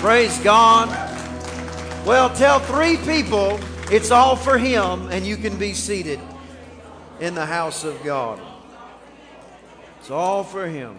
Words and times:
Praise 0.00 0.38
God. 0.38 0.88
Well, 2.06 2.34
tell 2.34 2.58
three 2.58 2.96
people 2.96 3.60
it's 3.92 4.10
all 4.10 4.34
for 4.34 4.56
Him, 4.56 5.08
and 5.10 5.26
you 5.26 5.36
can 5.36 5.58
be 5.58 5.74
seated 5.74 6.18
in 7.20 7.34
the 7.34 7.44
house 7.44 7.84
of 7.84 8.02
God. 8.02 8.40
It's 9.98 10.10
all 10.10 10.42
for 10.42 10.66
Him. 10.66 10.96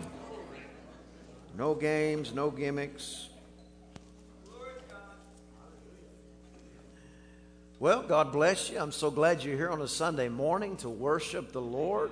No 1.58 1.74
games, 1.74 2.32
no 2.32 2.52
gimmicks. 2.52 3.28
Well, 7.80 8.04
God 8.04 8.32
bless 8.32 8.70
you. 8.70 8.78
I'm 8.78 8.92
so 8.92 9.10
glad 9.10 9.44
you're 9.44 9.58
here 9.58 9.72
on 9.72 9.82
a 9.82 9.88
Sunday 9.88 10.30
morning 10.30 10.78
to 10.78 10.90
worship 10.90 11.54
the 11.54 11.60
Lord. 11.60 12.12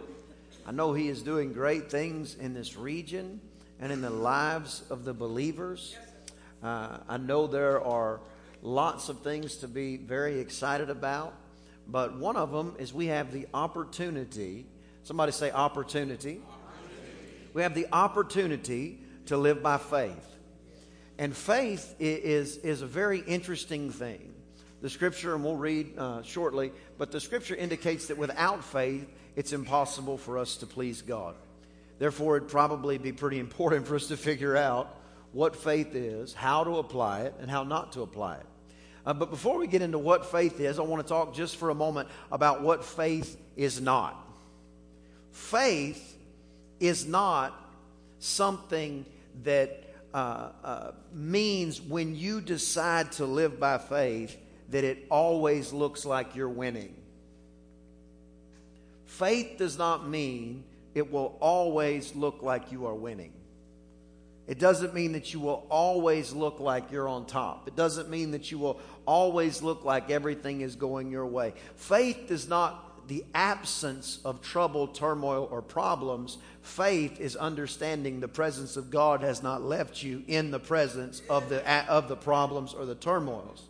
I 0.66 0.72
know 0.72 0.94
He 0.94 1.08
is 1.08 1.22
doing 1.22 1.54
great 1.54 1.92
things 1.92 2.34
in 2.34 2.56
this 2.56 2.76
region 2.76 3.42
and 3.80 3.92
in 3.92 4.02
the 4.02 4.10
lives 4.10 4.82
of 4.90 5.06
the 5.06 5.14
believers. 5.14 5.96
Uh, 6.62 6.98
I 7.08 7.18
know 7.18 7.48
there 7.48 7.82
are 7.82 8.20
lots 8.62 9.10
of 9.10 9.22
things 9.22 9.58
to 9.58 9.68
be 9.68 9.98
very 9.98 10.40
excited 10.40 10.90
about, 10.90 11.34
but 11.88 12.18
one 12.18 12.36
of 12.36 12.52
them 12.52 12.76
is 12.78 12.94
we 12.94 13.08
have 13.08 13.32
the 13.32 13.48
opportunity. 13.54 14.66
Somebody 15.04 15.32
say 15.32 15.52
opportunity. 15.52 16.42
opportunity. 16.50 17.50
We 17.54 17.62
have 17.62 17.74
the 17.74 17.88
opportunity 17.94 19.00
to 19.28 19.38
live 19.38 19.64
by 19.64 19.78
faith. 19.78 20.26
And 21.18 21.36
faith 21.36 21.96
is, 22.00 22.58
is 22.58 22.82
a 22.82 22.88
very 22.88 23.20
interesting 23.20 23.90
thing. 23.90 24.34
The 24.82 24.90
scripture, 24.90 25.36
and 25.36 25.44
we'll 25.44 25.56
read 25.56 25.98
uh, 25.98 26.22
shortly, 26.24 26.72
but 26.98 27.12
the 27.12 27.20
scripture 27.20 27.56
indicates 27.56 28.08
that 28.08 28.18
without 28.18 28.64
faith, 28.64 29.10
it's 29.36 29.52
impossible 29.54 30.18
for 30.18 30.38
us 30.38 30.58
to 30.58 30.66
please 30.66 31.02
God. 31.02 31.36
Therefore, 32.00 32.38
it'd 32.38 32.50
probably 32.50 32.98
be 32.98 33.12
pretty 33.12 33.40
important 33.40 33.88
for 33.88 33.96
us 33.96 34.08
to 34.08 34.18
figure 34.18 34.56
out 34.56 34.96
what 35.32 35.56
faith 35.56 35.96
is, 35.96 36.34
how 36.34 36.64
to 36.64 36.78
apply 36.78 37.22
it, 37.22 37.36
and 37.40 37.50
how 37.50 37.64
not 37.64 37.92
to 37.94 38.02
apply 38.02 38.36
it. 38.38 38.46
Uh, 39.06 39.14
but 39.14 39.30
before 39.30 39.58
we 39.58 39.68
get 39.68 39.82
into 39.82 39.98
what 39.98 40.26
faith 40.26 40.60
is, 40.60 40.80
I 40.80 40.84
want 40.84 41.02
to 41.02 41.08
talk 41.08 41.34
just 41.34 41.58
for 41.58 41.70
a 41.70 41.76
moment 41.76 42.10
about 42.32 42.62
what 42.62 42.84
faith 42.84 43.38
is 43.56 43.80
not. 43.80 44.16
Faith 45.32 46.18
is 46.80 47.06
not 47.06 47.54
something 48.20 49.06
that 49.44 49.84
uh, 50.14 50.50
uh, 50.64 50.92
means 51.14 51.82
when 51.82 52.16
you 52.16 52.42
decide 52.42 53.12
to 53.14 53.26
live 53.26 53.60
by 53.60 53.78
faith 53.78 54.38
that 54.70 54.84
it 54.84 55.06
always 55.10 55.72
looks 55.74 56.06
like 56.06 56.36
you're 56.36 56.50
winning. 56.50 56.96
Faith 59.06 59.58
does 59.58 59.78
not 59.78 60.08
mean 60.08 60.64
it 60.96 61.12
will 61.12 61.38
always 61.40 62.16
look 62.16 62.42
like 62.42 62.72
you 62.72 62.86
are 62.86 62.96
winning. 62.96 63.34
It 64.50 64.58
doesn't 64.58 64.96
mean 64.96 65.12
that 65.12 65.32
you 65.32 65.40
will 65.40 65.68
always 65.70 66.34
look 66.34 66.60
like 66.60 66.92
you're 66.92 67.08
on 67.08 67.28
top. 67.28 67.68
It 67.68 67.76
doesn't 67.76 68.10
mean 68.10 68.32
that 68.32 68.50
you 68.50 68.58
will 68.58 68.80
always 69.06 69.62
look 69.62 69.86
like 69.86 70.10
everything 70.10 70.62
is 70.62 70.76
going 70.76 71.12
your 71.12 71.28
way. 71.28 71.54
Faith 71.76 72.32
is 72.32 72.50
not 72.50 73.08
the 73.08 73.24
absence 73.36 74.18
of 74.26 74.42
trouble, 74.42 74.88
turmoil, 74.88 75.48
or 75.52 75.62
problems. 75.62 76.40
Faith 76.64 77.22
is 77.22 77.36
understanding 77.36 78.22
the 78.22 78.28
presence 78.28 78.76
of 78.76 78.90
God 78.90 79.22
has 79.22 79.44
not 79.44 79.62
left 79.62 80.02
you 80.02 80.24
in 80.28 80.50
the 80.50 80.60
presence 80.60 81.22
of 81.30 81.48
the, 81.48 81.64
of 81.88 82.08
the 82.08 82.16
problems 82.16 82.74
or 82.74 82.88
the 82.88 82.96
turmoils. 82.96 83.66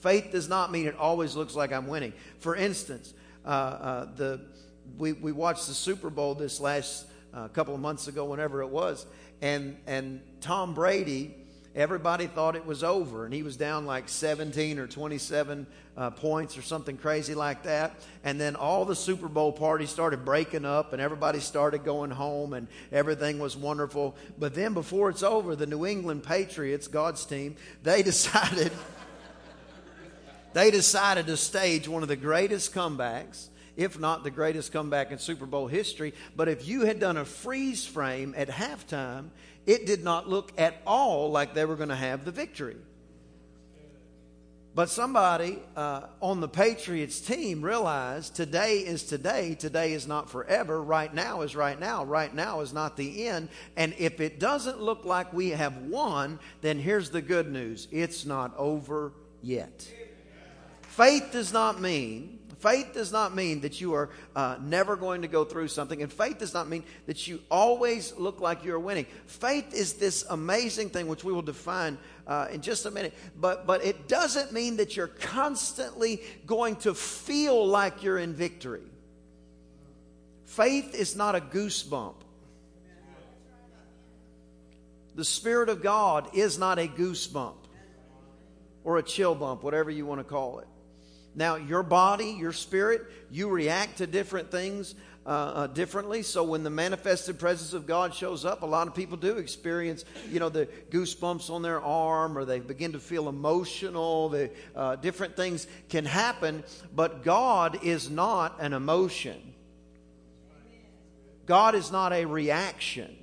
Faith 0.00 0.30
does 0.32 0.48
not 0.48 0.72
mean 0.72 0.86
it 0.86 0.96
always 0.96 1.36
looks 1.36 1.54
like 1.54 1.70
I'm 1.70 1.86
winning. 1.86 2.14
For 2.38 2.56
instance, 2.56 3.12
uh, 3.44 3.48
uh, 3.48 4.04
the, 4.16 4.40
we, 4.96 5.12
we 5.12 5.32
watched 5.32 5.66
the 5.66 5.74
Super 5.74 6.08
Bowl 6.08 6.34
this 6.34 6.60
last 6.60 7.04
uh, 7.34 7.48
couple 7.48 7.74
of 7.74 7.80
months 7.80 8.08
ago, 8.08 8.24
whenever 8.24 8.62
it 8.62 8.68
was, 8.68 9.04
and 9.40 9.76
and 9.86 10.20
Tom 10.40 10.74
Brady, 10.74 11.34
everybody 11.74 12.26
thought 12.26 12.56
it 12.56 12.66
was 12.66 12.82
over, 12.84 13.24
and 13.24 13.34
he 13.34 13.42
was 13.42 13.56
down 13.56 13.86
like 13.86 14.08
17 14.08 14.78
or 14.78 14.86
27 14.86 15.66
uh, 15.96 16.10
points 16.10 16.56
or 16.56 16.62
something 16.62 16.96
crazy 16.96 17.34
like 17.34 17.64
that. 17.64 17.94
And 18.24 18.40
then 18.40 18.56
all 18.56 18.84
the 18.84 18.96
Super 18.96 19.28
Bowl 19.28 19.52
parties 19.52 19.90
started 19.90 20.24
breaking 20.24 20.64
up, 20.64 20.92
and 20.92 21.02
everybody 21.02 21.40
started 21.40 21.84
going 21.84 22.10
home, 22.10 22.52
and 22.52 22.68
everything 22.92 23.38
was 23.38 23.56
wonderful. 23.56 24.16
But 24.38 24.54
then, 24.54 24.74
before 24.74 25.10
it's 25.10 25.22
over, 25.22 25.56
the 25.56 25.66
New 25.66 25.86
England 25.86 26.22
Patriots, 26.22 26.88
God's 26.88 27.24
team, 27.24 27.56
they 27.82 28.02
decided. 28.04 28.72
they 30.52 30.70
decided 30.70 31.26
to 31.26 31.36
stage 31.36 31.88
one 31.88 32.02
of 32.02 32.08
the 32.08 32.16
greatest 32.16 32.74
comebacks 32.74 33.48
if 33.78 33.98
not 33.98 34.24
the 34.24 34.30
greatest 34.30 34.72
comeback 34.72 35.12
in 35.12 35.18
Super 35.18 35.46
Bowl 35.46 35.68
history. 35.68 36.12
But 36.36 36.48
if 36.48 36.66
you 36.66 36.82
had 36.82 36.98
done 36.98 37.16
a 37.16 37.24
freeze 37.24 37.86
frame 37.86 38.34
at 38.36 38.48
halftime, 38.48 39.30
it 39.66 39.86
did 39.86 40.02
not 40.02 40.28
look 40.28 40.52
at 40.58 40.82
all 40.84 41.30
like 41.30 41.54
they 41.54 41.64
were 41.64 41.76
going 41.76 41.88
to 41.88 41.96
have 41.96 42.24
the 42.24 42.32
victory. 42.32 42.76
But 44.74 44.90
somebody 44.90 45.58
uh, 45.76 46.02
on 46.20 46.40
the 46.40 46.48
Patriots 46.48 47.20
team 47.20 47.62
realized 47.62 48.34
today 48.34 48.78
is 48.78 49.04
today, 49.04 49.54
today 49.54 49.92
is 49.92 50.06
not 50.06 50.28
forever, 50.28 50.82
right 50.82 51.12
now 51.12 51.42
is 51.42 51.56
right 51.56 51.78
now, 51.78 52.04
right 52.04 52.32
now 52.32 52.60
is 52.60 52.72
not 52.72 52.96
the 52.96 53.26
end. 53.28 53.48
And 53.76 53.94
if 53.98 54.20
it 54.20 54.40
doesn't 54.40 54.80
look 54.80 55.04
like 55.04 55.32
we 55.32 55.50
have 55.50 55.76
won, 55.82 56.38
then 56.60 56.78
here's 56.78 57.10
the 57.10 57.22
good 57.22 57.50
news 57.50 57.86
it's 57.92 58.24
not 58.24 58.56
over 58.56 59.12
yet. 59.40 59.88
Faith 60.82 61.30
does 61.32 61.52
not 61.52 61.80
mean 61.80 62.38
Faith 62.58 62.92
does 62.92 63.12
not 63.12 63.36
mean 63.36 63.60
that 63.60 63.80
you 63.80 63.94
are 63.94 64.10
uh, 64.34 64.56
never 64.60 64.96
going 64.96 65.22
to 65.22 65.28
go 65.28 65.44
through 65.44 65.68
something, 65.68 66.02
and 66.02 66.12
faith 66.12 66.38
does 66.38 66.52
not 66.52 66.68
mean 66.68 66.82
that 67.06 67.28
you 67.28 67.40
always 67.50 68.12
look 68.16 68.40
like 68.40 68.64
you're 68.64 68.80
winning. 68.80 69.06
Faith 69.26 69.72
is 69.72 69.94
this 69.94 70.24
amazing 70.28 70.90
thing, 70.90 71.06
which 71.06 71.22
we 71.22 71.32
will 71.32 71.42
define 71.42 71.96
uh, 72.26 72.48
in 72.50 72.60
just 72.60 72.84
a 72.84 72.90
minute, 72.90 73.14
but, 73.40 73.64
but 73.64 73.84
it 73.84 74.08
doesn't 74.08 74.52
mean 74.52 74.76
that 74.78 74.96
you're 74.96 75.06
constantly 75.06 76.20
going 76.46 76.74
to 76.76 76.94
feel 76.94 77.64
like 77.64 78.02
you're 78.02 78.18
in 78.18 78.34
victory. 78.34 78.82
Faith 80.46 80.96
is 80.96 81.14
not 81.14 81.36
a 81.36 81.40
goosebump. 81.40 82.14
The 85.14 85.24
Spirit 85.24 85.68
of 85.68 85.80
God 85.80 86.30
is 86.34 86.58
not 86.58 86.80
a 86.80 86.88
goosebump 86.88 87.54
or 88.82 88.98
a 88.98 89.02
chill 89.02 89.36
bump, 89.36 89.62
whatever 89.62 89.90
you 89.90 90.06
want 90.06 90.20
to 90.20 90.24
call 90.24 90.58
it. 90.58 90.66
Now, 91.38 91.54
your 91.54 91.84
body, 91.84 92.36
your 92.36 92.52
spirit, 92.52 93.02
you 93.30 93.48
react 93.48 93.98
to 93.98 94.08
different 94.08 94.50
things 94.50 94.96
uh, 95.24 95.28
uh, 95.28 95.66
differently. 95.68 96.22
So 96.22 96.42
when 96.42 96.64
the 96.64 96.70
manifested 96.70 97.38
presence 97.38 97.74
of 97.74 97.86
God 97.86 98.12
shows 98.12 98.44
up, 98.44 98.62
a 98.62 98.66
lot 98.66 98.88
of 98.88 98.94
people 98.96 99.16
do 99.16 99.36
experience, 99.36 100.04
you 100.30 100.40
know, 100.40 100.48
the 100.48 100.66
goosebumps 100.90 101.48
on 101.48 101.62
their 101.62 101.80
arm, 101.80 102.36
or 102.36 102.44
they 102.44 102.58
begin 102.58 102.90
to 102.92 102.98
feel 102.98 103.28
emotional. 103.28 104.30
The 104.30 104.50
uh, 104.74 104.96
different 104.96 105.36
things 105.36 105.68
can 105.88 106.06
happen, 106.06 106.64
but 106.92 107.22
God 107.22 107.84
is 107.84 108.10
not 108.10 108.56
an 108.58 108.72
emotion. 108.72 109.40
God 111.44 111.74
is 111.74 111.92
not 111.92 112.12
a 112.12 112.24
reaction. 112.24 113.17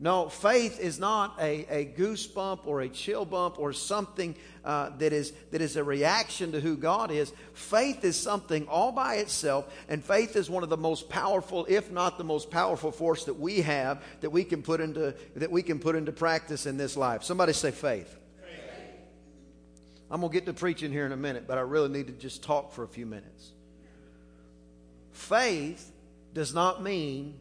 No, 0.00 0.28
faith 0.28 0.80
is 0.80 0.98
not 0.98 1.36
a, 1.40 1.66
a 1.70 1.86
goosebump 1.96 2.66
or 2.66 2.80
a 2.80 2.88
chill 2.88 3.24
bump 3.24 3.60
or 3.60 3.72
something 3.72 4.34
uh, 4.64 4.90
that, 4.98 5.12
is, 5.12 5.32
that 5.52 5.60
is 5.60 5.76
a 5.76 5.84
reaction 5.84 6.52
to 6.52 6.60
who 6.60 6.76
God 6.76 7.12
is. 7.12 7.32
Faith 7.52 8.04
is 8.04 8.16
something 8.16 8.66
all 8.66 8.90
by 8.90 9.16
itself, 9.16 9.72
and 9.88 10.04
faith 10.04 10.34
is 10.34 10.50
one 10.50 10.64
of 10.64 10.68
the 10.68 10.76
most 10.76 11.08
powerful, 11.08 11.64
if 11.68 11.92
not 11.92 12.18
the 12.18 12.24
most 12.24 12.50
powerful 12.50 12.90
force 12.90 13.24
that 13.26 13.38
we 13.38 13.60
have 13.60 14.02
that 14.20 14.30
we 14.30 14.42
can 14.42 14.62
put 14.62 14.80
into, 14.80 15.14
that 15.36 15.50
we 15.50 15.62
can 15.62 15.78
put 15.78 15.94
into 15.94 16.10
practice 16.10 16.66
in 16.66 16.76
this 16.76 16.96
life. 16.96 17.22
Somebody 17.22 17.52
say 17.52 17.70
faith. 17.70 18.18
I'm 20.10 20.20
going 20.20 20.30
to 20.30 20.34
get 20.34 20.46
to 20.46 20.52
preaching 20.52 20.92
here 20.92 21.06
in 21.06 21.12
a 21.12 21.16
minute, 21.16 21.46
but 21.46 21.56
I 21.56 21.62
really 21.62 21.88
need 21.88 22.08
to 22.08 22.12
just 22.12 22.42
talk 22.42 22.72
for 22.72 22.84
a 22.84 22.88
few 22.88 23.06
minutes. 23.06 23.52
Faith 25.12 25.90
does 26.34 26.52
not 26.52 26.82
mean 26.82 27.34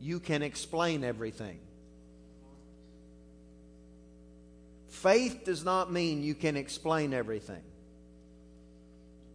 you 0.00 0.18
can 0.18 0.42
explain 0.42 1.04
everything. 1.04 1.58
Faith 4.96 5.44
does 5.44 5.62
not 5.62 5.92
mean 5.92 6.22
you 6.22 6.34
can 6.34 6.56
explain 6.56 7.12
everything. 7.12 7.62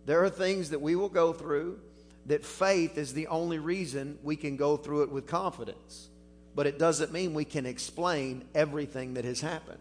There 0.07 0.23
are 0.23 0.29
things 0.29 0.71
that 0.71 0.81
we 0.81 0.95
will 0.95 1.07
go 1.07 1.33
through 1.33 1.79
that 2.25 2.43
faith 2.43 2.97
is 2.97 3.13
the 3.13 3.27
only 3.27 3.59
reason 3.59 4.17
we 4.23 4.35
can 4.35 4.57
go 4.57 4.75
through 4.75 5.03
it 5.03 5.11
with 5.11 5.27
confidence. 5.27 6.09
But 6.55 6.65
it 6.65 6.79
doesn't 6.79 7.13
mean 7.13 7.35
we 7.35 7.45
can 7.45 7.67
explain 7.67 8.43
everything 8.55 9.13
that 9.13 9.23
has 9.23 9.39
happened. 9.39 9.77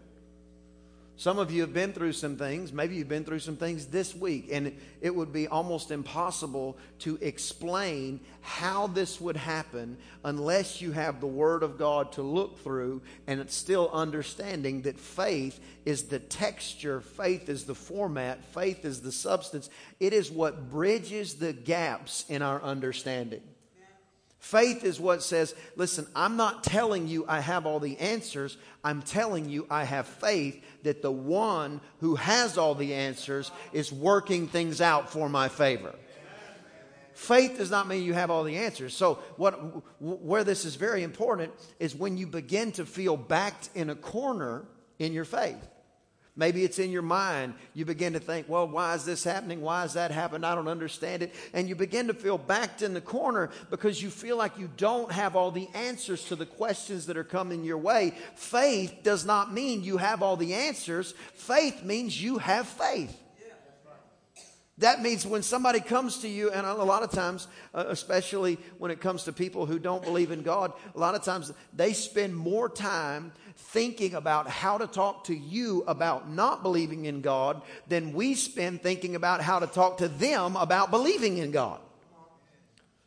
Some 1.20 1.38
of 1.38 1.50
you 1.50 1.60
have 1.60 1.74
been 1.74 1.92
through 1.92 2.14
some 2.14 2.36
things. 2.36 2.72
Maybe 2.72 2.96
you've 2.96 3.10
been 3.10 3.26
through 3.26 3.40
some 3.40 3.56
things 3.56 3.84
this 3.84 4.14
week, 4.14 4.48
and 4.50 4.74
it 5.02 5.14
would 5.14 5.34
be 5.34 5.48
almost 5.48 5.90
impossible 5.90 6.78
to 7.00 7.18
explain 7.20 8.20
how 8.40 8.86
this 8.86 9.20
would 9.20 9.36
happen 9.36 9.98
unless 10.24 10.80
you 10.80 10.92
have 10.92 11.20
the 11.20 11.26
Word 11.26 11.62
of 11.62 11.76
God 11.76 12.12
to 12.12 12.22
look 12.22 12.60
through 12.60 13.02
and 13.26 13.38
it's 13.38 13.54
still 13.54 13.90
understanding 13.92 14.80
that 14.82 14.98
faith 14.98 15.60
is 15.84 16.04
the 16.04 16.20
texture, 16.20 17.02
faith 17.02 17.50
is 17.50 17.64
the 17.64 17.74
format, 17.74 18.42
faith 18.54 18.86
is 18.86 19.02
the 19.02 19.12
substance. 19.12 19.68
It 20.00 20.14
is 20.14 20.30
what 20.30 20.70
bridges 20.70 21.34
the 21.34 21.52
gaps 21.52 22.24
in 22.30 22.40
our 22.40 22.62
understanding. 22.62 23.42
Faith 24.40 24.84
is 24.84 24.98
what 24.98 25.22
says, 25.22 25.54
listen, 25.76 26.06
I'm 26.16 26.36
not 26.36 26.64
telling 26.64 27.06
you 27.06 27.26
I 27.28 27.40
have 27.40 27.66
all 27.66 27.78
the 27.78 27.98
answers. 27.98 28.56
I'm 28.82 29.02
telling 29.02 29.50
you 29.50 29.66
I 29.70 29.84
have 29.84 30.06
faith 30.06 30.64
that 30.82 31.02
the 31.02 31.12
one 31.12 31.82
who 32.00 32.16
has 32.16 32.56
all 32.56 32.74
the 32.74 32.94
answers 32.94 33.52
is 33.74 33.92
working 33.92 34.48
things 34.48 34.80
out 34.80 35.10
for 35.10 35.28
my 35.28 35.48
favor. 35.48 35.94
Faith 37.12 37.58
does 37.58 37.70
not 37.70 37.86
mean 37.86 38.02
you 38.02 38.14
have 38.14 38.30
all 38.30 38.42
the 38.42 38.56
answers. 38.56 38.96
So, 38.96 39.16
what, 39.36 39.52
where 40.00 40.42
this 40.42 40.64
is 40.64 40.74
very 40.74 41.02
important 41.02 41.52
is 41.78 41.94
when 41.94 42.16
you 42.16 42.26
begin 42.26 42.72
to 42.72 42.86
feel 42.86 43.18
backed 43.18 43.68
in 43.74 43.90
a 43.90 43.94
corner 43.94 44.64
in 44.98 45.12
your 45.12 45.26
faith. 45.26 45.68
Maybe 46.36 46.64
it's 46.64 46.78
in 46.78 46.90
your 46.90 47.02
mind. 47.02 47.54
You 47.74 47.84
begin 47.84 48.12
to 48.12 48.20
think, 48.20 48.48
well, 48.48 48.66
why 48.66 48.94
is 48.94 49.04
this 49.04 49.24
happening? 49.24 49.60
Why 49.60 49.82
has 49.82 49.94
that 49.94 50.10
happened? 50.10 50.46
I 50.46 50.54
don't 50.54 50.68
understand 50.68 51.22
it. 51.22 51.34
And 51.52 51.68
you 51.68 51.74
begin 51.74 52.06
to 52.06 52.14
feel 52.14 52.38
backed 52.38 52.82
in 52.82 52.94
the 52.94 53.00
corner 53.00 53.50
because 53.68 54.02
you 54.02 54.10
feel 54.10 54.36
like 54.36 54.58
you 54.58 54.70
don't 54.76 55.10
have 55.10 55.36
all 55.36 55.50
the 55.50 55.68
answers 55.74 56.24
to 56.26 56.36
the 56.36 56.46
questions 56.46 57.06
that 57.06 57.16
are 57.16 57.24
coming 57.24 57.64
your 57.64 57.78
way. 57.78 58.14
Faith 58.36 59.00
does 59.02 59.26
not 59.26 59.52
mean 59.52 59.82
you 59.82 59.96
have 59.96 60.22
all 60.22 60.36
the 60.36 60.54
answers, 60.54 61.14
faith 61.34 61.82
means 61.82 62.22
you 62.22 62.38
have 62.38 62.66
faith. 62.66 63.16
That 64.80 65.02
means 65.02 65.26
when 65.26 65.42
somebody 65.42 65.80
comes 65.80 66.18
to 66.18 66.28
you, 66.28 66.50
and 66.50 66.66
a 66.66 66.74
lot 66.74 67.02
of 67.02 67.10
times, 67.10 67.48
uh, 67.74 67.84
especially 67.88 68.58
when 68.78 68.90
it 68.90 68.98
comes 68.98 69.24
to 69.24 69.32
people 69.32 69.66
who 69.66 69.78
don't 69.78 70.02
believe 70.02 70.30
in 70.30 70.42
God, 70.42 70.72
a 70.94 70.98
lot 70.98 71.14
of 71.14 71.22
times 71.22 71.52
they 71.74 71.92
spend 71.92 72.34
more 72.34 72.68
time 72.68 73.32
thinking 73.56 74.14
about 74.14 74.48
how 74.48 74.78
to 74.78 74.86
talk 74.86 75.24
to 75.24 75.36
you 75.36 75.84
about 75.86 76.30
not 76.30 76.62
believing 76.62 77.04
in 77.04 77.20
God 77.20 77.60
than 77.88 78.14
we 78.14 78.34
spend 78.34 78.82
thinking 78.82 79.16
about 79.16 79.42
how 79.42 79.58
to 79.58 79.66
talk 79.66 79.98
to 79.98 80.08
them 80.08 80.56
about 80.56 80.90
believing 80.90 81.36
in 81.38 81.50
God. 81.50 81.78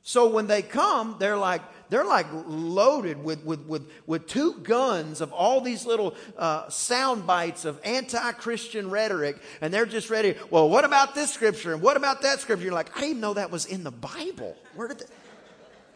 So 0.06 0.28
when 0.28 0.48
they 0.48 0.62
come, 0.62 1.16
they're 1.18 1.38
like, 1.38 1.62
they're 1.90 2.04
like 2.04 2.28
loaded 2.46 3.24
with, 3.24 3.44
with, 3.46 3.66
with, 3.66 3.90
with 4.06 4.28
two 4.28 4.56
guns 4.56 5.22
of 5.22 5.32
all 5.32 5.62
these 5.62 5.86
little 5.86 6.16
uh, 6.38 6.68
sound 6.70 7.26
bites 7.26 7.64
of 7.64 7.80
anti 7.86 8.32
Christian 8.34 8.90
rhetoric, 8.90 9.38
and 9.62 9.74
they're 9.74 9.86
just 9.86 10.10
ready. 10.10 10.36
Well, 10.50 10.70
what 10.70 10.84
about 10.84 11.16
this 11.16 11.34
scripture? 11.34 11.74
And 11.74 11.82
what 11.82 11.96
about 11.96 12.22
that 12.24 12.42
scripture? 12.42 12.66
You're 12.66 12.74
like, 12.74 12.96
I 12.98 13.02
didn't 13.02 13.22
know 13.22 13.34
that 13.36 13.50
was 13.50 13.66
in 13.66 13.86
the 13.86 13.92
Bible. 13.92 14.58
Where 14.76 14.90
did 14.90 15.04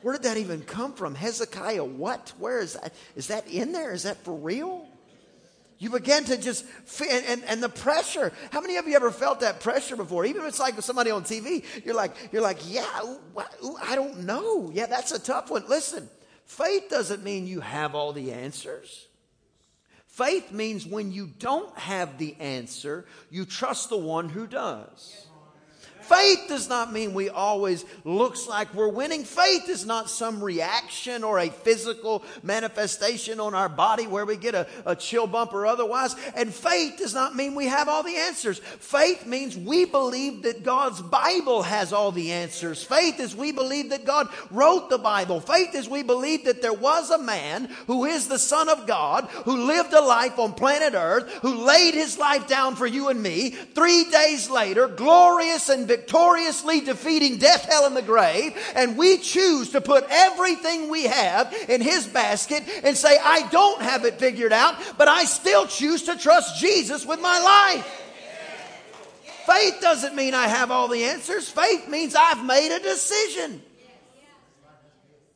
where 0.04 0.14
did 0.14 0.24
that 0.24 0.38
even 0.38 0.62
come 0.62 0.94
from? 0.94 1.16
Hezekiah, 1.16 1.84
what? 1.84 2.32
Where 2.38 2.60
is 2.60 2.74
that? 2.74 2.94
Is 3.16 3.28
that 3.28 3.48
in 3.48 3.74
there? 3.74 3.94
Is 3.94 4.04
that 4.04 4.18
for 4.24 4.34
real? 4.34 4.88
You 5.80 5.92
begin 5.92 6.24
to 6.26 6.38
just, 6.38 6.66
and, 7.08 7.44
and, 7.44 7.62
the 7.62 7.70
pressure. 7.70 8.34
How 8.52 8.62
many 8.62 8.78
of 8.78 8.88
you 8.88 8.96
ever 8.96 9.12
felt 9.12 9.42
that 9.42 9.60
pressure 9.60 9.96
before? 9.96 10.26
Even 10.26 10.42
if 10.42 10.48
it's 10.48 10.60
like 10.60 10.82
somebody 10.82 11.12
on 11.12 11.24
TV, 11.24 11.64
you're 11.86 11.96
like, 11.96 12.16
you're 12.32 12.42
like, 12.42 12.58
yeah, 12.68 12.88
I 13.84 13.96
don't 13.96 14.26
know. 14.26 14.72
Yeah, 14.74 14.88
that's 14.88 15.12
a 15.12 15.20
tough 15.20 15.52
one. 15.52 15.66
Listen, 15.68 16.10
faith 16.46 16.90
doesn't 16.90 17.24
mean 17.24 17.46
you 17.46 17.60
have 17.62 17.94
all 17.94 18.12
the 18.12 18.32
answers. 18.32 19.06
Faith 20.08 20.52
means 20.52 20.84
when 20.84 21.12
you 21.12 21.28
don't 21.28 21.78
have 21.78 22.18
the 22.18 22.36
answer, 22.40 23.06
you 23.30 23.46
trust 23.46 23.90
the 23.90 23.98
one 23.98 24.30
who 24.30 24.48
does. 24.48 25.28
Faith 26.08 26.46
does 26.48 26.70
not 26.70 26.94
mean 26.94 27.14
we 27.14 27.30
always 27.30 27.84
looks 28.06 28.48
like 28.48 28.74
we're 28.74 28.88
winning. 28.88 29.26
Faith 29.26 29.68
is 29.68 29.86
not 29.86 30.10
some 30.10 30.42
reaction 30.42 31.24
or 31.24 31.40
a 31.40 31.50
physical 31.50 32.24
manifestation 32.44 33.42
on 33.42 33.54
our 33.54 33.68
body 33.68 34.08
where 34.08 34.26
we 34.26 34.38
get 34.38 34.56
a, 34.56 34.68
a 34.86 34.96
chill 34.96 35.28
bump 35.28 35.54
or 35.54 35.66
otherwise. 35.66 36.16
And 36.36 36.54
faith 36.54 36.98
does 36.98 37.14
not 37.14 37.36
mean 37.36 37.56
we 37.56 37.68
have 37.68 37.90
all 37.90 38.04
the 38.04 38.16
answers. 38.16 38.60
Faith 38.60 39.26
means 39.26 39.58
we 39.58 39.84
believe 39.84 40.44
that 40.44 40.64
God's 40.64 41.02
Bible 41.02 41.64
has 41.64 41.92
all 41.92 42.14
the 42.14 42.32
answers. 42.32 42.84
Faith 42.84 43.20
is 43.20 43.36
we 43.36 43.52
believe 43.52 43.90
that 43.90 44.06
God 44.06 44.30
wrote 44.50 44.90
the 44.90 44.98
Bible. 44.98 45.42
Faith 45.42 45.76
is 45.76 45.90
we 45.90 46.04
believe 46.04 46.46
that 46.46 46.62
there 46.62 46.74
was 46.74 47.12
a 47.12 47.22
man 47.22 47.66
who 47.88 48.06
is 48.06 48.28
the 48.28 48.40
Son 48.40 48.70
of 48.70 48.88
God 48.88 49.26
who 49.44 49.66
lived 49.66 49.94
a 49.94 50.02
life 50.02 50.40
on 50.40 50.54
planet 50.54 50.94
Earth, 50.94 51.30
who 51.42 51.66
laid 51.66 51.94
his 51.94 52.18
life 52.18 52.48
down 52.48 52.76
for 52.76 52.88
you 52.88 53.10
and 53.10 53.22
me. 53.22 53.50
Three 53.50 54.06
days 54.06 54.50
later, 54.50 54.88
glorious 54.88 55.68
and 55.68 55.82
victorious 55.82 55.97
victoriously 55.98 56.82
defeating 56.82 57.38
death, 57.38 57.66
hell, 57.66 57.86
and 57.86 57.96
the 57.96 58.02
grave, 58.02 58.56
and 58.76 58.98
we 58.98 59.18
choose 59.18 59.72
to 59.72 59.82
put 59.82 60.06
everything 60.10 60.90
we 60.90 61.04
have 61.04 61.54
in 61.68 61.82
His 61.82 62.08
basket 62.08 62.64
and 62.84 62.96
say, 62.96 63.18
I 63.24 63.48
don't 63.50 63.82
have 63.82 64.06
it 64.06 64.20
figured 64.20 64.54
out, 64.54 64.76
but 64.98 65.08
I 65.08 65.26
still 65.26 65.68
choose 65.68 66.04
to 66.04 66.18
trust 66.18 66.60
Jesus 66.60 67.06
with 67.06 67.22
my 67.22 67.40
life. 67.40 68.04
Faith 69.46 69.80
doesn't 69.80 70.16
mean 70.16 70.34
I 70.34 70.48
have 70.48 70.72
all 70.72 70.88
the 70.88 71.06
answers. 71.06 71.50
Faith 71.50 71.88
means 71.88 72.16
I've 72.16 72.46
made 72.46 72.76
a 72.76 72.80
decision. 72.80 73.62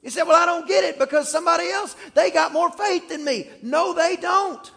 You 0.03 0.09
said, 0.09 0.23
Well, 0.23 0.41
I 0.41 0.45
don't 0.45 0.67
get 0.67 0.83
it 0.83 0.99
because 0.99 1.31
somebody 1.31 1.69
else, 1.69 1.95
they 2.13 2.31
got 2.31 2.51
more 2.51 2.71
faith 2.71 3.07
than 3.07 3.23
me. 3.23 3.49
No, 3.61 3.93
they 3.93 4.15
don't. 4.17 4.71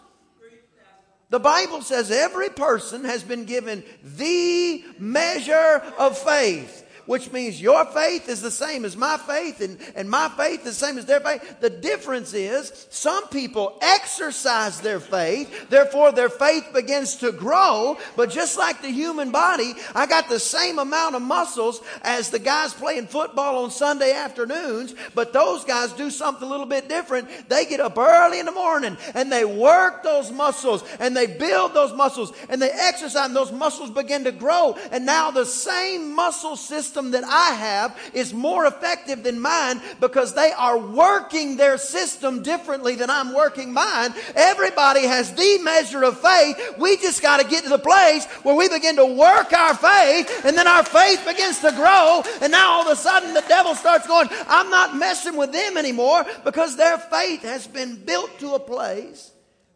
The 1.35 1.41
Bible 1.41 1.83
says 1.83 2.13
every 2.13 2.49
person 2.49 3.03
has 3.03 3.25
been 3.25 3.45
given 3.45 3.83
the 4.05 4.85
measure 5.01 5.83
of 5.99 6.17
faith 6.17 6.84
which 7.07 7.33
means 7.33 7.61
your 7.61 7.85
faith 7.87 8.29
is 8.29 8.41
the 8.41 8.51
same 8.51 8.85
as 8.85 8.97
my 8.97 9.17
faith 9.17 9.61
and, 9.61 9.79
and 9.95 10.09
my 10.09 10.29
faith 10.37 10.61
is 10.61 10.79
the 10.79 10.87
same 10.87 10.99
as 10.99 11.07
their 11.07 11.21
faith. 11.21 11.61
The 11.61 11.71
difference 11.71 12.33
is 12.35 12.87
some 12.91 13.29
people 13.29 13.79
exercise 13.83 14.81
their 14.81 15.01
faith, 15.01 15.69
therefore 15.71 16.13
their 16.13 16.29
faith 16.29 16.71
begins 16.73 17.17
to 17.17 17.33
grow. 17.33 17.99
But 18.17 18.31
just 18.31 18.59
like 18.59 18.83
the 18.83 18.91
human 18.91 19.31
body, 19.31 19.75
I 19.95 20.07
got 20.07 20.29
the 20.29 20.41
same 20.41 20.79
amount 20.79 21.15
of 21.15 21.23
muscles 21.23 21.81
as 22.03 22.31
the 22.31 22.39
guys 22.39 22.73
playing 22.73 23.09
football 23.09 23.65
on 23.65 23.71
Sunday 23.71 24.13
afternoons, 24.13 24.95
but 25.15 25.33
those 25.33 25.65
guys 25.65 25.93
do 25.93 26.11
something 26.11 26.47
a 26.47 26.51
little 26.51 26.67
bit 26.67 26.89
different. 26.89 27.29
They 27.49 27.67
get 27.67 27.81
up 27.81 27.99
early 27.99 28.41
in 28.41 28.47
the 28.47 28.53
morning 28.53 28.97
and 29.15 29.31
they 29.31 29.45
work 29.45 30.03
those 30.03 30.31
muscles 30.31 30.85
and 30.99 31.17
they 31.17 31.27
build 31.27 31.75
those 31.75 31.93
muscles 31.93 32.33
and 32.49 32.61
they 32.61 32.71
exercise 32.71 33.27
and 33.27 33.37
those 33.37 33.53
muscles 33.53 33.91
begin 33.91 34.25
to 34.25 34.33
grow. 34.33 34.77
And 34.91 35.07
now 35.07 35.31
the 35.31 35.47
same 35.47 36.15
muscle 36.15 36.57
system 36.57 36.94
system 36.95 37.11
that 37.11 37.25
I 37.25 37.55
have 37.55 37.99
is 38.13 38.33
more 38.33 38.67
effective 38.67 39.25
than 39.25 39.41
mine 39.41 39.81
because 40.01 40.33
they 40.35 40.53
are 40.53 40.79
working 40.79 41.57
their 41.57 41.77
system 41.77 42.43
differently 42.43 42.95
than 42.95 43.11
I'm 43.11 43.35
working 43.35 43.73
mine. 43.73 44.15
Everybody 44.37 45.05
has 45.05 45.35
the 45.35 45.59
measure 45.65 46.05
of 46.05 46.21
faith. 46.21 46.57
We 46.79 46.97
just 46.99 47.21
got 47.21 47.41
to 47.41 47.49
get 47.49 47.65
to 47.65 47.69
the 47.69 47.79
place 47.79 48.27
where 48.45 48.55
we 48.55 48.69
begin 48.69 48.95
to 48.97 49.07
work 49.07 49.53
our 49.53 49.75
faith 49.75 50.45
and 50.45 50.57
then 50.57 50.69
our 50.69 50.85
faith 50.85 51.27
begins 51.27 51.59
to 51.61 51.73
grow. 51.73 52.23
And 52.41 52.53
now 52.53 52.71
all 52.71 52.83
of 52.83 52.93
a 52.93 52.97
sudden 52.97 53.35
the 53.35 53.45
devil 53.49 53.75
starts 53.75 54.07
going, 54.07 54.29
I'm 54.47 54.71
not 54.71 54.97
messing 54.97 55.37
with 55.37 55.53
them 55.53 55.77
anymore 55.77 56.25
because 56.45 56.77
their 56.77 56.99
faith 56.99 57.43
has 57.43 57.67
been 57.67 57.97
built 58.05 58.39
to 58.39 58.55
a 58.55 58.61
place 58.61 59.33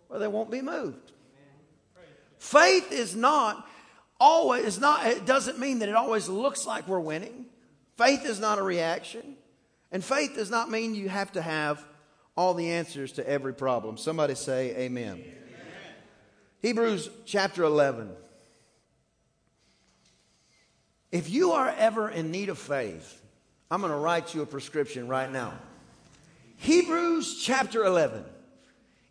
where 0.06 0.20
they 0.20 0.28
won't 0.28 0.52
be 0.52 0.62
moved. 0.62 1.10
Faith 2.38 2.92
is 2.92 3.16
not 3.16 3.67
always 4.20 4.80
not 4.80 5.06
it 5.06 5.26
doesn't 5.26 5.58
mean 5.58 5.80
that 5.80 5.88
it 5.88 5.94
always 5.94 6.28
looks 6.28 6.66
like 6.66 6.88
we're 6.88 7.00
winning. 7.00 7.46
Faith 7.96 8.24
is 8.24 8.40
not 8.40 8.58
a 8.58 8.62
reaction. 8.62 9.36
And 9.90 10.04
faith 10.04 10.34
does 10.34 10.50
not 10.50 10.70
mean 10.70 10.94
you 10.94 11.08
have 11.08 11.32
to 11.32 11.42
have 11.42 11.84
all 12.36 12.54
the 12.54 12.70
answers 12.70 13.12
to 13.12 13.28
every 13.28 13.54
problem. 13.54 13.96
Somebody 13.96 14.34
say 14.34 14.76
amen, 14.76 15.14
amen. 15.14 15.34
hebrews 16.60 17.10
chapter 17.24 17.64
11 17.64 18.10
if 21.10 21.30
you 21.30 21.52
are 21.52 21.70
ever 21.78 22.10
in 22.10 22.30
need 22.30 22.50
of 22.50 22.58
faith 22.58 23.22
i'm 23.70 23.80
going 23.80 23.90
to 23.90 23.98
write 23.98 24.34
you 24.34 24.42
a 24.42 24.46
prescription 24.46 25.08
right 25.08 25.30
now. 25.32 25.52
Hebrews 26.58 27.40
chapter 27.42 27.84
11 27.84 28.24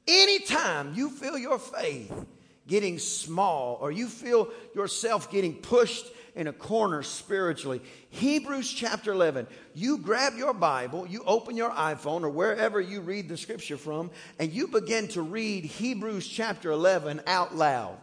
anytime 0.07 0.93
you 0.95 1.09
feel 1.09 1.37
your 1.37 1.59
faith 1.59 2.13
getting 2.67 2.99
small 2.99 3.77
or 3.81 3.91
you 3.91 4.07
feel 4.07 4.49
yourself 4.75 5.31
getting 5.31 5.55
pushed 5.55 6.05
in 6.35 6.47
a 6.47 6.53
corner 6.53 7.01
spiritually, 7.01 7.81
Hebrews 8.11 8.71
chapter 8.71 9.11
11, 9.11 9.47
you 9.73 9.97
grab 9.97 10.33
your 10.37 10.53
Bible, 10.53 11.07
you 11.07 11.23
open 11.25 11.57
your 11.57 11.71
iPhone 11.71 12.23
or 12.23 12.29
wherever 12.29 12.79
you 12.79 13.01
read 13.01 13.27
the 13.27 13.37
scripture 13.37 13.77
from, 13.77 14.11
and 14.37 14.51
you 14.51 14.67
begin 14.67 15.07
to 15.09 15.23
read 15.23 15.65
Hebrews 15.65 16.27
chapter 16.27 16.69
11 16.69 17.21
out 17.25 17.55
loud. 17.55 17.97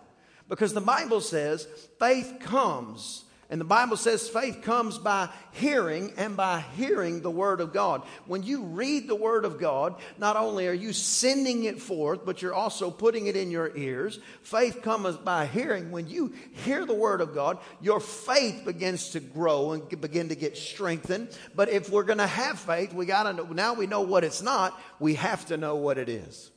Because 0.48 0.74
the 0.74 0.80
Bible 0.80 1.20
says 1.20 1.66
faith 1.98 2.38
comes 2.40 3.23
And 3.50 3.60
the 3.60 3.64
Bible 3.66 3.96
says 3.96 4.28
faith 4.28 4.62
comes 4.62 4.96
by 4.96 5.28
hearing 5.52 6.12
and 6.16 6.36
by 6.36 6.64
hearing 6.76 7.20
the 7.20 7.30
Word 7.30 7.60
of 7.60 7.72
God. 7.72 8.02
When 8.26 8.42
you 8.42 8.62
read 8.62 9.06
the 9.06 9.14
Word 9.14 9.44
of 9.44 9.60
God, 9.60 9.96
not 10.18 10.36
only 10.36 10.66
are 10.66 10.72
you 10.72 10.92
sending 10.92 11.64
it 11.64 11.80
forth, 11.80 12.24
but 12.24 12.40
you're 12.40 12.54
also 12.54 12.90
putting 12.90 13.26
it 13.26 13.36
in 13.36 13.50
your 13.50 13.76
ears. 13.76 14.18
Faith 14.42 14.80
comes 14.82 15.16
by 15.18 15.46
hearing. 15.46 15.90
When 15.90 16.08
you 16.08 16.32
hear 16.64 16.86
the 16.86 16.94
Word 16.94 17.20
of 17.20 17.34
God, 17.34 17.58
your 17.82 18.00
faith 18.00 18.64
begins 18.64 19.10
to 19.10 19.20
grow 19.20 19.72
and 19.72 20.00
begin 20.00 20.30
to 20.30 20.36
get 20.36 20.56
strengthened. 20.56 21.28
But 21.54 21.68
if 21.68 21.90
we're 21.90 22.02
going 22.04 22.18
to 22.18 22.26
have 22.26 22.58
faith, 22.58 22.94
we 22.94 23.04
got 23.04 23.24
to 23.24 23.34
know, 23.34 23.44
now 23.44 23.74
we 23.74 23.86
know 23.86 24.00
what 24.00 24.24
it's 24.24 24.42
not, 24.42 24.80
we 24.98 25.14
have 25.14 25.44
to 25.46 25.56
know 25.56 25.76
what 25.76 25.98
it 25.98 26.08
is. 26.08 26.50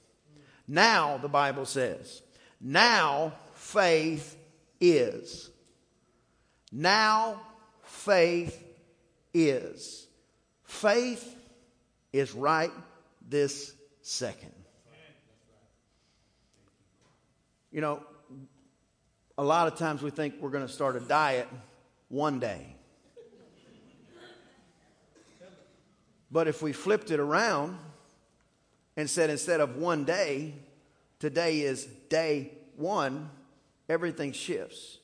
Now, 0.67 1.17
the 1.17 1.29
Bible 1.29 1.65
says, 1.65 2.22
now 2.62 3.34
faith 3.53 4.38
is. 4.79 5.50
Now 6.72 7.42
faith 7.84 8.64
is. 9.34 10.08
Faith 10.64 11.36
is 12.12 12.34
right 12.34 12.72
this 13.28 13.74
second. 14.02 14.54
You 17.72 17.82
know, 17.82 18.02
a 19.38 19.44
lot 19.44 19.72
of 19.72 19.78
times 19.78 20.02
we 20.02 20.10
think 20.10 20.36
we're 20.40 20.50
going 20.50 20.66
to 20.66 20.72
start 20.72 20.96
a 20.96 21.00
diet 21.00 21.48
one 22.10 22.40
day. 22.40 22.76
But 26.32 26.48
if 26.48 26.62
we 26.62 26.74
flipped 26.74 27.12
it 27.12 27.20
around 27.20 27.78
and 28.98 29.10
said 29.10 29.30
instead 29.30 29.62
of 29.62 29.78
one 29.78 30.04
day, 30.04 30.54
today 31.20 31.62
is 31.62 31.86
day 32.10 32.52
one, 32.76 33.30
everything 33.88 34.34
shifts. 34.34 34.98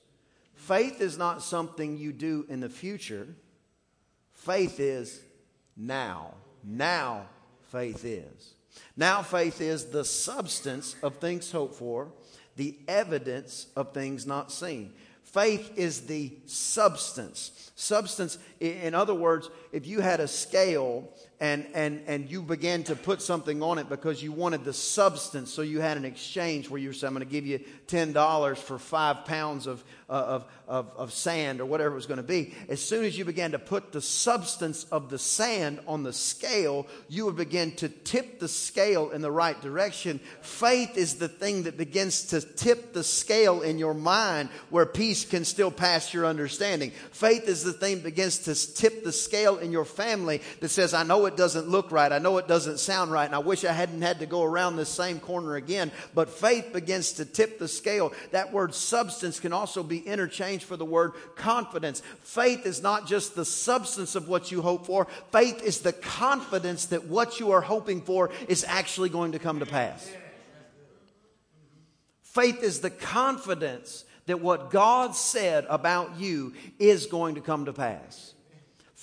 Faith 0.67 1.01
is 1.01 1.17
not 1.17 1.41
something 1.41 1.98
you 1.98 2.13
do 2.13 2.46
in 2.48 2.62
the 2.62 2.70
future. 2.70 3.27
Faith 4.32 4.79
is 4.79 5.22
now. 5.75 6.36
Now, 6.63 7.25
faith 7.63 8.05
is. 8.05 8.53
Now, 8.96 9.24
faith 9.24 9.60
is 9.60 9.88
the 9.88 10.05
substance 10.05 10.96
of 11.03 11.17
things 11.17 11.51
hoped 11.51 11.75
for, 11.75 12.13
the 12.55 12.77
evidence 12.88 13.67
of 13.75 13.93
things 13.93 14.25
not 14.25 14.53
seen. 14.53 14.93
Faith 15.34 15.72
is 15.75 16.01
the 16.01 16.32
substance. 16.46 17.72
Substance, 17.75 18.38
in 18.60 18.93
other 18.93 19.15
words, 19.15 19.50
if 19.72 19.86
you 19.88 20.00
had 20.00 20.20
a 20.20 20.27
scale 20.27 21.10
and, 21.39 21.65
and, 21.74 22.03
and 22.08 22.29
you 22.29 22.41
began 22.41 22.84
to 22.84 22.96
put 22.96 23.22
something 23.22 23.63
on 23.63 23.79
it 23.79 23.89
because 23.89 24.22
you 24.22 24.32
wanted 24.32 24.63
the 24.63 24.74
substance. 24.74 25.51
So 25.51 25.62
you 25.62 25.82
had 25.82 25.98
an 25.98 26.05
exchange 26.05 26.70
where 26.70 26.79
you 26.79 26.93
said, 26.93 27.08
I'm 27.08 27.13
going 27.13 27.25
to 27.25 27.32
give 27.32 27.48
you 27.48 27.60
$10 27.88 28.58
for 28.58 28.77
five 28.77 29.25
pounds 29.25 29.65
of, 29.65 29.84
Uh, 30.10 30.13
of, 30.13 30.45
of, 30.67 30.91
of 30.98 31.13
sand 31.13 31.62
or 31.62 31.65
whatever 31.65 31.93
it 31.93 31.95
was 31.95 32.07
going 32.07 32.17
to 32.17 32.24
be. 32.24 32.53
As 32.67 32.83
soon 32.83 33.05
as 33.05 33.17
you 33.17 33.24
began 33.24 33.51
to 33.51 33.60
put 33.60 33.93
the 33.93 34.01
substance 34.01 34.83
of 34.91 35.10
the 35.10 35.17
sand 35.17 35.79
on 35.88 36.03
the 36.03 36.12
scale, 36.12 36.88
you 37.07 37.25
would 37.25 37.38
begin 37.38 37.72
to 37.77 37.88
tip 37.88 38.39
the 38.39 38.50
scale 38.50 39.12
in 39.12 39.22
the 39.22 39.31
right 39.31 39.60
direction. 39.62 40.19
Faith 40.41 40.98
is 40.98 41.15
the 41.15 41.29
thing 41.29 41.63
that 41.63 41.77
begins 41.77 42.25
to 42.25 42.41
tip 42.41 42.91
the 42.91 43.03
scale 43.03 43.62
in 43.62 43.79
your 43.79 43.93
mind 43.93 44.50
where 44.69 44.86
peace 44.86 45.24
can 45.24 45.45
still 45.45 45.72
pass 45.72 46.13
your 46.13 46.25
understanding. 46.25 46.91
Faith 47.12 47.48
is 47.48 47.63
the 47.63 47.74
thing 47.74 47.95
that 47.95 48.03
begins 48.03 48.39
to 48.39 48.55
tip 48.75 49.05
the 49.05 49.12
scale 49.12 49.57
in 49.57 49.72
your 49.72 49.86
family 49.86 50.41
that 50.60 50.69
says, 50.69 50.93
I 50.93 51.03
know 51.03 51.25
it 51.27 51.38
doesn't 51.38 51.69
look 51.69 51.91
right. 51.93 52.12
I 52.12 52.19
know 52.19 52.38
it 52.39 52.48
doesn't 52.50 52.79
sound 52.79 53.12
right. 53.12 53.25
And 53.25 53.36
I 53.36 53.39
wish 53.39 53.63
I 53.63 53.72
hadn't 53.72 54.01
had 54.01 54.19
to 54.19 54.25
go 54.25 54.43
around 54.43 54.75
this 54.75 54.89
same 54.89 55.22
corner 55.22 55.55
again. 55.55 55.91
But 56.13 56.29
faith 56.29 56.74
begins 56.74 57.13
to 57.13 57.25
tip 57.25 57.57
the 57.57 57.69
scale. 57.69 58.12
That 58.31 58.51
word 58.51 58.75
substance 58.75 59.39
can 59.39 59.53
also 59.53 59.81
be 59.81 59.92
interchanged 60.00 60.65
for 60.65 60.77
the 60.77 60.85
word 60.85 61.13
confidence. 61.35 62.01
Faith 62.21 62.65
is 62.65 62.81
not 62.81 63.07
just 63.07 63.35
the 63.35 63.45
substance 63.45 64.15
of 64.15 64.27
what 64.27 64.51
you 64.51 64.62
hope 64.62 64.85
for, 64.85 65.07
faith 65.31 65.62
is 65.63 65.81
the 65.81 65.93
confidence 65.93 66.85
that 66.88 67.05
what 67.05 67.39
you 67.39 67.51
are 67.51 67.62
hoping 67.62 68.01
for 68.01 68.29
is 68.47 68.65
actually 68.67 69.09
going 69.09 69.33
to 69.33 69.39
come 69.39 69.59
to 69.59 69.65
pass. 69.65 70.09
Faith 72.21 72.63
is 72.63 72.79
the 72.79 72.89
confidence 72.89 74.05
that 74.25 74.41
what 74.41 74.71
God 74.71 75.15
said 75.15 75.65
about 75.69 76.19
you 76.19 76.53
is 76.79 77.05
going 77.05 77.35
to 77.35 77.41
come 77.41 77.65
to 77.65 77.73
pass. 77.73 78.33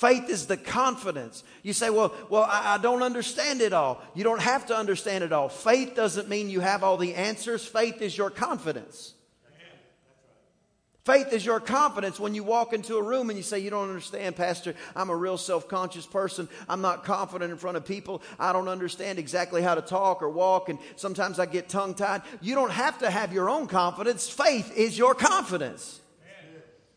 Faith 0.00 0.30
is 0.30 0.47
the 0.47 0.56
confidence. 0.56 1.44
You 1.62 1.75
say, 1.75 1.90
well, 1.90 2.14
well, 2.30 2.44
I, 2.44 2.76
I, 2.76 2.78
don't 2.78 3.02
understand 3.02 3.61
it 3.61 3.75
all. 3.75 4.00
You 4.14 4.25
don't 4.25 4.40
have 4.40 4.66
to 4.68 4.75
understand 4.75 5.23
it 5.23 5.30
all. 5.30 5.50
Faith 5.50 5.94
doesn't 5.94 6.26
mean 6.26 6.49
you 6.49 6.61
have 6.61 6.82
all 6.82 6.97
the 6.97 7.14
answers. 7.14 7.66
Faith 7.66 8.00
is 8.00 8.16
your 8.16 8.30
confidence. 8.30 9.12
Faith 11.04 11.33
is 11.33 11.47
your 11.47 11.61
confidence 11.61 12.21
when 12.21 12.35
you 12.35 12.45
walk 12.45 12.75
into 12.75 12.97
a 12.97 13.02
room 13.02 13.30
and 13.30 13.37
you 13.38 13.42
say, 13.42 13.59
You 13.59 13.71
don't 13.71 13.88
understand, 13.88 14.37
Pastor. 14.37 14.75
I'm 14.95 15.09
a 15.09 15.16
real 15.16 15.38
self 15.38 15.66
conscious 15.66 16.07
person. 16.07 16.49
I'm 16.69 16.83
not 16.83 17.04
confident 17.04 17.50
in 17.50 17.57
front 17.57 17.78
of 17.78 17.87
people. 17.87 18.23
I 18.38 18.52
don't 18.52 18.69
understand 18.69 19.19
exactly 19.19 19.62
how 19.62 19.75
to 19.75 19.83
talk 19.83 20.23
or 20.23 20.28
walk, 20.28 20.69
and 20.69 20.78
sometimes 20.97 21.38
I 21.38 21.47
get 21.47 21.69
tongue 21.69 21.95
tied. 21.95 22.23
You 22.42 22.54
don't 22.54 22.73
have 22.73 22.99
to 22.99 23.11
have 23.11 23.33
your 23.33 23.49
own 23.49 23.66
confidence. 23.66 24.28
Faith 24.28 24.76
is 24.76 24.99
your 24.99 25.14
confidence. 25.14 26.00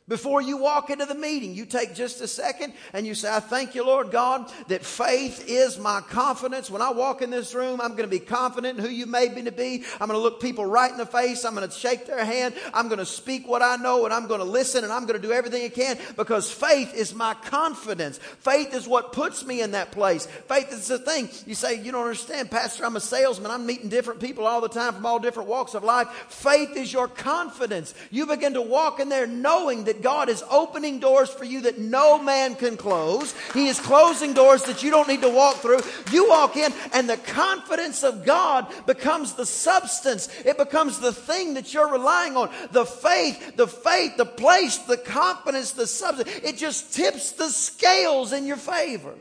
Before 0.06 0.42
you 0.42 0.58
walk 0.58 0.90
into 0.90 1.06
the 1.06 1.16
meeting, 1.16 1.56
you 1.56 1.66
take 1.66 1.96
just 1.96 2.20
a 2.20 2.28
second 2.28 2.74
and 2.92 3.08
you 3.08 3.16
say, 3.16 3.34
I 3.34 3.40
thank 3.40 3.74
you, 3.74 3.86
Lord 3.86 4.12
God, 4.12 4.52
that 4.68 4.84
faith 4.84 5.46
is 5.48 5.80
my 5.80 6.02
confidence. 6.02 6.70
When 6.70 6.82
I 6.82 6.92
walk 6.92 7.22
in 7.22 7.30
this 7.30 7.56
room, 7.56 7.80
I'm 7.80 7.92
going 7.92 8.04
to 8.04 8.08
be 8.08 8.20
confident 8.20 8.78
in 8.78 8.84
who 8.84 8.92
you 8.92 9.06
made 9.06 9.34
me 9.34 9.44
to 9.44 9.52
be. 9.54 9.86
I'm 10.02 10.10
going 10.10 10.20
to 10.20 10.24
look 10.24 10.42
people 10.42 10.66
right 10.66 10.92
in 10.92 10.98
the 10.98 11.06
face. 11.06 11.46
I'm 11.46 11.56
going 11.56 11.70
to 11.70 11.74
shake 11.74 12.06
their 12.06 12.26
hand. 12.26 12.54
I'm 12.74 12.90
going 12.90 13.00
to 13.00 13.06
speak 13.06 13.48
what 13.48 13.62
I 13.62 13.78
know 13.78 14.04
and 14.04 14.14
I'm 14.14 14.28
going 14.28 14.42
to 14.42 14.46
listen 14.46 14.84
and 14.84 14.92
I'm 14.92 15.06
going 15.06 15.22
to 15.22 15.26
do 15.26 15.32
everything 15.34 15.64
I 15.64 15.70
can 15.70 15.98
because 16.18 16.52
faith 16.52 16.94
is 16.94 17.16
my 17.16 17.34
confidence. 17.36 18.18
Faith 18.18 18.74
is 18.74 18.86
what 18.86 19.14
puts 19.14 19.46
me 19.46 19.62
in 19.62 19.72
that 19.72 19.94
place. 19.94 20.26
Faith 20.26 20.74
is 20.74 20.90
the 20.90 21.00
thing. 21.00 21.30
You 21.46 21.56
say, 21.56 21.82
You 21.82 21.94
don't 21.94 22.02
understand, 22.02 22.52
Pastor. 22.52 22.86
I'm 22.86 22.98
a 22.98 23.00
salesman. 23.00 23.52
I'm 23.52 23.66
meeting 23.66 23.88
different 23.88 24.20
people 24.20 24.46
all 24.46 24.60
the 24.60 24.68
time 24.68 24.94
from 24.94 25.06
all 25.06 25.20
different 25.20 25.48
walks 25.48 25.76
of 25.76 25.86
life. 25.86 26.10
Faith 26.28 26.76
is 26.76 26.92
your 26.92 27.08
confidence. 27.08 27.94
You 28.12 28.26
begin 28.26 28.56
to 28.56 28.62
walk 28.62 29.00
in 29.00 29.08
there 29.08 29.28
knowing 29.28 29.86
that 29.86 29.93
that 29.94 30.02
God 30.02 30.30
is 30.30 30.44
opening 30.50 31.00
doors 31.00 31.30
for 31.30 31.46
you 31.46 31.62
that 31.62 31.78
no 31.78 32.22
man 32.22 32.56
can 32.56 32.78
close. 32.78 33.34
He 33.54 33.68
is 33.68 33.80
closing 33.80 34.34
doors 34.34 34.64
that 34.64 34.82
you 34.82 34.90
don't 34.90 35.08
need 35.08 35.22
to 35.22 35.30
walk 35.30 35.58
through. 35.58 35.82
You 36.12 36.30
walk 36.30 36.58
in 36.58 36.74
and 36.94 37.08
the 37.08 37.18
confidence 37.18 38.04
of 38.04 38.26
God 38.26 38.68
becomes 38.86 39.34
the 39.34 39.46
substance. 39.46 40.30
It 40.46 40.58
becomes 40.58 41.00
the 41.00 41.14
thing 41.14 41.54
that 41.54 41.74
you're 41.74 41.92
relying 41.92 42.36
on. 42.36 42.50
The 42.72 42.86
faith, 42.86 43.56
the 43.56 43.68
faith, 43.68 44.18
the 44.18 44.26
place, 44.26 44.80
the 44.80 44.98
confidence, 44.98 45.72
the 45.72 45.88
substance. 45.88 46.30
It 46.44 46.58
just 46.58 46.94
tips 46.94 47.34
the 47.34 47.50
scales 47.50 48.34
in 48.34 48.46
your 48.46 48.58
favor. 48.58 49.14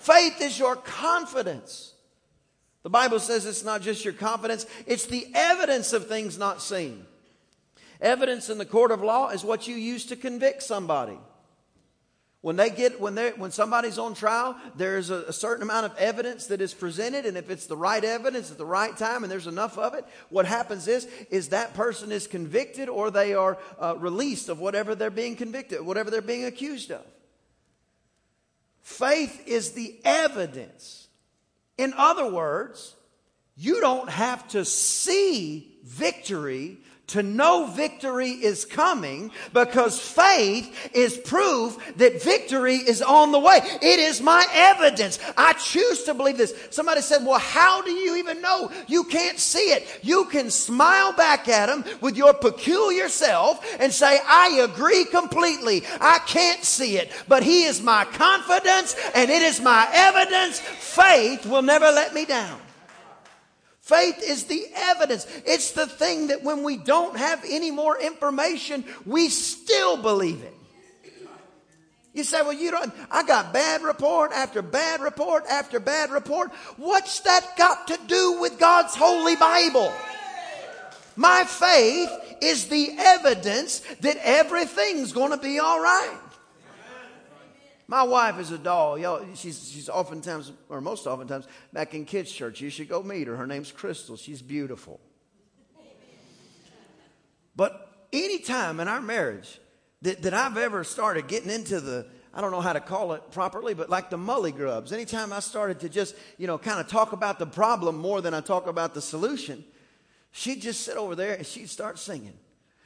Faith 0.00 0.40
is 0.42 0.58
your 0.58 0.76
confidence. 0.76 1.94
The 2.82 2.90
Bible 2.90 3.18
says 3.18 3.46
it's 3.46 3.64
not 3.64 3.82
just 3.82 4.04
your 4.04 4.14
confidence, 4.14 4.66
it's 4.86 5.06
the 5.06 5.26
evidence 5.34 5.92
of 5.92 6.06
things 6.06 6.38
not 6.38 6.62
seen. 6.62 7.04
Evidence 8.00 8.50
in 8.50 8.58
the 8.58 8.64
court 8.64 8.90
of 8.90 9.02
law 9.02 9.30
is 9.30 9.44
what 9.44 9.66
you 9.66 9.74
use 9.74 10.06
to 10.06 10.16
convict 10.16 10.62
somebody. 10.62 11.18
When 12.42 12.54
they 12.54 12.70
get 12.70 13.00
when 13.00 13.16
they 13.16 13.30
when 13.30 13.50
somebody's 13.50 13.98
on 13.98 14.14
trial, 14.14 14.56
there's 14.76 15.10
a, 15.10 15.24
a, 15.24 15.32
certain 15.32 15.64
amount 15.64 15.86
of 15.86 15.96
evidence 15.98 16.46
that 16.46 16.60
is 16.60 16.74
presented, 16.74 17.26
and 17.26 17.36
if 17.36 17.50
it's 17.50 17.66
the 17.66 17.76
right 17.76 18.04
evidence 18.04 18.52
at 18.52 18.58
the 18.58 18.64
right 18.64 18.96
time, 18.96 19.24
and 19.24 19.32
there's 19.32 19.48
enough 19.48 19.76
of 19.78 19.94
it, 19.94 20.04
what 20.28 20.46
happens 20.46 20.86
is 20.86 21.08
is 21.28 21.48
that 21.48 21.74
person 21.74 22.12
is 22.12 22.28
convicted 22.28 22.88
or 22.88 23.10
they 23.10 23.34
are 23.34 23.58
uh, 23.80 23.96
released 23.98 24.48
of 24.48 24.60
whatever 24.60 24.94
they're 24.94 25.10
being 25.10 25.34
convicted, 25.34 25.80
whatever 25.80 26.08
they're 26.08 26.22
being 26.22 26.44
accused 26.44 26.92
of. 26.92 27.04
Faith 28.80 29.42
is 29.48 29.72
the 29.72 29.96
evidence. 30.04 31.08
In 31.76 31.94
other 31.96 32.30
words, 32.30 32.94
you 33.56 33.80
don't 33.80 34.08
have 34.08 34.46
to 34.50 34.64
see 34.64 35.78
victory 35.82 36.78
to 37.08 37.22
know 37.22 37.66
victory 37.66 38.30
is 38.30 38.64
coming 38.64 39.30
because 39.52 40.00
faith 40.00 40.90
is 40.92 41.16
proof 41.16 41.76
that 41.96 42.22
victory 42.22 42.76
is 42.76 43.00
on 43.00 43.30
the 43.30 43.38
way. 43.38 43.60
It 43.62 44.00
is 44.00 44.20
my 44.20 44.44
evidence. 44.52 45.18
I 45.36 45.52
choose 45.52 46.02
to 46.04 46.14
believe 46.14 46.36
this. 46.36 46.54
Somebody 46.70 47.02
said, 47.02 47.24
well, 47.24 47.38
how 47.38 47.82
do 47.82 47.92
you 47.92 48.16
even 48.16 48.40
know? 48.40 48.72
You 48.88 49.04
can't 49.04 49.38
see 49.38 49.72
it. 49.72 49.86
You 50.02 50.24
can 50.26 50.50
smile 50.50 51.12
back 51.12 51.48
at 51.48 51.68
him 51.68 51.84
with 52.00 52.16
your 52.16 52.34
peculiar 52.34 53.08
self 53.08 53.64
and 53.78 53.92
say, 53.92 54.18
I 54.26 54.68
agree 54.70 55.04
completely. 55.04 55.84
I 56.00 56.18
can't 56.26 56.64
see 56.64 56.96
it, 56.96 57.12
but 57.28 57.44
he 57.44 57.64
is 57.64 57.80
my 57.80 58.04
confidence 58.04 58.96
and 59.14 59.30
it 59.30 59.42
is 59.42 59.60
my 59.60 59.88
evidence. 59.92 60.58
Faith 60.58 61.46
will 61.46 61.62
never 61.62 61.86
let 61.86 62.14
me 62.14 62.24
down. 62.24 62.60
Faith 63.86 64.20
is 64.20 64.46
the 64.46 64.66
evidence. 64.74 65.28
It's 65.46 65.70
the 65.70 65.86
thing 65.86 66.26
that 66.26 66.42
when 66.42 66.64
we 66.64 66.76
don't 66.76 67.16
have 67.16 67.44
any 67.48 67.70
more 67.70 67.96
information, 67.96 68.84
we 69.04 69.28
still 69.28 69.96
believe 69.96 70.42
it. 70.42 70.52
You 72.12 72.24
say, 72.24 72.42
well, 72.42 72.52
you 72.52 72.72
don't, 72.72 72.92
I 73.12 73.22
got 73.22 73.52
bad 73.52 73.82
report 73.82 74.32
after 74.32 74.60
bad 74.60 75.02
report 75.02 75.44
after 75.48 75.78
bad 75.78 76.10
report. 76.10 76.52
What's 76.78 77.20
that 77.20 77.56
got 77.56 77.86
to 77.86 77.98
do 78.08 78.40
with 78.40 78.58
God's 78.58 78.96
holy 78.96 79.36
Bible? 79.36 79.92
My 81.14 81.44
faith 81.44 82.10
is 82.42 82.66
the 82.66 82.92
evidence 82.98 83.82
that 84.00 84.16
everything's 84.20 85.12
going 85.12 85.30
to 85.30 85.36
be 85.36 85.60
all 85.60 85.80
right. 85.80 86.18
My 87.88 88.02
wife 88.02 88.40
is 88.40 88.50
a 88.50 88.58
doll. 88.58 88.98
Y'all, 88.98 89.24
she's, 89.34 89.70
she's 89.70 89.88
oftentimes, 89.88 90.52
or 90.68 90.80
most 90.80 91.06
oftentimes, 91.06 91.46
back 91.72 91.94
in 91.94 92.04
kids' 92.04 92.32
church. 92.32 92.60
You 92.60 92.68
should 92.68 92.88
go 92.88 93.02
meet 93.02 93.28
her. 93.28 93.36
Her 93.36 93.46
name's 93.46 93.70
Crystal. 93.70 94.16
She's 94.16 94.42
beautiful. 94.42 95.00
But 97.54 98.08
any 98.12 98.38
time 98.38 98.80
in 98.80 98.88
our 98.88 99.00
marriage 99.00 99.60
that, 100.02 100.22
that 100.22 100.34
I've 100.34 100.56
ever 100.56 100.84
started 100.84 101.26
getting 101.28 101.50
into 101.50 101.80
the, 101.80 102.06
I 102.34 102.40
don't 102.40 102.50
know 102.50 102.60
how 102.60 102.74
to 102.74 102.80
call 102.80 103.12
it 103.14 103.30
properly, 103.30 103.72
but 103.72 103.88
like 103.88 104.10
the 104.10 104.18
mully 104.18 104.54
grubs, 104.54 104.92
anytime 104.92 105.32
I 105.32 105.40
started 105.40 105.80
to 105.80 105.88
just, 105.88 106.16
you 106.38 106.46
know, 106.46 106.58
kind 106.58 106.80
of 106.80 106.88
talk 106.88 107.12
about 107.12 107.38
the 107.38 107.46
problem 107.46 107.96
more 107.96 108.20
than 108.20 108.34
I 108.34 108.40
talk 108.40 108.66
about 108.66 108.94
the 108.94 109.00
solution, 109.00 109.64
she'd 110.32 110.60
just 110.60 110.80
sit 110.80 110.96
over 110.96 111.14
there 111.14 111.34
and 111.34 111.46
she'd 111.46 111.70
start 111.70 111.98
singing. 111.98 112.36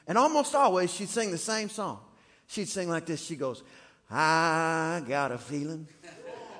And 0.07 0.17
almost 0.17 0.55
always 0.55 0.93
she'd 0.93 1.09
sing 1.09 1.31
the 1.31 1.39
same 1.39 1.69
song. 1.69 2.01
She'd 2.47 2.69
sing 2.69 2.89
like 2.89 3.07
this. 3.07 3.25
She 3.25 3.37
goes, 3.37 3.63
I 4.11 5.03
got 5.07 5.31
a 5.31 5.39
feeling 5.39 5.87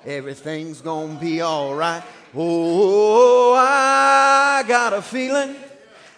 everything's 0.05 0.81
gonna 0.81 1.19
be 1.19 1.41
all 1.41 1.75
right. 1.75 2.01
Oh, 2.33 3.53
I 3.53 4.63
got 4.67 4.93
a 4.93 5.01
feeling 5.01 5.55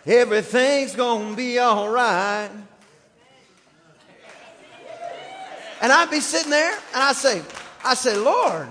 everything's 0.06 0.96
gonna 0.96 1.36
be 1.36 1.58
all 1.58 1.90
right. 1.90 2.50
And 5.82 5.92
I'd 5.92 6.12
be 6.12 6.20
sitting 6.20 6.52
there 6.52 6.72
and 6.72 7.04
I 7.04 7.14
say, 7.14 7.42
I 7.84 7.96
say, 7.96 8.16
Lord. 8.16 8.68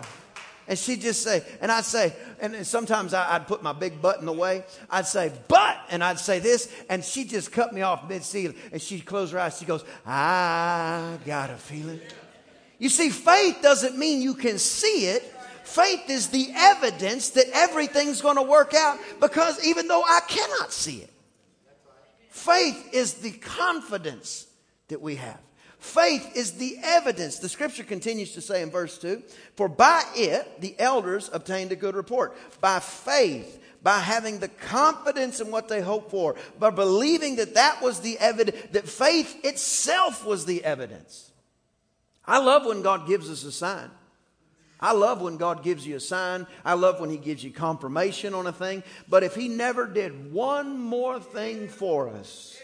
And 0.68 0.78
she'd 0.78 1.00
just 1.00 1.22
say, 1.22 1.42
and 1.60 1.70
I'd 1.72 1.84
say, 1.84 2.14
and 2.40 2.64
sometimes 2.66 3.12
I'd 3.12 3.46
put 3.48 3.62
my 3.62 3.72
big 3.72 4.00
butt 4.00 4.20
in 4.20 4.26
the 4.26 4.32
way. 4.32 4.64
I'd 4.88 5.06
say, 5.06 5.32
but, 5.48 5.76
and 5.90 6.02
I'd 6.02 6.20
say 6.20 6.38
this, 6.38 6.72
and 6.88 7.04
she 7.04 7.24
just 7.24 7.50
cut 7.50 7.74
me 7.74 7.82
off 7.82 8.08
mid 8.08 8.22
seal, 8.22 8.52
and 8.70 8.80
she'd 8.80 9.04
close 9.04 9.32
her 9.32 9.40
eyes. 9.40 9.58
She 9.58 9.64
goes, 9.64 9.84
I 10.06 11.18
got 11.26 11.50
a 11.50 11.56
feeling 11.56 12.00
you 12.82 12.88
see, 12.88 13.10
faith 13.10 13.58
doesn't 13.62 13.96
mean 13.96 14.22
you 14.22 14.34
can 14.34 14.58
see 14.58 15.06
it. 15.06 15.22
Faith 15.62 16.10
is 16.10 16.30
the 16.30 16.48
evidence 16.52 17.30
that 17.30 17.46
everything's 17.54 18.20
going 18.20 18.34
to 18.34 18.42
work 18.42 18.74
out 18.74 18.98
because 19.20 19.64
even 19.64 19.86
though 19.86 20.02
I 20.02 20.18
cannot 20.26 20.72
see 20.72 20.96
it, 20.96 21.10
faith 22.30 22.92
is 22.92 23.14
the 23.14 23.30
confidence 23.30 24.48
that 24.88 25.00
we 25.00 25.14
have. 25.14 25.38
Faith 25.78 26.32
is 26.34 26.54
the 26.54 26.76
evidence. 26.82 27.38
The 27.38 27.48
scripture 27.48 27.84
continues 27.84 28.32
to 28.32 28.40
say 28.40 28.62
in 28.62 28.70
verse 28.72 28.98
2 28.98 29.22
For 29.54 29.68
by 29.68 30.02
it 30.16 30.60
the 30.60 30.74
elders 30.80 31.30
obtained 31.32 31.70
a 31.70 31.76
good 31.76 31.94
report. 31.94 32.36
By 32.60 32.80
faith, 32.80 33.62
by 33.80 34.00
having 34.00 34.40
the 34.40 34.48
confidence 34.48 35.40
in 35.40 35.52
what 35.52 35.68
they 35.68 35.82
hope 35.82 36.10
for, 36.10 36.34
by 36.58 36.70
believing 36.70 37.36
that 37.36 37.54
that 37.54 37.80
was 37.80 38.00
the 38.00 38.18
evidence, 38.18 38.56
that 38.72 38.88
faith 38.88 39.44
itself 39.44 40.26
was 40.26 40.46
the 40.46 40.64
evidence. 40.64 41.31
I 42.24 42.38
love 42.38 42.66
when 42.66 42.82
God 42.82 43.06
gives 43.06 43.30
us 43.30 43.44
a 43.44 43.52
sign. 43.52 43.90
I 44.80 44.92
love 44.92 45.20
when 45.22 45.36
God 45.36 45.62
gives 45.62 45.86
you 45.86 45.96
a 45.96 46.00
sign. 46.00 46.46
I 46.64 46.74
love 46.74 47.00
when 47.00 47.08
He 47.10 47.16
gives 47.16 47.44
you 47.44 47.52
confirmation 47.52 48.34
on 48.34 48.48
a 48.48 48.52
thing. 48.52 48.82
But 49.08 49.22
if 49.22 49.34
He 49.34 49.48
never 49.48 49.86
did 49.86 50.32
one 50.32 50.78
more 50.78 51.20
thing 51.20 51.68
for 51.68 52.08
us, 52.08 52.60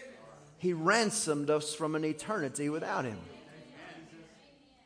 He 0.57 0.73
ransomed 0.73 1.49
us 1.49 1.73
from 1.73 1.95
an 1.95 2.03
eternity 2.03 2.69
without 2.69 3.05
Him. 3.05 3.17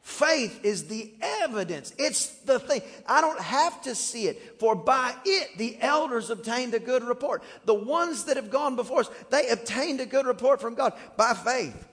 Faith 0.03 0.65
is 0.65 0.87
the 0.89 1.13
evidence. 1.21 1.93
It's 1.97 2.27
the 2.41 2.59
thing. 2.59 2.81
I 3.07 3.21
don't 3.21 3.39
have 3.39 3.81
to 3.83 3.95
see 3.95 4.27
it, 4.27 4.59
for 4.59 4.75
by 4.75 5.15
it 5.25 5.57
the 5.57 5.77
elders 5.79 6.29
obtained 6.29 6.73
a 6.73 6.79
good 6.79 7.03
report. 7.03 7.41
The 7.65 7.73
ones 7.73 8.25
that 8.25 8.35
have 8.35 8.51
gone 8.51 8.75
before 8.75 8.99
us, 8.99 9.09
they 9.29 9.47
obtained 9.47 10.01
a 10.01 10.05
good 10.05 10.25
report 10.25 10.59
from 10.59 10.75
God 10.75 10.93
by 11.15 11.33
faith. 11.33 11.87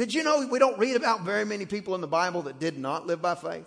Did 0.00 0.14
you 0.14 0.22
know 0.22 0.46
we 0.50 0.58
don't 0.58 0.78
read 0.78 0.96
about 0.96 1.26
very 1.26 1.44
many 1.44 1.66
people 1.66 1.94
in 1.94 2.00
the 2.00 2.06
Bible 2.06 2.40
that 2.44 2.58
did 2.58 2.78
not 2.78 3.06
live 3.06 3.20
by 3.20 3.34
faith? 3.34 3.66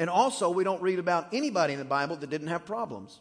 And 0.00 0.10
also, 0.10 0.50
we 0.50 0.64
don't 0.64 0.82
read 0.82 0.98
about 0.98 1.32
anybody 1.32 1.74
in 1.74 1.78
the 1.78 1.84
Bible 1.84 2.16
that 2.16 2.28
didn't 2.28 2.48
have 2.48 2.66
problems. 2.66 3.20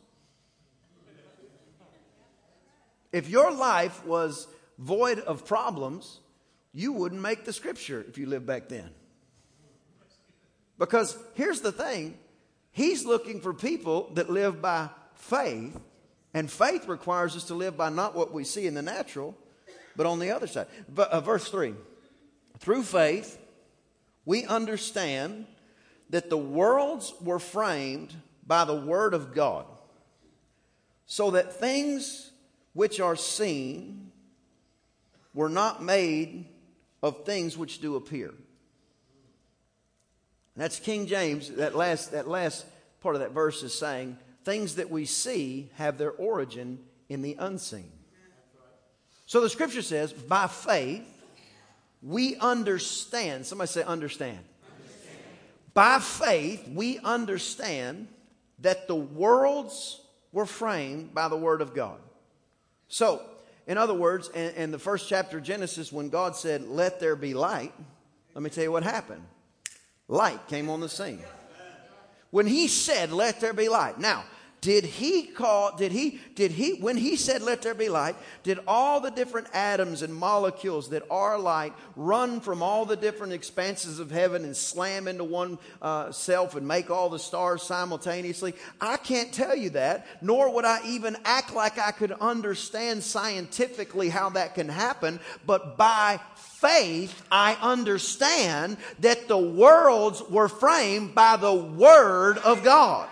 If 3.11 3.29
your 3.29 3.51
life 3.51 4.03
was 4.03 4.47
void 4.79 5.19
of 5.19 5.45
problems, 5.45 6.21
you 6.73 6.91
wouldn't 6.91 7.21
make 7.21 7.45
the 7.45 7.53
scripture 7.53 8.03
if 8.09 8.17
you 8.17 8.25
lived 8.25 8.47
back 8.47 8.67
then. 8.67 8.89
Because 10.79 11.15
here's 11.35 11.61
the 11.61 11.71
thing 11.71 12.17
He's 12.71 13.05
looking 13.05 13.41
for 13.41 13.53
people 13.53 14.09
that 14.15 14.27
live 14.27 14.59
by 14.59 14.89
faith, 15.13 15.79
and 16.33 16.49
faith 16.49 16.87
requires 16.87 17.35
us 17.35 17.43
to 17.43 17.53
live 17.53 17.77
by 17.77 17.89
not 17.89 18.15
what 18.15 18.33
we 18.33 18.43
see 18.43 18.65
in 18.65 18.73
the 18.73 18.81
natural, 18.81 19.37
but 19.99 20.05
on 20.05 20.19
the 20.19 20.31
other 20.31 20.47
side. 20.47 20.67
Uh, 20.95 21.19
verse 21.19 21.49
3 21.49 21.73
Through 22.59 22.83
faith, 22.83 23.37
we 24.23 24.45
understand 24.45 25.45
that 26.09 26.29
the 26.29 26.37
worlds 26.37 27.13
were 27.19 27.37
framed 27.37 28.15
by 28.47 28.63
the 28.63 28.73
Word 28.73 29.13
of 29.13 29.35
God, 29.35 29.65
so 31.05 31.31
that 31.31 31.59
things 31.59 32.31
which 32.71 33.01
are 33.01 33.17
seen 33.17 34.13
were 35.33 35.49
not 35.49 35.83
made 35.83 36.45
of 37.03 37.25
things 37.25 37.57
which 37.57 37.81
do 37.81 37.97
appear. 37.97 38.33
That's 40.55 40.79
King 40.79 41.07
James. 41.07 41.49
That 41.49 41.75
last, 41.75 42.13
that 42.13 42.25
last 42.25 42.65
part 43.01 43.15
of 43.15 43.21
that 43.21 43.33
verse 43.33 43.63
is 43.63 43.77
saying 43.77 44.17
things 44.45 44.75
that 44.75 44.89
we 44.89 45.03
see 45.03 45.69
have 45.73 45.97
their 45.97 46.11
origin 46.11 46.79
in 47.09 47.21
the 47.21 47.35
unseen. 47.37 47.98
So 49.29 49.41
the 49.41 49.49
scripture 49.49 49.83
says, 49.83 50.11
by 50.11 50.47
faith, 50.47 51.03
we 52.01 52.35
understand. 52.37 53.45
Somebody 53.45 53.67
say, 53.67 53.83
understand. 53.83 54.39
By 55.75 55.99
faith, 55.99 56.67
we 56.67 56.97
understand 56.97 58.07
that 58.57 58.87
the 58.87 58.95
worlds 58.95 60.01
were 60.31 60.47
framed 60.47 61.13
by 61.13 61.27
the 61.27 61.37
word 61.37 61.61
of 61.61 61.75
God. 61.75 61.99
So, 62.87 63.21
in 63.67 63.77
other 63.77 63.93
words, 63.93 64.29
in, 64.29 64.49
in, 64.55 64.71
the 64.71 64.79
first 64.79 65.07
chapter 65.07 65.37
of 65.37 65.43
Genesis, 65.43 65.93
when 65.93 66.09
God 66.09 66.35
said, 66.35 66.67
Let 66.67 66.99
there 66.99 67.15
be 67.15 67.35
light, 67.35 67.73
let 68.33 68.41
me 68.41 68.49
tell 68.49 68.63
you 68.63 68.71
what 68.71 68.81
happened. 68.81 69.21
Light 70.07 70.47
came 70.47 70.71
on 70.71 70.79
the 70.79 70.89
scene. 70.89 71.21
When 72.31 72.47
He 72.47 72.67
said, 72.67 73.11
Let 73.11 73.39
there 73.41 73.53
be 73.53 73.69
light. 73.69 73.99
Now, 73.99 74.23
did 74.61 74.83
he 74.83 75.23
call, 75.23 75.75
did 75.77 75.91
he, 75.91 76.19
did 76.35 76.51
he, 76.51 76.73
when 76.73 76.97
he 76.97 77.15
said, 77.15 77.41
let 77.41 77.61
there 77.61 77.73
be 77.73 77.87
light, 77.87 78.15
did 78.43 78.59
all 78.67 78.99
the 78.99 79.11
different 79.11 79.47
atoms 79.53 80.01
and 80.01 80.13
molecules 80.13 80.89
that 80.89 81.03
are 81.09 81.39
light 81.39 81.73
run 81.95 82.41
from 82.41 82.61
all 82.61 82.85
the 82.85 82.97
different 82.97 83.31
expanses 83.31 83.99
of 83.99 84.11
heaven 84.11 84.43
and 84.43 84.55
slam 84.55 85.07
into 85.07 85.23
one 85.23 85.57
uh, 85.81 86.11
self 86.11 86.55
and 86.55 86.67
make 86.67 86.89
all 86.89 87.09
the 87.09 87.19
stars 87.19 87.63
simultaneously? 87.63 88.53
I 88.81 88.97
can't 88.97 89.31
tell 89.31 89.55
you 89.55 89.69
that, 89.71 90.05
nor 90.21 90.53
would 90.53 90.65
I 90.65 90.81
even 90.85 91.15
act 91.23 91.53
like 91.53 91.79
I 91.79 91.91
could 91.91 92.11
understand 92.11 93.03
scientifically 93.03 94.09
how 94.09 94.29
that 94.31 94.55
can 94.55 94.67
happen, 94.67 95.21
but 95.45 95.77
by 95.77 96.19
faith, 96.35 97.25
I 97.31 97.57
understand 97.61 98.75
that 98.99 99.29
the 99.29 99.37
worlds 99.37 100.21
were 100.29 100.49
framed 100.49 101.15
by 101.15 101.37
the 101.37 101.53
Word 101.53 102.39
of 102.39 102.63
God. 102.63 103.07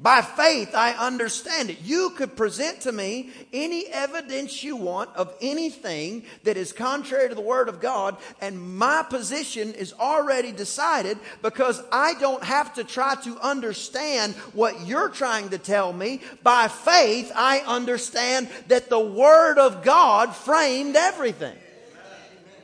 By 0.00 0.22
faith, 0.22 0.76
I 0.76 0.92
understand 0.92 1.70
it. 1.70 1.80
You 1.82 2.10
could 2.10 2.36
present 2.36 2.82
to 2.82 2.92
me 2.92 3.30
any 3.52 3.86
evidence 3.86 4.62
you 4.62 4.76
want 4.76 5.10
of 5.16 5.34
anything 5.40 6.22
that 6.44 6.56
is 6.56 6.72
contrary 6.72 7.28
to 7.28 7.34
the 7.34 7.40
Word 7.40 7.68
of 7.68 7.80
God, 7.80 8.16
and 8.40 8.76
my 8.78 9.02
position 9.02 9.74
is 9.74 9.92
already 9.94 10.52
decided 10.52 11.18
because 11.42 11.82
I 11.90 12.14
don't 12.14 12.44
have 12.44 12.74
to 12.74 12.84
try 12.84 13.16
to 13.24 13.38
understand 13.40 14.34
what 14.52 14.86
you're 14.86 15.08
trying 15.08 15.48
to 15.48 15.58
tell 15.58 15.92
me. 15.92 16.20
By 16.44 16.68
faith, 16.68 17.32
I 17.34 17.60
understand 17.66 18.48
that 18.68 18.88
the 18.88 19.00
Word 19.00 19.58
of 19.58 19.82
God 19.82 20.34
framed 20.34 20.94
everything 20.94 21.56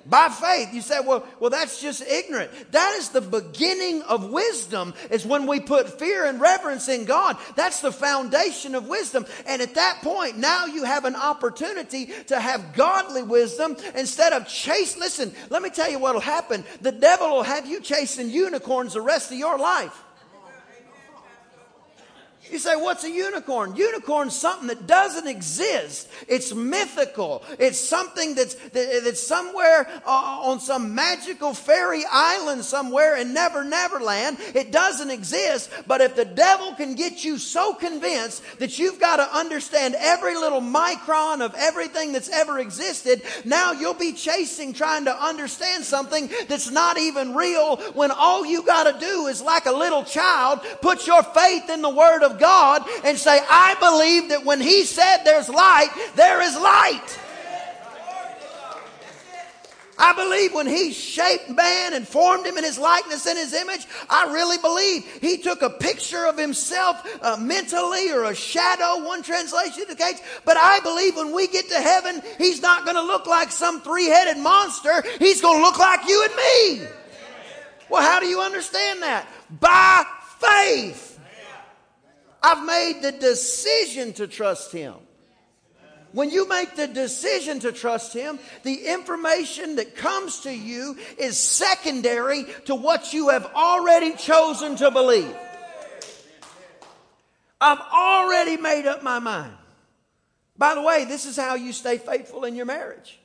by 0.06 0.28
faith. 0.28 0.72
You 0.72 0.80
say, 0.80 1.00
well, 1.00 1.26
well, 1.40 1.50
that's 1.50 1.80
just 1.80 2.02
ignorant. 2.06 2.50
That 2.72 2.94
is 2.98 3.08
the 3.08 3.20
beginning 3.20 4.02
of 4.02 4.30
wisdom, 4.30 4.94
is 5.10 5.26
when 5.26 5.46
we 5.46 5.60
put 5.60 5.98
fear 5.98 6.26
and 6.26 6.40
reverence 6.40 6.88
in 6.88 7.04
God. 7.04 7.36
That's 7.56 7.80
the 7.80 7.92
foundation 7.92 8.74
of 8.74 8.88
wisdom. 8.88 9.26
And 9.46 9.62
at 9.62 9.74
that 9.74 10.00
point, 10.02 10.38
now 10.38 10.66
you 10.66 10.84
have 10.84 11.04
an 11.04 11.16
opportunity 11.16 12.10
to 12.26 12.38
have 12.38 12.74
godly 12.74 13.22
wisdom 13.22 13.76
instead 13.94 14.32
of 14.32 14.46
chase. 14.46 14.96
Listen, 14.96 15.32
let 15.50 15.62
me 15.62 15.70
tell 15.70 15.90
you 15.90 15.98
what 15.98 16.14
will 16.14 16.20
happen. 16.20 16.64
The 16.82 16.92
devil 16.92 17.30
will 17.30 17.42
have 17.42 17.66
you 17.66 17.80
chasing 17.80 18.30
unicorns 18.30 18.94
the 18.94 19.00
rest 19.00 19.32
of 19.32 19.38
your 19.38 19.58
life. 19.58 20.03
You 22.50 22.58
say, 22.58 22.76
what's 22.76 23.04
a 23.04 23.10
unicorn? 23.10 23.74
Unicorn's 23.74 24.36
something 24.36 24.68
that 24.68 24.86
doesn't 24.86 25.26
exist. 25.26 26.08
It's 26.28 26.54
mythical. 26.54 27.42
It's 27.58 27.80
something 27.80 28.34
that's, 28.34 28.54
that's 28.70 29.26
somewhere 29.26 29.88
uh, 30.06 30.40
on 30.42 30.60
some 30.60 30.94
magical 30.94 31.54
fairy 31.54 32.04
island 32.10 32.64
somewhere 32.64 33.16
in 33.16 33.32
Never 33.32 33.64
Never 33.64 33.98
Land. 33.98 34.36
It 34.54 34.72
doesn't 34.72 35.10
exist. 35.10 35.70
But 35.86 36.02
if 36.02 36.16
the 36.16 36.26
devil 36.26 36.74
can 36.74 36.94
get 36.94 37.24
you 37.24 37.38
so 37.38 37.74
convinced 37.74 38.42
that 38.58 38.78
you've 38.78 39.00
got 39.00 39.16
to 39.16 39.36
understand 39.36 39.96
every 39.98 40.36
little 40.36 40.60
micron 40.60 41.40
of 41.40 41.54
everything 41.54 42.12
that's 42.12 42.28
ever 42.28 42.58
existed, 42.58 43.22
now 43.44 43.72
you'll 43.72 43.94
be 43.94 44.12
chasing 44.12 44.74
trying 44.74 45.06
to 45.06 45.24
understand 45.24 45.84
something 45.84 46.28
that's 46.48 46.70
not 46.70 46.98
even 46.98 47.34
real 47.34 47.76
when 47.94 48.10
all 48.10 48.44
you 48.44 48.62
got 48.62 48.92
to 48.92 49.00
do 49.00 49.26
is 49.28 49.40
like 49.40 49.64
a 49.66 49.72
little 49.72 50.04
child, 50.04 50.60
put 50.82 51.06
your 51.06 51.22
faith 51.22 51.70
in 51.70 51.80
the 51.80 51.88
Word 51.88 52.22
God 52.38 52.82
and 53.04 53.18
say, 53.18 53.38
I 53.48 53.76
believe 53.80 54.30
that 54.30 54.44
when 54.44 54.60
He 54.60 54.84
said 54.84 55.24
there's 55.24 55.48
light, 55.48 55.90
there 56.16 56.42
is 56.42 56.54
light. 56.56 57.18
I 59.98 60.12
believe 60.12 60.52
when 60.54 60.66
he 60.66 60.92
shaped 60.92 61.48
man 61.50 61.94
and 61.94 62.06
formed 62.06 62.44
him 62.46 62.58
in 62.58 62.64
his 62.64 62.78
likeness 62.78 63.26
and 63.26 63.38
his 63.38 63.52
image, 63.52 63.86
I 64.10 64.32
really 64.32 64.58
believe 64.58 65.04
he 65.20 65.38
took 65.38 65.62
a 65.62 65.70
picture 65.70 66.26
of 66.26 66.36
himself 66.36 67.06
uh, 67.22 67.36
mentally 67.38 68.10
or 68.10 68.24
a 68.24 68.34
shadow, 68.34 69.04
one 69.04 69.22
translation 69.22 69.82
indicates. 69.82 70.20
But 70.44 70.56
I 70.56 70.80
believe 70.80 71.16
when 71.16 71.32
we 71.32 71.46
get 71.46 71.68
to 71.68 71.80
heaven, 71.80 72.22
he's 72.38 72.60
not 72.60 72.84
going 72.84 72.96
to 72.96 73.02
look 73.02 73.26
like 73.26 73.50
some 73.50 73.80
three 73.82 74.06
headed 74.06 74.42
monster. 74.42 75.04
He's 75.18 75.40
going 75.40 75.58
to 75.58 75.62
look 75.62 75.78
like 75.78 76.08
you 76.08 76.24
and 76.24 76.36
me. 76.36 76.88
Well, 77.88 78.02
how 78.02 78.18
do 78.18 78.26
you 78.26 78.40
understand 78.40 79.02
that? 79.02 79.28
By 79.60 80.04
faith. 80.38 81.13
I've 82.44 82.66
made 82.66 83.00
the 83.00 83.12
decision 83.12 84.12
to 84.14 84.26
trust 84.26 84.70
Him. 84.70 84.96
When 86.12 86.30
you 86.30 86.46
make 86.46 86.76
the 86.76 86.86
decision 86.86 87.58
to 87.60 87.72
trust 87.72 88.12
Him, 88.12 88.38
the 88.64 88.86
information 88.86 89.76
that 89.76 89.96
comes 89.96 90.40
to 90.40 90.54
you 90.54 90.98
is 91.16 91.38
secondary 91.38 92.44
to 92.66 92.74
what 92.74 93.14
you 93.14 93.30
have 93.30 93.46
already 93.54 94.14
chosen 94.14 94.76
to 94.76 94.90
believe. 94.90 95.34
I've 97.62 97.80
already 97.80 98.58
made 98.58 98.86
up 98.86 99.02
my 99.02 99.20
mind. 99.20 99.54
By 100.58 100.74
the 100.74 100.82
way, 100.82 101.06
this 101.06 101.24
is 101.24 101.38
how 101.38 101.54
you 101.54 101.72
stay 101.72 101.96
faithful 101.96 102.44
in 102.44 102.56
your 102.56 102.66
marriage. 102.66 103.18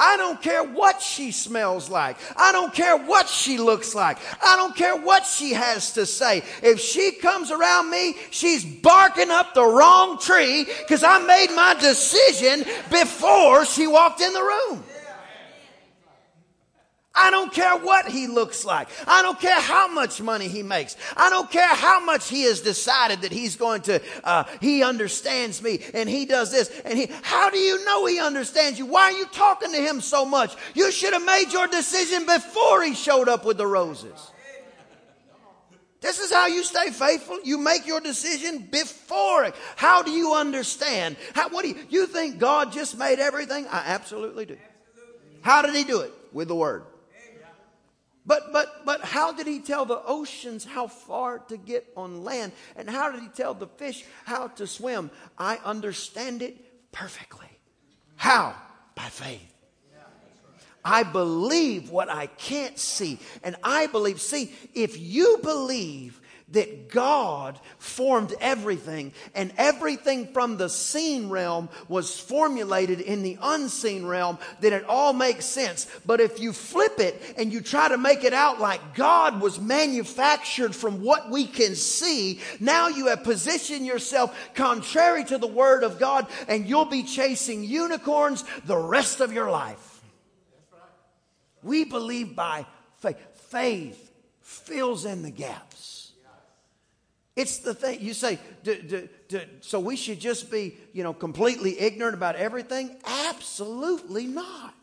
I 0.00 0.16
don't 0.16 0.40
care 0.40 0.64
what 0.64 1.02
she 1.02 1.30
smells 1.30 1.90
like. 1.90 2.16
I 2.34 2.52
don't 2.52 2.72
care 2.72 2.96
what 2.96 3.28
she 3.28 3.58
looks 3.58 3.94
like. 3.94 4.16
I 4.42 4.56
don't 4.56 4.74
care 4.74 4.96
what 4.96 5.26
she 5.26 5.52
has 5.52 5.92
to 5.92 6.06
say. 6.06 6.42
If 6.62 6.80
she 6.80 7.12
comes 7.12 7.50
around 7.50 7.90
me, 7.90 8.16
she's 8.30 8.64
barking 8.64 9.30
up 9.30 9.52
the 9.52 9.64
wrong 9.64 10.18
tree 10.18 10.64
because 10.64 11.02
I 11.02 11.18
made 11.18 11.54
my 11.54 11.74
decision 11.78 12.64
before 12.90 13.66
she 13.66 13.86
walked 13.86 14.22
in 14.22 14.32
the 14.32 14.42
room. 14.42 14.84
I 17.20 17.30
don't 17.30 17.52
care 17.52 17.76
what 17.76 18.08
he 18.08 18.26
looks 18.28 18.64
like. 18.64 18.88
I 19.06 19.20
don't 19.20 19.38
care 19.38 19.60
how 19.60 19.88
much 19.92 20.22
money 20.22 20.48
he 20.48 20.62
makes. 20.62 20.96
I 21.14 21.28
don't 21.28 21.50
care 21.50 21.68
how 21.68 22.00
much 22.02 22.30
he 22.30 22.44
has 22.44 22.62
decided 22.62 23.20
that 23.22 23.30
he's 23.30 23.56
going 23.56 23.82
to, 23.82 24.00
uh, 24.24 24.44
he 24.62 24.82
understands 24.82 25.62
me 25.62 25.80
and 25.92 26.08
he 26.08 26.24
does 26.24 26.50
this 26.50 26.70
and 26.84 26.98
he, 26.98 27.10
how 27.22 27.50
do 27.50 27.58
you 27.58 27.84
know 27.84 28.06
he 28.06 28.18
understands 28.20 28.78
you? 28.78 28.86
Why 28.86 29.02
are 29.02 29.12
you 29.12 29.26
talking 29.26 29.70
to 29.72 29.78
him 29.78 30.00
so 30.00 30.24
much? 30.24 30.56
You 30.74 30.90
should 30.90 31.12
have 31.12 31.24
made 31.24 31.52
your 31.52 31.66
decision 31.66 32.24
before 32.24 32.82
he 32.82 32.94
showed 32.94 33.28
up 33.28 33.44
with 33.44 33.58
the 33.58 33.66
roses. 33.66 34.30
This 36.00 36.18
is 36.20 36.32
how 36.32 36.46
you 36.46 36.64
stay 36.64 36.88
faithful. 36.90 37.38
You 37.44 37.58
make 37.58 37.86
your 37.86 38.00
decision 38.00 38.66
before 38.70 39.44
it. 39.44 39.54
How 39.76 40.02
do 40.02 40.10
you 40.10 40.32
understand? 40.32 41.16
How, 41.34 41.50
what 41.50 41.62
do 41.64 41.68
you, 41.68 41.76
you 41.90 42.06
think 42.06 42.38
God 42.38 42.72
just 42.72 42.96
made 42.96 43.18
everything? 43.18 43.66
I 43.66 43.82
absolutely 43.84 44.46
do. 44.46 44.56
How 45.42 45.60
did 45.60 45.74
he 45.74 45.84
do 45.84 46.00
it? 46.00 46.12
With 46.32 46.48
the 46.48 46.54
word. 46.54 46.84
But, 48.30 48.52
but, 48.52 48.86
but 48.86 49.00
how 49.00 49.32
did 49.32 49.48
he 49.48 49.58
tell 49.58 49.84
the 49.84 50.00
oceans 50.06 50.64
how 50.64 50.86
far 50.86 51.40
to 51.48 51.56
get 51.56 51.84
on 51.96 52.22
land? 52.22 52.52
And 52.76 52.88
how 52.88 53.10
did 53.10 53.22
he 53.22 53.26
tell 53.26 53.54
the 53.54 53.66
fish 53.66 54.04
how 54.24 54.46
to 54.46 54.68
swim? 54.68 55.10
I 55.36 55.56
understand 55.64 56.40
it 56.40 56.92
perfectly. 56.92 57.48
How? 58.14 58.54
By 58.94 59.06
faith. 59.06 59.52
I 60.84 61.02
believe 61.02 61.90
what 61.90 62.08
I 62.08 62.28
can't 62.28 62.78
see. 62.78 63.18
And 63.42 63.56
I 63.64 63.88
believe, 63.88 64.20
see, 64.20 64.54
if 64.74 64.96
you 64.96 65.40
believe 65.42 66.20
that 66.50 66.88
God 66.88 67.58
formed 67.78 68.34
everything 68.40 69.12
and 69.34 69.52
everything 69.56 70.32
from 70.32 70.56
the 70.56 70.68
seen 70.68 71.28
realm 71.28 71.68
was 71.88 72.18
formulated 72.18 73.00
in 73.00 73.22
the 73.22 73.38
unseen 73.40 74.04
realm, 74.06 74.38
then 74.60 74.72
it 74.72 74.84
all 74.84 75.12
makes 75.12 75.44
sense. 75.44 75.86
But 76.04 76.20
if 76.20 76.40
you 76.40 76.52
flip 76.52 76.98
it 76.98 77.34
and 77.36 77.52
you 77.52 77.60
try 77.60 77.88
to 77.88 77.98
make 77.98 78.24
it 78.24 78.32
out 78.32 78.60
like 78.60 78.94
God 78.94 79.40
was 79.40 79.60
manufactured 79.60 80.74
from 80.74 81.02
what 81.02 81.30
we 81.30 81.46
can 81.46 81.74
see, 81.74 82.40
now 82.58 82.88
you 82.88 83.06
have 83.06 83.22
positioned 83.24 83.86
yourself 83.86 84.36
contrary 84.54 85.24
to 85.24 85.38
the 85.38 85.46
word 85.46 85.84
of 85.84 85.98
God 85.98 86.26
and 86.48 86.68
you'll 86.68 86.84
be 86.84 87.02
chasing 87.02 87.64
unicorns 87.64 88.44
the 88.64 88.76
rest 88.76 89.20
of 89.20 89.32
your 89.32 89.50
life. 89.50 90.02
We 91.62 91.84
believe 91.84 92.34
by 92.34 92.66
faith. 92.98 93.18
Faith 93.50 94.12
fills 94.42 95.04
in 95.04 95.22
the 95.22 95.30
gaps. 95.30 95.99
It's 97.40 97.58
the 97.58 97.72
thing. 97.72 98.02
You 98.02 98.12
say, 98.12 98.38
so 99.62 99.80
we 99.80 99.96
should 99.96 100.20
just 100.20 100.50
be, 100.50 100.76
you 100.92 101.02
know, 101.02 101.14
completely 101.14 101.80
ignorant 101.80 102.14
about 102.14 102.36
everything? 102.36 102.94
Absolutely 103.06 104.26
not. 104.26 104.74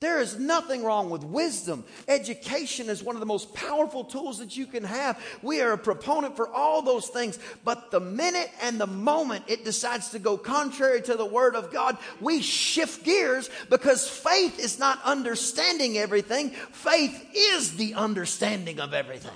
There 0.00 0.20
is 0.20 0.38
nothing 0.38 0.84
wrong 0.84 1.10
with 1.10 1.24
wisdom. 1.24 1.84
Education 2.06 2.88
is 2.88 3.02
one 3.02 3.14
of 3.14 3.20
the 3.20 3.26
most 3.26 3.52
powerful 3.52 4.04
tools 4.04 4.38
that 4.38 4.56
you 4.56 4.64
can 4.64 4.84
have. 4.84 5.22
We 5.42 5.60
are 5.60 5.72
a 5.72 5.78
proponent 5.78 6.34
for 6.34 6.48
all 6.48 6.80
those 6.80 7.08
things. 7.08 7.38
But 7.62 7.90
the 7.90 8.00
minute 8.00 8.50
and 8.62 8.80
the 8.80 8.86
moment 8.86 9.44
it 9.48 9.66
decides 9.66 10.10
to 10.10 10.18
go 10.18 10.38
contrary 10.38 11.02
to 11.02 11.14
the 11.14 11.26
Word 11.26 11.56
of 11.56 11.70
God, 11.70 11.98
we 12.22 12.40
shift 12.40 13.04
gears 13.04 13.50
because 13.68 14.08
faith 14.08 14.58
is 14.58 14.78
not 14.78 14.98
understanding 15.04 15.98
everything. 15.98 16.50
Faith 16.50 17.30
is 17.34 17.76
the 17.76 17.94
understanding 17.94 18.80
of 18.80 18.94
everything. 18.94 19.32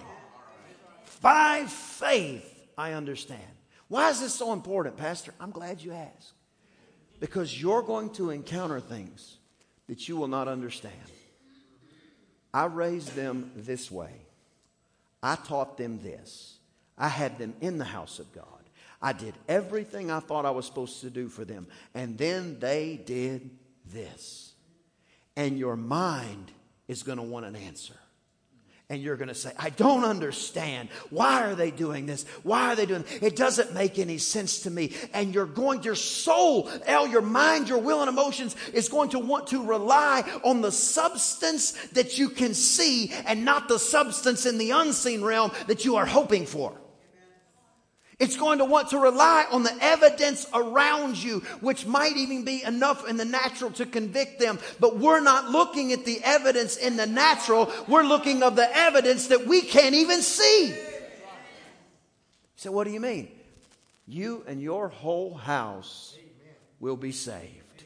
By 1.23 1.65
faith, 1.69 2.67
I 2.77 2.93
understand. 2.93 3.41
Why 3.89 4.11
is 4.11 4.21
this 4.21 4.35
so 4.35 4.53
important, 4.53 4.97
Pastor? 4.97 5.33
I'm 5.41 5.53
glad 5.53 5.81
you 5.81 5.93
asked. 5.93 6.33
Because 7.21 7.61
you're 7.61 7.83
going 7.83 8.11
to 8.15 8.31
encounter 8.31 8.81
things 8.81 9.37
that 9.87 10.09
you 10.09 10.17
will 10.17 10.29
not 10.29 10.49
understand. 10.49 10.95
I 12.53 12.65
raised 12.65 13.15
them 13.15 13.53
this 13.55 13.91
way. 13.91 14.11
I 15.23 15.37
taught 15.37 15.79
them 15.79 16.01
this. 16.03 16.57
I 16.99 17.09
had 17.09 17.39
them 17.39 17.55
in 17.61 17.79
the 17.79 17.85
house 17.85 18.19
of 18.19 18.33
God. 18.33 18.47
I 19.01 19.13
did 19.13 19.35
everything 19.49 20.11
I 20.11 20.21
thought 20.21 20.45
I 20.45 20.51
was 20.51 20.67
supposed 20.67 21.01
to 21.03 21.11
do 21.11 21.29
for 21.29 21.45
them. 21.45 21.69
And 21.95 22.19
then 22.19 22.59
they 22.59 23.01
did 23.05 23.51
this. 23.87 24.55
And 25.37 25.59
your 25.59 25.77
mind 25.77 26.51
is 26.89 27.05
going 27.05 27.19
to 27.19 27.25
want 27.25 27.47
an 27.47 27.57
answer 27.57 27.95
and 28.93 29.03
you're 29.03 29.17
going 29.17 29.29
to 29.29 29.35
say, 29.35 29.51
I 29.57 29.71
don't 29.71 30.05
understand. 30.05 30.91
Why 31.09 31.45
are 31.45 31.55
they 31.55 31.71
doing 31.71 32.05
this? 32.05 32.27
Why 32.43 32.71
are 32.71 32.77
they 32.77 32.85
doing 32.85 33.05
this? 33.05 33.23
It 33.23 33.37
doesn't 33.37 33.73
make 33.73 33.99
any 33.99 34.19
sense 34.19 34.61
to 34.65 34.71
me. 34.71 34.93
And 35.15 35.35
you're 35.35 35.47
going, 35.47 35.83
your 35.83 35.95
soul, 35.95 36.69
all 36.87 37.09
your 37.09 37.23
mind, 37.23 37.71
your 37.71 37.79
will 37.79 38.03
and 38.03 38.11
emotions 38.11 38.55
is 38.75 38.91
going 38.91 39.09
to 39.11 39.19
want 39.19 39.47
to 39.47 39.65
rely 39.65 40.31
on 40.45 40.61
the 40.61 40.71
substance 40.71 41.73
that 41.95 42.19
you 42.19 42.29
can 42.29 42.53
see 42.53 43.11
and 43.25 43.47
not 43.47 43.67
the 43.67 43.79
substance 43.79 44.45
in 44.45 44.59
the 44.59 44.73
unseen 44.73 45.25
realm 45.25 45.53
that 45.69 45.87
you 45.87 45.97
are 45.97 46.05
hoping 46.05 46.45
for. 46.45 46.79
It's 48.23 48.37
going 48.37 48.59
to 48.59 48.65
want 48.65 48.91
to 48.91 48.99
rely 48.99 49.47
on 49.51 49.65
the 49.65 49.77
evidence 49.81 50.47
around 50.55 51.21
you, 51.21 51.41
which 51.61 51.87
might 51.87 52.17
even 52.17 52.45
be 52.45 52.63
enough 52.63 53.09
in 53.09 53.17
the 53.17 53.25
natural 53.25 53.73
to 53.73 53.85
convict 53.85 54.39
them. 54.39 54.61
But 54.79 54.97
we're 54.97 55.19
not 55.19 55.51
looking 55.51 55.93
at 55.93 56.05
the 56.05 56.21
evidence 56.23 56.77
in 56.77 56.97
the 56.97 57.07
natural. 57.07 57.69
We're 57.89 58.05
looking 58.05 58.45
of 58.45 58.55
the 58.55 58.77
evidence 58.77 59.27
that 59.27 59.49
we 59.49 59.61
can't 59.61 59.97
even 59.97 60.23
see. 60.23 60.73
So 62.55 62.71
what 62.71 62.85
do 62.85 62.93
you 62.93 63.01
mean? 63.01 63.29
You 64.07 64.45
and 64.47 64.63
your 64.63 64.87
whole 64.87 65.35
house 65.35 66.17
will 66.79 66.97
be 66.97 67.11
saved. 67.11 67.85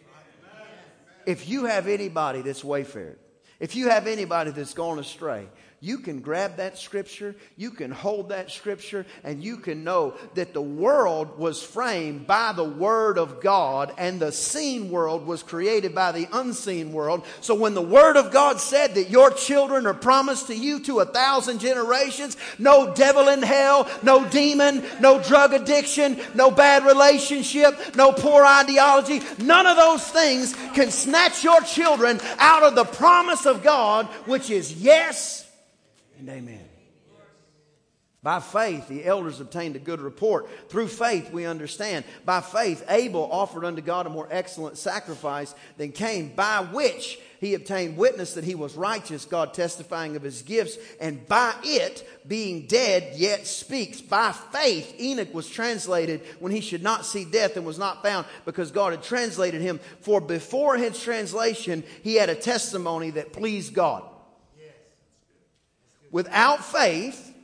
If 1.25 1.49
you 1.49 1.65
have 1.65 1.89
anybody 1.89 2.43
that's 2.43 2.63
wayfared, 2.63 3.17
if 3.59 3.75
you 3.75 3.89
have 3.89 4.07
anybody 4.07 4.51
that's 4.51 4.75
gone 4.75 4.99
astray, 4.99 5.49
you 5.81 5.99
can 5.99 6.21
grab 6.21 6.57
that 6.57 6.79
scripture, 6.79 7.37
you 7.57 7.71
can 7.71 7.91
hold 7.91 8.31
that 8.31 8.51
scripture, 8.51 9.05
and 9.23 9.45
you 9.45 9.59
can 9.59 9.85
know 9.85 10.15
that 10.35 10.55
the 10.55 10.63
world 10.63 11.39
was 11.39 11.63
framed 11.63 12.27
by 12.27 12.53
the 12.53 12.65
Word 12.65 13.19
of 13.19 13.43
God, 13.43 13.93
and 13.99 14.19
the 14.19 14.33
seen 14.33 14.91
world 14.91 15.27
was 15.27 15.43
created 15.43 15.95
by 15.95 16.13
the 16.13 16.29
unseen 16.33 16.93
world. 16.93 17.27
So 17.43 17.55
when 17.55 17.75
the 17.75 17.83
Word 17.83 18.17
of 18.17 18.33
God 18.33 18.59
said 18.59 18.95
that 18.95 19.11
your 19.11 19.31
children 19.31 19.87
are 19.87 19.95
promised 19.95 20.47
to 20.47 20.57
you 20.57 20.81
to 20.81 21.01
a 21.01 21.05
thousand 21.05 21.59
generations, 21.59 22.39
no 22.59 22.95
devil 22.95 23.29
in 23.29 23.43
hell, 23.43 23.87
no 24.03 24.27
demon, 24.29 24.83
no 25.01 25.23
drug 25.23 25.53
addiction, 25.53 26.19
no 26.35 26.51
bad 26.51 26.87
relationship, 26.87 27.95
no 27.95 28.13
poor 28.13 28.45
ideology, 28.45 29.21
none 29.39 29.67
of 29.67 29.77
those 29.77 30.07
things 30.09 30.55
can 30.75 30.91
snatch 30.91 31.45
your 31.45 31.61
children 31.61 32.19
out 32.39 32.63
of 32.63 32.75
the 32.75 32.85
promise 32.85 33.45
of 33.45 33.63
God, 33.63 34.07
which 34.25 34.49
is 34.49 34.73
yes 34.73 35.46
and 36.19 36.29
amen. 36.29 36.69
By 38.27 38.41
faith, 38.41 38.89
the 38.89 39.05
elders 39.05 39.39
obtained 39.39 39.77
a 39.77 39.79
good 39.79 40.01
report. 40.01 40.49
Through 40.69 40.89
faith, 40.89 41.31
we 41.31 41.47
understand. 41.47 42.05
By 42.25 42.41
faith, 42.41 42.85
Abel 42.89 43.29
offered 43.31 43.65
unto 43.65 43.81
God 43.83 44.07
a 44.07 44.11
more 44.11 44.27
excellent 44.33 44.79
sacrifice 44.79 45.55
than 45.77 45.93
Cain, 45.93 46.35
by 46.35 46.67
which 46.73 47.21
he 47.39 47.55
obtained 47.55 47.97
witness 47.97 48.35
that 48.35 48.43
he 48.43 48.57
was 48.57 48.75
righteous, 48.75 49.27
God 49.27 49.55
testifying 49.55 50.17
of 50.17 50.23
his 50.23 50.43
gifts, 50.43 50.77
and 51.01 51.25
by 51.29 51.55
it, 51.63 52.05
being 52.27 52.67
dead, 52.67 53.17
yet 53.17 53.47
speaks. 53.47 54.01
By 54.01 54.33
faith, 54.33 55.01
Enoch 55.01 55.33
was 55.33 55.49
translated 55.49 56.23
when 56.41 56.51
he 56.51 56.61
should 56.61 56.83
not 56.83 57.07
see 57.07 57.25
death 57.25 57.57
and 57.57 57.65
was 57.65 57.79
not 57.79 58.03
found 58.03 58.27
because 58.45 58.73
God 58.73 58.93
had 58.93 59.05
translated 59.05 59.61
him. 59.61 59.79
For 60.01 60.21
before 60.21 60.77
his 60.77 61.01
translation, 61.01 61.85
he 62.03 62.17
had 62.17 62.29
a 62.29 62.35
testimony 62.35 63.11
that 63.11 63.33
pleased 63.33 63.73
God. 63.73 64.03
Without 66.17 66.65
faith, 66.65 67.35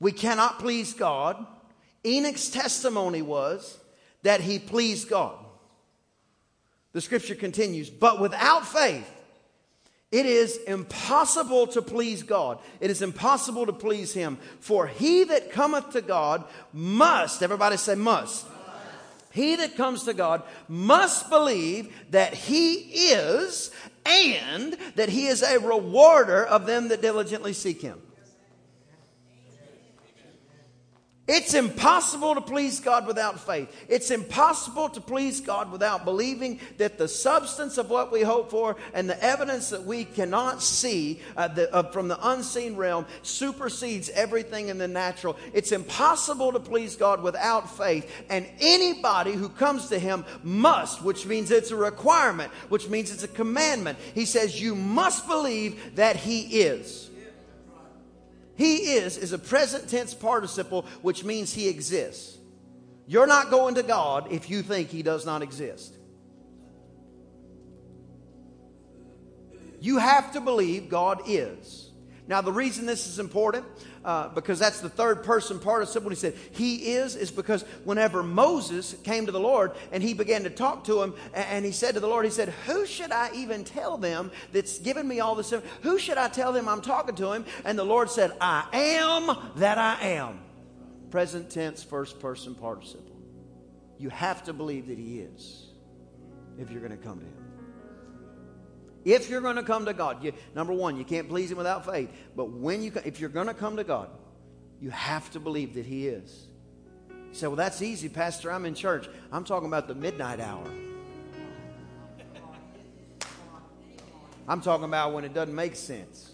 we 0.00 0.10
cannot 0.10 0.58
please 0.58 0.92
God. 0.92 1.46
Enoch's 2.04 2.50
testimony 2.50 3.22
was 3.22 3.78
that 4.24 4.40
he 4.40 4.58
pleased 4.58 5.08
God. 5.08 5.36
The 6.94 7.00
scripture 7.00 7.36
continues, 7.36 7.90
but 7.90 8.18
without 8.18 8.66
faith, 8.66 9.08
it 10.10 10.26
is 10.26 10.56
impossible 10.66 11.68
to 11.68 11.80
please 11.80 12.24
God. 12.24 12.58
It 12.80 12.90
is 12.90 13.02
impossible 13.02 13.66
to 13.66 13.72
please 13.72 14.12
Him. 14.12 14.36
For 14.58 14.88
he 14.88 15.22
that 15.22 15.52
cometh 15.52 15.90
to 15.90 16.02
God 16.02 16.42
must, 16.72 17.40
everybody 17.40 17.76
say 17.76 17.94
must. 17.94 18.46
He 19.32 19.54
that 19.56 19.76
comes 19.76 20.02
to 20.04 20.12
God 20.12 20.42
must 20.68 21.30
believe 21.30 21.94
that 22.10 22.34
He 22.34 22.74
is 23.12 23.70
and 24.04 24.76
that 24.96 25.08
He 25.08 25.26
is 25.26 25.42
a 25.42 25.58
rewarder 25.58 26.44
of 26.44 26.66
them 26.66 26.88
that 26.88 27.02
diligently 27.02 27.52
seek 27.52 27.82
Him. 27.82 28.00
It's 31.28 31.54
impossible 31.54 32.34
to 32.34 32.40
please 32.40 32.80
God 32.80 33.06
without 33.06 33.38
faith. 33.38 33.72
It's 33.88 34.10
impossible 34.10 34.88
to 34.88 35.00
please 35.00 35.40
God 35.40 35.70
without 35.70 36.04
believing 36.04 36.58
that 36.78 36.98
the 36.98 37.06
substance 37.06 37.78
of 37.78 37.88
what 37.88 38.10
we 38.10 38.22
hope 38.22 38.50
for 38.50 38.74
and 38.92 39.08
the 39.08 39.22
evidence 39.22 39.70
that 39.70 39.84
we 39.84 40.04
cannot 40.04 40.60
see 40.60 41.20
uh, 41.36 41.46
the, 41.46 41.72
uh, 41.72 41.84
from 41.92 42.08
the 42.08 42.18
unseen 42.28 42.74
realm 42.74 43.06
supersedes 43.22 44.10
everything 44.10 44.68
in 44.68 44.78
the 44.78 44.88
natural. 44.88 45.36
It's 45.52 45.70
impossible 45.70 46.52
to 46.54 46.60
please 46.60 46.96
God 46.96 47.22
without 47.22 47.70
faith. 47.76 48.10
And 48.28 48.44
anybody 48.58 49.34
who 49.34 49.48
comes 49.48 49.90
to 49.90 50.00
Him 50.00 50.24
must, 50.42 51.04
which 51.04 51.24
means 51.24 51.52
it's 51.52 51.70
a 51.70 51.76
requirement, 51.76 52.50
which 52.68 52.88
means 52.88 53.12
it's 53.12 53.22
a 53.22 53.28
commandment. 53.28 53.96
He 54.12 54.24
says, 54.24 54.60
You 54.60 54.74
must 54.74 55.28
believe 55.28 55.94
that 55.94 56.16
He 56.16 56.62
is. 56.62 57.11
He 58.56 58.94
is 58.94 59.16
is 59.16 59.32
a 59.32 59.38
present 59.38 59.88
tense 59.88 60.14
participle, 60.14 60.86
which 61.00 61.24
means 61.24 61.52
he 61.52 61.68
exists. 61.68 62.38
You're 63.06 63.26
not 63.26 63.50
going 63.50 63.74
to 63.76 63.82
God 63.82 64.30
if 64.30 64.48
you 64.48 64.62
think 64.62 64.88
he 64.88 65.02
does 65.02 65.26
not 65.26 65.42
exist. 65.42 65.96
You 69.80 69.98
have 69.98 70.32
to 70.32 70.40
believe 70.40 70.88
God 70.88 71.22
is. 71.26 71.90
Now, 72.28 72.40
the 72.40 72.52
reason 72.52 72.86
this 72.86 73.08
is 73.08 73.18
important, 73.18 73.64
uh, 74.04 74.28
because 74.28 74.58
that's 74.58 74.80
the 74.80 74.88
third 74.88 75.22
person 75.22 75.58
participle. 75.58 76.10
He 76.10 76.16
said, 76.16 76.34
He 76.52 76.92
is, 76.92 77.16
is 77.16 77.30
because 77.30 77.62
whenever 77.84 78.22
Moses 78.22 78.94
came 79.04 79.26
to 79.26 79.32
the 79.32 79.40
Lord 79.40 79.72
and 79.92 80.02
he 80.02 80.14
began 80.14 80.44
to 80.44 80.50
talk 80.50 80.84
to 80.84 81.02
him, 81.02 81.14
and, 81.34 81.46
and 81.46 81.64
he 81.64 81.72
said 81.72 81.94
to 81.94 82.00
the 82.00 82.08
Lord, 82.08 82.24
He 82.24 82.30
said, 82.30 82.50
Who 82.66 82.86
should 82.86 83.12
I 83.12 83.30
even 83.34 83.64
tell 83.64 83.96
them 83.96 84.30
that's 84.52 84.78
given 84.78 85.06
me 85.06 85.20
all 85.20 85.34
this? 85.34 85.52
Who 85.82 85.98
should 85.98 86.18
I 86.18 86.28
tell 86.28 86.52
them 86.52 86.68
I'm 86.68 86.82
talking 86.82 87.14
to 87.16 87.32
him? 87.32 87.44
And 87.64 87.78
the 87.78 87.84
Lord 87.84 88.10
said, 88.10 88.32
I 88.40 88.66
am 88.72 89.36
that 89.56 89.78
I 89.78 90.00
am. 90.00 90.40
Present 91.10 91.50
tense, 91.50 91.82
first 91.82 92.20
person 92.20 92.54
participle. 92.54 93.12
You 93.98 94.08
have 94.08 94.42
to 94.44 94.52
believe 94.52 94.88
that 94.88 94.98
He 94.98 95.20
is 95.20 95.66
if 96.58 96.70
you're 96.70 96.80
going 96.80 96.90
to 96.90 97.04
come 97.04 97.20
to 97.20 97.24
Him. 97.24 97.41
If 99.04 99.28
you're 99.28 99.40
going 99.40 99.56
to 99.56 99.62
come 99.62 99.86
to 99.86 99.94
God, 99.94 100.22
you, 100.22 100.32
number 100.54 100.72
one, 100.72 100.96
you 100.96 101.04
can't 101.04 101.28
please 101.28 101.50
Him 101.50 101.58
without 101.58 101.84
faith. 101.84 102.10
But 102.36 102.50
when 102.50 102.82
you, 102.82 102.92
if 103.04 103.20
you're 103.20 103.30
going 103.30 103.48
to 103.48 103.54
come 103.54 103.76
to 103.76 103.84
God, 103.84 104.08
you 104.80 104.90
have 104.90 105.30
to 105.32 105.40
believe 105.40 105.74
that 105.74 105.86
He 105.86 106.08
is. 106.08 106.46
You 107.08 107.34
say, 107.34 107.46
well, 107.46 107.56
that's 107.56 107.82
easy, 107.82 108.08
Pastor. 108.08 108.52
I'm 108.52 108.64
in 108.64 108.74
church. 108.74 109.08
I'm 109.30 109.44
talking 109.44 109.68
about 109.68 109.88
the 109.88 109.94
midnight 109.94 110.40
hour. 110.40 110.66
I'm 114.46 114.60
talking 114.60 114.84
about 114.84 115.12
when 115.12 115.24
it 115.24 115.32
doesn't 115.32 115.54
make 115.54 115.76
sense. 115.76 116.32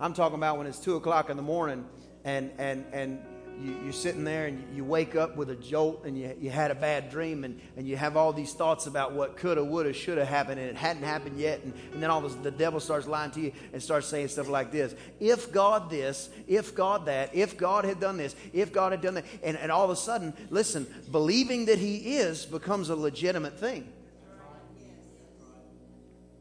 I'm 0.00 0.12
talking 0.12 0.36
about 0.36 0.58
when 0.58 0.66
it's 0.66 0.78
two 0.78 0.96
o'clock 0.96 1.30
in 1.30 1.36
the 1.36 1.42
morning 1.42 1.86
and 2.24 2.50
and 2.58 2.84
and 2.92 3.18
you, 3.62 3.88
are 3.88 3.92
sitting 3.92 4.24
there 4.24 4.46
and 4.46 4.62
you 4.74 4.84
wake 4.84 5.16
up 5.16 5.36
with 5.36 5.50
a 5.50 5.56
jolt 5.56 6.04
and 6.04 6.18
you, 6.18 6.36
you 6.40 6.50
had 6.50 6.70
a 6.70 6.74
bad 6.74 7.10
dream 7.10 7.44
and, 7.44 7.60
and 7.76 7.88
you 7.88 7.96
have 7.96 8.16
all 8.16 8.32
these 8.32 8.52
thoughts 8.52 8.86
about 8.86 9.12
what 9.12 9.36
coulda, 9.36 9.64
woulda, 9.64 9.92
shoulda 9.92 10.24
happened 10.24 10.60
and 10.60 10.68
it 10.68 10.76
hadn't 10.76 11.02
happened 11.02 11.38
yet. 11.38 11.62
And, 11.64 11.72
and 11.92 12.02
then 12.02 12.10
all 12.10 12.20
this, 12.20 12.34
the 12.34 12.50
devil 12.50 12.80
starts 12.80 13.06
lying 13.06 13.30
to 13.32 13.40
you 13.40 13.52
and 13.72 13.82
starts 13.82 14.06
saying 14.06 14.28
stuff 14.28 14.48
like 14.48 14.70
this 14.72 14.94
If 15.20 15.52
God 15.52 15.90
this, 15.90 16.28
if 16.46 16.74
God 16.74 17.06
that, 17.06 17.34
if 17.34 17.56
God 17.56 17.84
had 17.84 18.00
done 18.00 18.16
this, 18.16 18.36
if 18.52 18.72
God 18.72 18.92
had 18.92 19.00
done 19.00 19.14
that. 19.14 19.24
And, 19.42 19.56
and 19.56 19.72
all 19.72 19.84
of 19.84 19.90
a 19.90 19.96
sudden, 19.96 20.34
listen, 20.50 20.86
believing 21.10 21.66
that 21.66 21.78
He 21.78 22.16
is 22.16 22.44
becomes 22.44 22.90
a 22.90 22.96
legitimate 22.96 23.58
thing. 23.58 23.92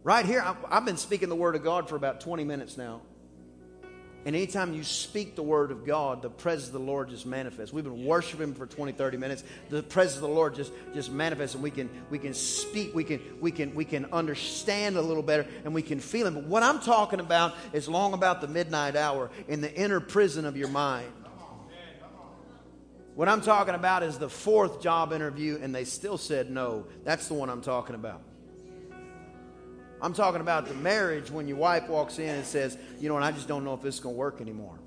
Right 0.03 0.25
here, 0.25 0.45
I've 0.69 0.85
been 0.85 0.97
speaking 0.97 1.29
the 1.29 1.35
Word 1.35 1.55
of 1.55 1.63
God 1.63 1.89
for 1.89 1.95
about 1.95 2.21
20 2.21 2.43
minutes 2.43 2.77
now. 2.77 3.01
And 4.25 4.35
anytime 4.35 4.73
you 4.73 4.83
speak 4.83 5.35
the 5.35 5.43
word 5.43 5.69
of 5.69 5.85
God, 5.85 6.23
the 6.23 6.31
presence 6.31 6.67
of 6.67 6.73
the 6.73 6.79
Lord 6.79 7.09
just 7.09 7.27
manifests. 7.27 7.71
We've 7.71 7.83
been 7.83 8.05
worshiping 8.05 8.55
for 8.55 8.65
20, 8.65 8.91
30 8.91 9.17
minutes. 9.17 9.43
The 9.69 9.83
presence 9.83 10.15
of 10.15 10.23
the 10.23 10.35
Lord 10.35 10.55
just, 10.55 10.71
just 10.95 11.11
manifests 11.11 11.53
and 11.53 11.63
we 11.63 11.69
can 11.69 11.91
we 12.09 12.17
can 12.17 12.33
speak, 12.33 12.95
we 12.95 13.03
can 13.03 13.21
we 13.39 13.51
can 13.51 13.75
we 13.75 13.85
can 13.85 14.05
understand 14.11 14.97
a 14.97 15.01
little 15.01 15.21
better 15.21 15.45
and 15.63 15.75
we 15.75 15.83
can 15.83 15.99
feel 15.99 16.25
him. 16.25 16.33
But 16.33 16.45
what 16.45 16.63
I'm 16.63 16.79
talking 16.79 17.19
about 17.19 17.53
is 17.71 17.87
long 17.87 18.13
about 18.13 18.41
the 18.41 18.47
midnight 18.47 18.95
hour 18.95 19.29
in 19.47 19.61
the 19.61 19.71
inner 19.73 19.99
prison 19.99 20.45
of 20.45 20.57
your 20.57 20.69
mind. 20.69 21.11
What 23.13 23.29
I'm 23.29 23.41
talking 23.41 23.75
about 23.75 24.01
is 24.01 24.17
the 24.17 24.29
fourth 24.29 24.81
job 24.81 25.13
interview, 25.13 25.57
and 25.61 25.73
they 25.73 25.85
still 25.85 26.17
said 26.17 26.49
no. 26.49 26.85
That's 27.05 27.29
the 27.29 27.33
one 27.35 27.49
I'm 27.49 27.61
talking 27.61 27.95
about. 27.95 28.21
I'm 30.01 30.13
talking 30.13 30.41
about 30.41 30.67
the 30.67 30.73
marriage 30.75 31.31
when 31.31 31.47
your 31.47 31.57
wife 31.57 31.87
walks 31.87 32.19
in 32.19 32.29
and 32.29 32.45
says, 32.45 32.77
you 32.99 33.09
know, 33.09 33.15
and 33.15 33.25
I 33.25 33.31
just 33.31 33.47
don't 33.47 33.63
know 33.63 33.73
if 33.73 33.81
this 33.81 33.95
is 33.95 34.01
going 34.01 34.15
to 34.15 34.19
work 34.19 34.41
anymore. 34.41 34.77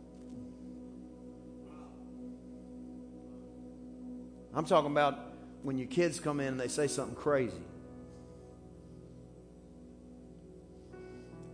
I'm 4.55 4.65
talking 4.65 4.91
about 4.91 5.19
when 5.63 5.79
your 5.79 5.89
kids 5.89 6.21
come 6.21 6.41
in 6.41 6.49
and 6.49 6.61
they 6.61 6.69
say 6.69 6.87
something 6.87 7.15
crazy. 7.15 7.63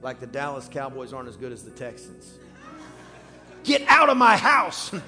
Like 0.03 0.21
the 0.21 0.27
Dallas 0.27 0.69
Cowboys 0.69 1.13
aren't 1.13 1.29
as 1.29 1.37
good 1.37 1.53
as 1.53 1.63
the 1.65 1.71
Texans. 1.71 2.35
Get 3.63 3.83
out 3.89 4.11
of 4.11 4.17
my 4.17 4.37
house! 4.37 4.93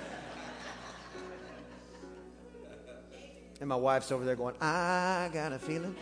and 3.61 3.69
my 3.69 3.77
wife's 3.77 4.11
over 4.11 4.25
there 4.25 4.37
going, 4.37 4.55
I 4.61 5.29
got 5.33 5.53
a 5.53 5.59
feeling. 5.59 5.95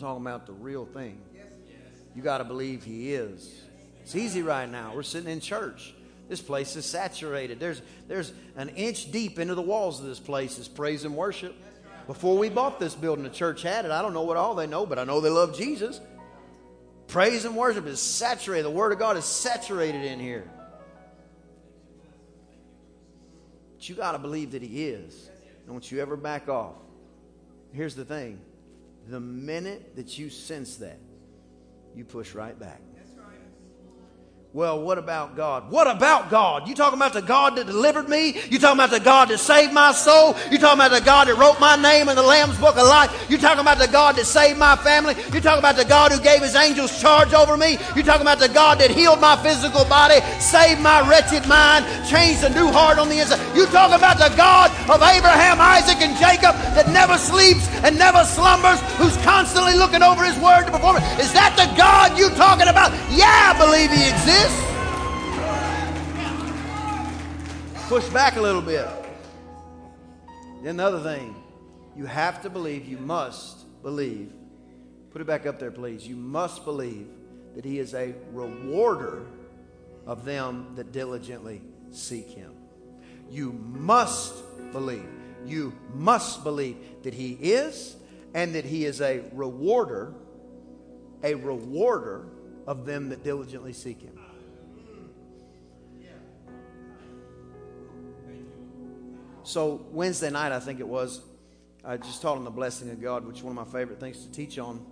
Talking 0.00 0.22
about 0.22 0.46
the 0.46 0.52
real 0.52 0.86
thing. 0.86 1.20
You 2.14 2.22
got 2.22 2.38
to 2.38 2.44
believe 2.44 2.82
He 2.82 3.14
is. 3.14 3.62
It's 4.02 4.16
easy 4.16 4.42
right 4.42 4.68
now. 4.68 4.92
We're 4.94 5.02
sitting 5.02 5.30
in 5.30 5.40
church. 5.40 5.94
This 6.28 6.40
place 6.40 6.76
is 6.76 6.86
saturated. 6.86 7.60
There's, 7.60 7.82
there's 8.08 8.32
an 8.56 8.70
inch 8.70 9.10
deep 9.10 9.38
into 9.38 9.54
the 9.54 9.62
walls 9.62 10.00
of 10.00 10.06
this 10.06 10.20
place 10.20 10.58
is 10.58 10.68
praise 10.68 11.04
and 11.04 11.16
worship. 11.16 11.54
Before 12.06 12.36
we 12.38 12.48
bought 12.48 12.80
this 12.80 12.94
building, 12.94 13.24
the 13.24 13.30
church 13.30 13.62
had 13.62 13.84
it. 13.84 13.90
I 13.90 14.02
don't 14.02 14.14
know 14.14 14.22
what 14.22 14.36
all 14.36 14.54
they 14.54 14.66
know, 14.66 14.86
but 14.86 14.98
I 14.98 15.04
know 15.04 15.20
they 15.20 15.28
love 15.28 15.56
Jesus. 15.56 16.00
Praise 17.08 17.44
and 17.44 17.56
worship 17.56 17.86
is 17.86 18.00
saturated. 18.00 18.64
The 18.64 18.70
Word 18.70 18.92
of 18.92 18.98
God 18.98 19.16
is 19.16 19.24
saturated 19.24 20.04
in 20.04 20.20
here. 20.20 20.48
But 23.76 23.88
you 23.88 23.94
got 23.96 24.12
to 24.12 24.18
believe 24.18 24.52
that 24.52 24.62
He 24.62 24.86
is. 24.86 25.30
Don't 25.66 25.90
you 25.90 26.00
ever 26.00 26.16
back 26.16 26.48
off. 26.48 26.74
Here's 27.72 27.94
the 27.94 28.04
thing 28.04 28.40
the 29.08 29.20
minute 29.20 29.96
that 29.96 30.18
you 30.18 30.30
sense 30.30 30.76
that, 30.76 30.98
you 31.94 32.04
push 32.04 32.34
right 32.34 32.58
back. 32.58 32.80
Well, 34.52 34.82
what 34.82 34.98
about 34.98 35.36
God? 35.36 35.70
What 35.70 35.86
about 35.86 36.28
God? 36.28 36.66
You 36.66 36.74
talking 36.74 36.98
about 36.98 37.12
the 37.12 37.22
God 37.22 37.54
that 37.54 37.68
delivered 37.68 38.08
me? 38.08 38.34
You 38.50 38.58
talking 38.58 38.82
about 38.82 38.90
the 38.90 38.98
God 38.98 39.28
that 39.28 39.38
saved 39.38 39.72
my 39.72 39.92
soul? 39.92 40.34
You 40.50 40.58
talking 40.58 40.82
about 40.82 40.90
the 40.90 41.06
God 41.06 41.28
that 41.28 41.38
wrote 41.38 41.60
my 41.60 41.76
name 41.76 42.08
in 42.08 42.16
the 42.16 42.26
Lamb's 42.26 42.58
Book 42.58 42.74
of 42.74 42.82
Life? 42.82 43.14
You 43.30 43.38
talking 43.38 43.60
about 43.60 43.78
the 43.78 43.86
God 43.86 44.16
that 44.16 44.26
saved 44.26 44.58
my 44.58 44.74
family? 44.74 45.14
You 45.32 45.40
talking 45.40 45.62
about 45.62 45.76
the 45.76 45.84
God 45.84 46.10
who 46.10 46.18
gave 46.18 46.42
his 46.42 46.56
angels 46.56 46.90
charge 47.00 47.32
over 47.32 47.56
me? 47.56 47.78
You 47.94 48.02
talking 48.02 48.26
about 48.26 48.40
the 48.40 48.48
God 48.48 48.80
that 48.80 48.90
healed 48.90 49.20
my 49.20 49.40
physical 49.40 49.84
body, 49.84 50.18
saved 50.42 50.80
my 50.80 51.08
wretched 51.08 51.46
mind, 51.46 51.86
changed 52.10 52.42
a 52.42 52.50
new 52.50 52.74
heart 52.74 52.98
on 52.98 53.08
the 53.08 53.22
inside? 53.22 53.38
You 53.54 53.66
talking 53.70 53.94
about 53.94 54.18
the 54.18 54.34
God 54.34 54.74
of 54.90 54.98
Abraham, 54.98 55.62
Isaac, 55.62 56.02
and 56.02 56.18
Jacob 56.18 56.58
that 56.74 56.90
never 56.90 57.18
sleeps 57.18 57.70
and 57.86 57.94
never 57.96 58.26
slumbers, 58.26 58.82
who's 58.98 59.14
constantly 59.22 59.78
looking 59.78 60.02
over 60.02 60.26
his 60.26 60.34
word 60.42 60.66
to 60.66 60.74
perform 60.74 60.98
it? 60.98 61.06
Is 61.22 61.30
that 61.38 61.54
the 61.54 61.70
God 61.78 62.18
you 62.18 62.34
talking 62.34 62.66
about? 62.66 62.90
Yeah, 63.14 63.54
I 63.54 63.54
believe 63.54 63.94
he 63.94 64.10
exists 64.10 64.39
this? 64.40 64.64
Push 67.88 68.08
back 68.08 68.36
a 68.36 68.40
little 68.40 68.62
bit. 68.62 68.86
Then 70.62 70.76
the 70.76 70.84
other 70.84 71.00
thing, 71.00 71.34
you 71.96 72.06
have 72.06 72.42
to 72.42 72.50
believe, 72.50 72.86
you 72.86 72.98
must 72.98 73.82
believe. 73.82 74.32
Put 75.10 75.20
it 75.20 75.26
back 75.26 75.46
up 75.46 75.58
there, 75.58 75.70
please. 75.70 76.06
You 76.06 76.16
must 76.16 76.64
believe 76.64 77.08
that 77.54 77.64
He 77.64 77.78
is 77.78 77.94
a 77.94 78.14
rewarder 78.32 79.26
of 80.06 80.24
them 80.24 80.72
that 80.76 80.92
diligently 80.92 81.62
seek 81.90 82.28
Him. 82.28 82.52
You 83.28 83.52
must 83.52 84.34
believe. 84.72 85.08
You 85.44 85.72
must 85.94 86.44
believe 86.44 86.76
that 87.02 87.14
He 87.14 87.32
is 87.32 87.96
and 88.34 88.54
that 88.54 88.64
He 88.64 88.84
is 88.84 89.00
a 89.00 89.22
rewarder, 89.32 90.14
a 91.24 91.34
rewarder 91.34 92.26
of 92.66 92.86
them 92.86 93.08
that 93.08 93.24
diligently 93.24 93.72
seek 93.72 94.00
Him. 94.00 94.19
So 99.42 99.86
Wednesday 99.90 100.30
night, 100.30 100.52
I 100.52 100.60
think 100.60 100.80
it 100.80 100.88
was, 100.88 101.22
I 101.84 101.96
just 101.96 102.20
taught 102.20 102.36
on 102.36 102.44
the 102.44 102.50
blessing 102.50 102.90
of 102.90 103.00
God, 103.00 103.26
which 103.26 103.38
is 103.38 103.42
one 103.42 103.56
of 103.56 103.66
my 103.66 103.78
favorite 103.78 103.98
things 103.98 104.24
to 104.24 104.30
teach 104.30 104.58
on. 104.58 104.84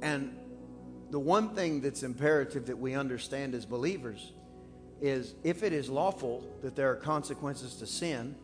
And 0.00 0.36
the 1.10 1.18
one 1.18 1.54
thing 1.54 1.80
that's 1.80 2.02
imperative 2.02 2.66
that 2.66 2.78
we 2.78 2.94
understand 2.94 3.54
as 3.54 3.66
believers 3.66 4.32
is 5.00 5.34
if 5.44 5.62
it 5.62 5.72
is 5.72 5.88
lawful 5.88 6.46
that 6.62 6.76
there 6.76 6.90
are 6.90 6.96
consequences 6.96 7.76
to 7.76 7.86
sin, 7.86 8.34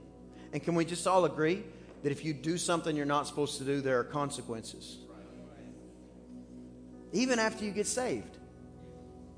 and 0.53 0.63
can 0.63 0.75
we 0.75 0.85
just 0.85 1.07
all 1.07 1.25
agree 1.25 1.65
that 2.03 2.13
if 2.13 2.25
you 2.25 2.35
do 2.35 2.59
something 2.59 2.95
you're 2.97 3.07
not 3.07 3.27
supposed 3.27 3.59
to 3.59 3.65
do, 3.65 3.81
there 3.81 3.99
are 3.99 4.05
consequences? 4.05 4.99
Even 7.13 7.39
after 7.39 7.65
you 7.65 7.71
get 7.71 7.87
saved, 7.87 8.39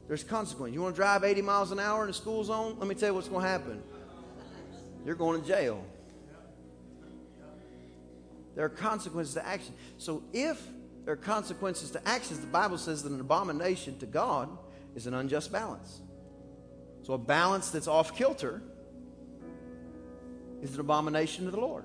there's 0.09 0.25
consequences. 0.25 0.75
You 0.75 0.83
want 0.83 0.95
to 0.95 1.01
drive 1.01 1.25
80 1.25 1.43
miles 1.43 1.73
an 1.73 1.79
hour 1.79 2.05
in 2.05 2.11
a 2.11 2.13
school 2.13 2.43
zone? 2.43 2.77
Let 2.79 2.89
me 2.89 2.95
tell 2.95 3.11
you 3.11 3.15
what's 3.15 3.29
going 3.29 3.43
to 3.43 3.49
happen 3.49 3.83
you're 5.07 5.17
going 5.17 5.41
to 5.41 5.47
jail. 5.47 5.85
There 8.55 8.65
are 8.65 8.71
consequences 8.71 9.35
to 9.35 9.47
action. 9.47 9.75
So 9.99 10.23
if 10.33 10.61
there 11.05 11.13
are 11.15 11.17
consequences 11.17 11.91
to 11.93 12.09
actions, 12.09 12.41
the 12.41 12.47
Bible 12.47 12.79
says 12.79 13.03
that 13.05 13.13
an 13.13 13.21
abomination 13.21 13.99
to 13.99 14.07
God 14.07 14.49
is 14.95 15.07
an 15.07 15.15
unjust 15.15 15.53
balance. 15.53 16.01
So 17.03 17.13
a 17.13 17.19
balance 17.19 17.71
that's 17.71 17.87
off 17.87 18.17
kilter 18.17 18.63
is 20.63 20.75
an 20.75 20.81
abomination 20.81 21.45
to 21.45 21.51
the 21.51 21.61
Lord. 21.61 21.85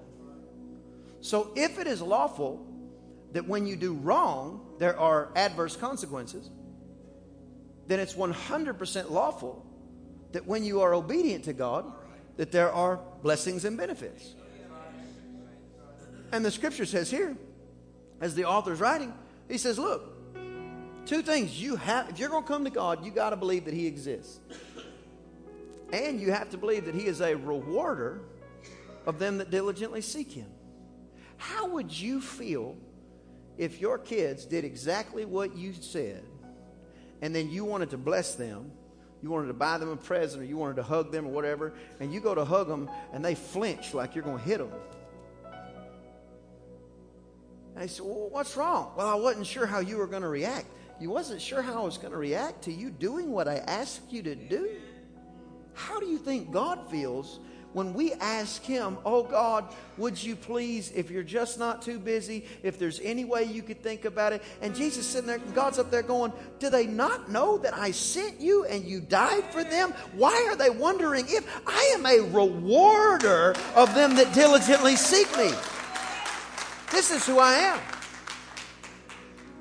So 1.19 1.51
if 1.55 1.77
it 1.77 1.86
is 1.86 2.01
lawful 2.01 2.65
that 3.34 3.47
when 3.47 3.67
you 3.67 3.75
do 3.75 3.93
wrong, 3.93 4.65
there 4.79 4.97
are 4.97 5.29
adverse 5.36 5.75
consequences, 5.75 6.49
then 7.88 7.99
it's 7.99 8.13
100% 8.13 9.12
lawful 9.12 9.65
that 10.31 10.47
when 10.47 10.63
you 10.63 10.81
are 10.81 10.93
obedient 10.93 11.43
to 11.43 11.53
God, 11.53 11.91
that 12.38 12.51
there 12.51 12.71
are 12.71 12.99
blessings 13.21 13.65
and 13.65 13.77
benefits. 13.77 14.36
And 16.31 16.45
the 16.45 16.51
scripture 16.51 16.86
says 16.86 17.12
here, 17.12 17.36
as 18.19 18.36
the 18.36 18.45
author's 18.45 18.79
writing, 18.79 19.13
he 19.49 19.57
says, 19.57 19.77
Look, 19.77 20.12
two 21.05 21.21
things 21.21 21.62
you 21.62 21.75
have, 21.75 22.10
if 22.10 22.19
you're 22.19 22.29
going 22.29 22.43
to 22.43 22.47
come 22.47 22.63
to 22.63 22.69
God, 22.69 23.05
you 23.05 23.12
got 23.12 23.31
to 23.31 23.36
believe 23.36 23.65
that 23.65 23.73
He 23.73 23.88
exists. 23.88 24.39
And 25.91 26.21
you 26.21 26.31
have 26.31 26.49
to 26.51 26.57
believe 26.57 26.86
that 26.86 26.95
He 26.95 27.05
is 27.05 27.19
a 27.19 27.36
rewarder 27.36 28.21
of 29.05 29.19
them 29.19 29.39
that 29.39 29.49
diligently 29.49 30.01
seek 30.01 30.31
Him. 30.31 30.47
How 31.38 31.67
would 31.67 31.91
you 31.91 32.21
feel 32.21 32.77
if 33.57 33.81
your 33.81 33.97
kids 33.97 34.45
did 34.45 34.63
exactly 34.63 35.25
what 35.25 35.57
you 35.57 35.73
said 35.73 36.23
and 37.21 37.36
then 37.36 37.49
you 37.49 37.65
wanted 37.65 37.89
to 37.89 37.97
bless 37.97 38.36
them 38.36 38.71
you 39.21 39.29
wanted 39.29 39.47
to 39.47 39.53
buy 39.53 39.77
them 39.77 39.89
a 39.89 39.95
present 39.95 40.41
or 40.41 40.45
you 40.45 40.57
wanted 40.57 40.77
to 40.77 40.84
hug 40.84 41.12
them 41.12 41.27
or 41.27 41.31
whatever, 41.31 41.73
and 41.99 42.13
you 42.13 42.19
go 42.19 42.34
to 42.34 42.43
hug 42.43 42.67
them 42.67 42.89
and 43.13 43.23
they 43.23 43.36
flinch 43.36 43.93
like 43.93 44.15
you're 44.15 44.23
going 44.23 44.39
to 44.39 44.43
hit 44.43 44.57
them. 44.57 44.71
And 47.73 47.84
they 47.84 47.88
said, 47.88 48.05
Well, 48.05 48.29
what's 48.29 48.57
wrong? 48.57 48.93
Well, 48.97 49.07
I 49.07 49.15
wasn't 49.15 49.47
sure 49.47 49.65
how 49.65 49.79
you 49.79 49.97
were 49.97 50.07
going 50.07 50.23
to 50.23 50.27
react. 50.27 50.67
You 50.99 51.10
wasn't 51.10 51.41
sure 51.41 51.62
how 51.62 51.81
I 51.81 51.86
was 51.86 51.97
going 51.97 52.12
to 52.12 52.17
react 52.17 52.63
to 52.63 52.71
you 52.71 52.89
doing 52.91 53.31
what 53.31 53.47
I 53.47 53.57
asked 53.57 54.12
you 54.12 54.21
to 54.23 54.36
do? 54.36 54.69
How 55.73 55.99
do 55.99 56.05
you 56.05 56.17
think 56.17 56.51
God 56.51 56.89
feels 56.91 57.39
when 57.73 57.93
we 57.93 58.13
ask 58.13 58.63
Him, 58.63 58.97
Oh 59.05 59.23
God, 59.23 59.65
would 59.97 60.21
you 60.21 60.36
please, 60.36 60.91
if 60.93 61.10
you're 61.10 61.23
just 61.23 61.57
not 61.57 61.81
too 61.81 61.99
busy, 61.99 62.45
if 62.63 62.77
there's 62.77 62.99
any 63.01 63.25
way 63.25 63.43
you 63.43 63.62
could 63.62 63.81
think 63.81 64.05
about 64.05 64.34
it, 64.34 64.41
and 64.62 64.75
Jesus 64.75 65.05
sitting 65.05 65.27
there, 65.27 65.38
God's 65.53 65.79
up 65.79 65.91
there 65.91 66.03
going, 66.03 66.34
Do 66.60 66.69
they 66.69 66.86
not 66.86 67.31
know 67.31 67.57
that 67.60 67.73
I 67.73 67.91
sent 67.91 68.41
you 68.41 68.65
and 68.65 68.84
you 68.84 68.99
died 68.99 69.45
for 69.51 69.63
them? 69.63 69.91
Why 70.13 70.47
are 70.49 70.55
they 70.55 70.69
wondering 70.69 71.25
if 71.27 71.47
I 71.67 71.95
am 71.95 72.05
a 72.05 72.19
rewarder 72.31 73.55
of 73.75 73.93
them 73.95 74.15
that 74.15 74.34
diligently 74.34 74.95
seek 74.95 75.27
me? 75.38 75.51
This 76.91 77.12
is 77.12 77.25
who 77.25 77.39
I 77.39 77.53
am. 77.53 77.79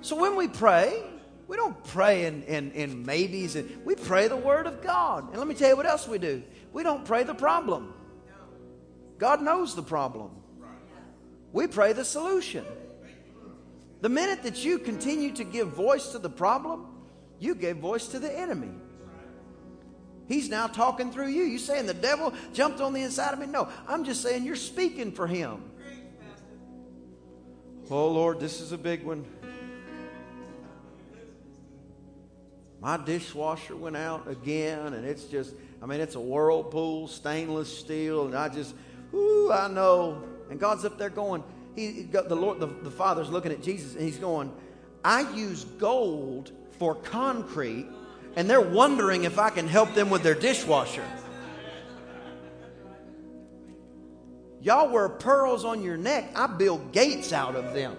So 0.02 0.16
when 0.16 0.34
we 0.34 0.48
pray, 0.48 1.04
we 1.46 1.56
don't 1.56 1.82
pray 1.84 2.26
in, 2.26 2.42
in, 2.44 2.72
in 2.72 3.04
maybes. 3.04 3.56
And 3.56 3.84
we 3.84 3.94
pray 3.94 4.28
the 4.28 4.36
Word 4.36 4.66
of 4.66 4.82
God. 4.82 5.28
And 5.30 5.38
let 5.38 5.46
me 5.46 5.54
tell 5.54 5.68
you 5.68 5.76
what 5.76 5.86
else 5.86 6.08
we 6.08 6.18
do. 6.18 6.42
We 6.72 6.82
don't 6.82 7.04
pray 7.04 7.24
the 7.24 7.34
problem. 7.34 7.92
God 9.20 9.42
knows 9.42 9.76
the 9.76 9.82
problem. 9.82 10.30
We 11.52 11.66
pray 11.66 11.92
the 11.92 12.06
solution. 12.06 12.64
The 14.00 14.08
minute 14.08 14.42
that 14.44 14.64
you 14.64 14.78
continue 14.78 15.32
to 15.32 15.44
give 15.44 15.68
voice 15.68 16.12
to 16.12 16.18
the 16.18 16.30
problem, 16.30 16.86
you 17.38 17.54
gave 17.54 17.76
voice 17.76 18.08
to 18.08 18.18
the 18.18 18.36
enemy. 18.36 18.70
He's 20.26 20.48
now 20.48 20.68
talking 20.68 21.12
through 21.12 21.28
you. 21.28 21.42
You 21.42 21.58
saying 21.58 21.84
the 21.86 21.92
devil 21.92 22.32
jumped 22.54 22.80
on 22.80 22.94
the 22.94 23.02
inside 23.02 23.34
of 23.34 23.38
me? 23.38 23.46
No, 23.46 23.68
I'm 23.86 24.04
just 24.04 24.22
saying 24.22 24.44
you're 24.44 24.56
speaking 24.56 25.12
for 25.12 25.26
him. 25.26 25.64
Oh 27.90 28.08
Lord, 28.08 28.40
this 28.40 28.60
is 28.60 28.72
a 28.72 28.78
big 28.78 29.02
one. 29.02 29.26
My 32.80 32.96
dishwasher 32.96 33.76
went 33.76 33.96
out 33.96 34.28
again, 34.28 34.94
and 34.94 35.04
it's 35.04 35.24
just, 35.24 35.52
I 35.82 35.86
mean, 35.86 36.00
it's 36.00 36.14
a 36.14 36.20
whirlpool, 36.20 37.08
stainless 37.08 37.76
steel, 37.76 38.24
and 38.24 38.34
I 38.34 38.48
just, 38.48 38.74
Ooh, 39.14 39.50
I 39.52 39.68
know. 39.68 40.22
And 40.50 40.58
God's 40.58 40.84
up 40.84 40.98
there 40.98 41.10
going, 41.10 41.42
he 41.76 42.02
the 42.02 42.34
Lord, 42.34 42.60
the, 42.60 42.66
the 42.66 42.90
Father's 42.90 43.30
looking 43.30 43.52
at 43.52 43.62
Jesus 43.62 43.94
and 43.94 44.02
he's 44.02 44.18
going, 44.18 44.52
I 45.04 45.32
use 45.32 45.64
gold 45.64 46.52
for 46.78 46.94
concrete, 46.94 47.86
and 48.36 48.48
they're 48.48 48.60
wondering 48.60 49.24
if 49.24 49.38
I 49.38 49.50
can 49.50 49.68
help 49.68 49.94
them 49.94 50.10
with 50.10 50.22
their 50.22 50.34
dishwasher. 50.34 51.04
Y'all 54.62 54.90
wear 54.90 55.08
pearls 55.08 55.64
on 55.64 55.82
your 55.82 55.96
neck. 55.96 56.30
I 56.34 56.46
build 56.46 56.92
gates 56.92 57.32
out 57.32 57.56
of 57.56 57.72
them. 57.72 57.96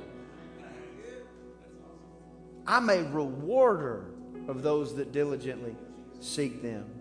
I'm 2.67 2.89
a 2.89 3.03
rewarder 3.03 4.05
of 4.47 4.61
those 4.61 4.95
that 4.95 5.11
diligently 5.11 5.75
seek 6.19 6.61
them. 6.61 7.00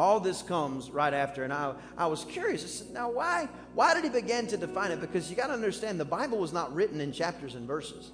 All 0.00 0.18
this 0.18 0.40
comes 0.40 0.90
right 0.90 1.12
after, 1.12 1.44
and 1.44 1.52
I, 1.52 1.74
I 1.98 2.06
was 2.06 2.24
curious. 2.24 2.64
I 2.64 2.68
said, 2.68 2.90
now, 2.94 3.10
why, 3.10 3.50
why 3.74 3.92
did 3.92 4.02
he 4.04 4.08
begin 4.08 4.46
to 4.46 4.56
define 4.56 4.92
it? 4.92 5.00
Because 5.02 5.28
you 5.28 5.36
got 5.36 5.48
to 5.48 5.52
understand, 5.52 6.00
the 6.00 6.06
Bible 6.06 6.38
was 6.38 6.54
not 6.54 6.74
written 6.74 7.02
in 7.02 7.12
chapters 7.12 7.54
and 7.54 7.66
verses. 7.66 8.10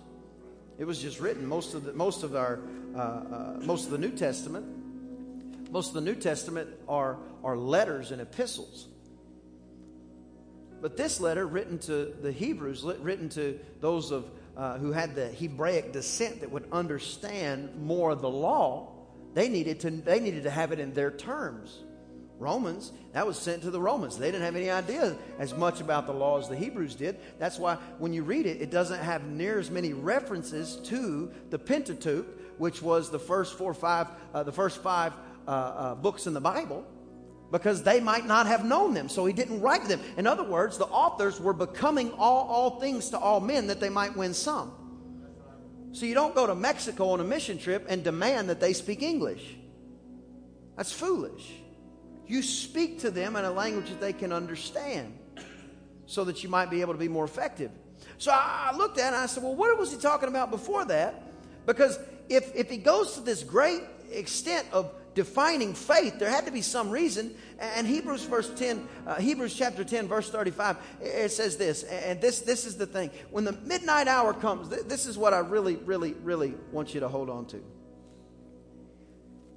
It 0.79 0.85
was 0.85 1.01
just 1.01 1.21
written. 1.21 1.47
Most 1.47 1.75
of 1.75 1.85
the, 1.85 1.93
most 1.93 2.25
of 2.25 2.35
our, 2.35 2.59
uh, 2.93 2.99
uh, 2.99 3.59
most 3.63 3.85
of 3.85 3.93
the 3.93 3.99
New 3.99 4.11
Testament, 4.11 4.67
most 5.71 5.91
of 5.91 5.95
the 5.95 6.01
New 6.01 6.17
Testament 6.17 6.71
are, 6.89 7.19
are 7.45 7.57
letters 7.57 8.11
and 8.11 8.21
epistles. 8.21 8.89
But 10.81 10.97
this 10.97 11.21
letter, 11.21 11.47
written 11.47 11.79
to 11.79 12.13
the 12.21 12.33
Hebrews, 12.33 12.83
written 12.83 13.29
to 13.29 13.61
those 13.81 14.11
of 14.11 14.29
uh, 14.57 14.79
who 14.79 14.91
had 14.91 15.15
the 15.15 15.29
Hebraic 15.29 15.93
descent 15.93 16.41
that 16.41 16.51
would 16.51 16.67
understand 16.73 17.81
more 17.81 18.11
of 18.11 18.23
the 18.23 18.29
law, 18.29 18.96
they 19.37 19.51
needed 19.51 19.81
to, 19.81 19.91
they 19.91 20.19
needed 20.19 20.45
to 20.45 20.51
have 20.51 20.73
it 20.73 20.81
in 20.81 20.95
their 20.95 21.11
terms. 21.11 21.85
Romans, 22.39 22.91
that 23.13 23.27
was 23.27 23.39
sent 23.39 23.63
to 23.65 23.71
the 23.71 23.79
Romans. 23.79 24.17
They 24.17 24.31
didn't 24.31 24.45
have 24.45 24.57
any 24.57 24.71
idea 24.71 25.15
as 25.39 25.55
much 25.55 25.83
about 25.83 26.07
the 26.07 26.15
law 26.15 26.39
as 26.39 26.49
the 26.49 26.57
Hebrews 26.57 26.95
did. 26.95 27.19
That's 27.39 27.59
why 27.59 27.75
when 27.99 28.15
you 28.15 28.23
read 28.23 28.47
it, 28.47 28.63
it 28.63 28.71
doesn't 28.71 28.99
have 28.99 29.27
near 29.27 29.59
as 29.59 29.71
many 29.71 29.93
references 29.93 30.77
to 30.85 31.31
the 31.51 31.59
Pentateuch, 31.59 32.27
which 32.57 32.81
was 32.81 33.11
the 33.11 33.19
first 33.19 33.59
four, 33.59 33.75
five, 33.75 34.09
uh, 34.33 34.43
the 34.43 34.53
first 34.53 34.83
five 34.83 35.13
uh, 35.47 35.51
uh, 35.51 35.95
books 35.97 36.27
in 36.27 36.33
the 36.33 36.41
Bible, 36.41 36.87
because 37.53 37.83
they 37.83 38.01
might 38.01 38.25
not 38.25 38.47
have 38.47 38.65
known 38.65 38.95
them. 38.95 39.11
So 39.11 39.27
he 39.27 39.35
didn't 39.35 39.61
write 39.61 39.85
them. 39.85 40.01
In 40.17 40.27
other 40.27 40.45
words, 40.45 40.79
the 40.79 40.87
authors 40.87 41.39
were 41.43 41.53
becoming 41.53 42.11
all, 42.13 42.47
all 42.47 42.81
things 42.81 43.11
to 43.11 43.19
all 43.19 43.41
men 43.41 43.67
that 43.67 43.81
they 43.81 43.91
might 43.91 44.17
win 44.17 44.33
some. 44.33 44.86
So 45.97 46.05
you 46.05 46.13
don't 46.13 46.35
go 46.35 46.47
to 46.47 46.55
Mexico 46.55 47.09
on 47.09 47.21
a 47.21 47.25
mission 47.25 47.57
trip 47.57 47.87
and 47.89 48.05
demand 48.05 48.51
that 48.51 48.61
they 48.61 48.75
speak 48.75 49.03
English. 49.03 49.57
That's 50.77 50.93
foolish. 50.93 51.51
You 52.27 52.43
speak 52.43 53.01
to 53.01 53.11
them 53.11 53.35
in 53.35 53.47
a 53.47 53.51
language 53.51 53.89
that 53.89 53.99
they 53.99 54.13
can 54.13 54.31
understand 54.31 55.19
so 56.05 56.23
that 56.25 56.43
you 56.43 56.51
might 56.51 56.69
be 56.69 56.83
able 56.83 56.93
to 56.93 56.99
be 56.99 57.09
more 57.09 57.25
effective. 57.25 57.71
So 58.19 58.31
I 58.31 58.75
looked 58.77 58.99
at 58.99 59.05
it 59.05 59.07
and 59.07 59.17
I 59.17 59.25
said, 59.25 59.43
well, 59.43 59.55
what 59.55 59.79
was 59.79 59.91
he 59.91 59.97
talking 59.97 60.29
about 60.29 60.51
before 60.51 60.85
that? 60.85 61.23
Because 61.65 61.99
if, 62.29 62.55
if 62.55 62.69
he 62.69 62.77
goes 62.77 63.15
to 63.15 63.23
this 63.23 63.43
great 63.43 63.81
extent 64.11 64.67
of 64.73 64.93
defining 65.15 65.73
faith, 65.75 66.19
there 66.19 66.31
had 66.31 66.45
to 66.45 66.53
be 66.53 66.61
some 66.61 66.91
reason. 66.91 67.35
And 67.59 67.87
Hebrews 67.87 68.25
verse 68.25 68.51
10, 68.55 68.87
uh, 69.07 69.15
Hebrews 69.17 69.55
chapter 69.55 69.83
10, 69.83 70.07
verse 70.07 70.31
35, 70.31 70.77
it 71.01 71.33
says 71.33 71.57
this, 71.57 71.83
and 71.85 72.21
this, 72.21 72.41
this 72.41 72.67
is 72.67 72.77
the 72.77 72.87
thing. 72.87 73.11
When 73.31 73.45
the 73.45 73.53
midnight 73.53 74.09
hour 74.09 74.35
comes, 74.35 74.69
this 74.69 75.07
is 75.07 75.17
what 75.17 75.33
I 75.33 75.39
really, 75.39 75.77
really, 75.77 76.13
really 76.23 76.55
want 76.71 76.95
you 76.95 77.01
to 77.01 77.09
hold 77.09 77.31
on 77.31 77.47
to. 77.47 77.63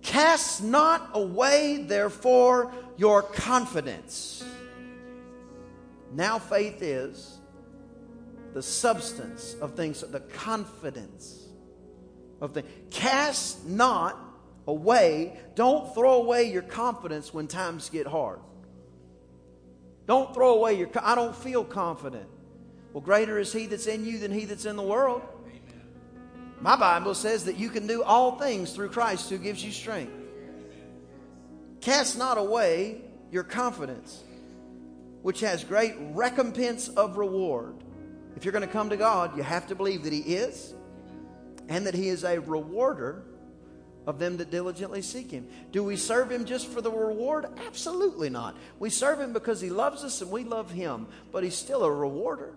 Cast 0.01 0.63
not 0.63 1.09
away, 1.13 1.83
therefore, 1.85 2.71
your 2.95 3.21
confidence. 3.21 4.43
Now, 6.13 6.39
faith 6.39 6.81
is 6.81 7.37
the 8.53 8.63
substance 8.63 9.55
of 9.61 9.75
things, 9.75 10.01
the 10.01 10.21
confidence 10.21 11.47
of 12.39 12.53
things. 12.53 12.67
Cast 12.89 13.67
not 13.67 14.28
away, 14.69 15.37
don't 15.55 15.93
throw 15.93 16.21
away 16.21 16.51
your 16.51 16.61
confidence 16.61 17.33
when 17.33 17.47
times 17.47 17.89
get 17.89 18.07
hard. 18.07 18.39
Don't 20.05 20.33
throw 20.33 20.55
away 20.55 20.75
your, 20.75 20.89
I 21.01 21.15
don't 21.15 21.35
feel 21.35 21.63
confident. 21.63 22.27
Well, 22.93 23.01
greater 23.01 23.37
is 23.37 23.51
He 23.51 23.65
that's 23.65 23.87
in 23.87 24.05
you 24.05 24.17
than 24.19 24.31
He 24.31 24.45
that's 24.45 24.65
in 24.65 24.75
the 24.75 24.83
world. 24.83 25.21
My 26.61 26.75
Bible 26.75 27.15
says 27.15 27.45
that 27.45 27.57
you 27.57 27.69
can 27.69 27.87
do 27.87 28.03
all 28.03 28.37
things 28.37 28.73
through 28.73 28.89
Christ 28.89 29.29
who 29.29 29.37
gives 29.37 29.63
you 29.63 29.71
strength. 29.71 30.13
Cast 31.81 32.17
not 32.17 32.37
away 32.37 33.01
your 33.31 33.43
confidence, 33.43 34.23
which 35.21 35.39
has 35.39 35.63
great 35.63 35.95
recompense 36.11 36.89
of 36.89 37.17
reward. 37.17 37.75
If 38.35 38.45
you're 38.45 38.51
going 38.51 38.67
to 38.67 38.73
come 38.73 38.89
to 38.89 38.97
God, 38.97 39.37
you 39.37 39.43
have 39.43 39.67
to 39.67 39.75
believe 39.75 40.03
that 40.03 40.13
He 40.13 40.19
is 40.19 40.73
and 41.69 41.85
that 41.87 41.93
He 41.93 42.09
is 42.09 42.23
a 42.23 42.39
rewarder 42.39 43.23
of 44.09 44.17
them 44.17 44.37
that 44.37 44.49
diligently 44.49 45.03
seek 45.03 45.29
Him. 45.29 45.47
Do 45.71 45.83
we 45.83 45.95
serve 45.95 46.31
Him 46.31 46.45
just 46.45 46.67
for 46.67 46.81
the 46.81 46.91
reward? 46.91 47.45
Absolutely 47.67 48.29
not. 48.29 48.57
We 48.79 48.89
serve 48.89 49.19
Him 49.19 49.33
because 49.33 49.61
He 49.61 49.69
loves 49.69 50.03
us 50.03 50.21
and 50.21 50.31
we 50.31 50.43
love 50.43 50.71
Him, 50.71 51.07
but 51.31 51.43
He's 51.43 51.55
still 51.55 51.83
a 51.83 51.91
rewarder. 51.91 52.55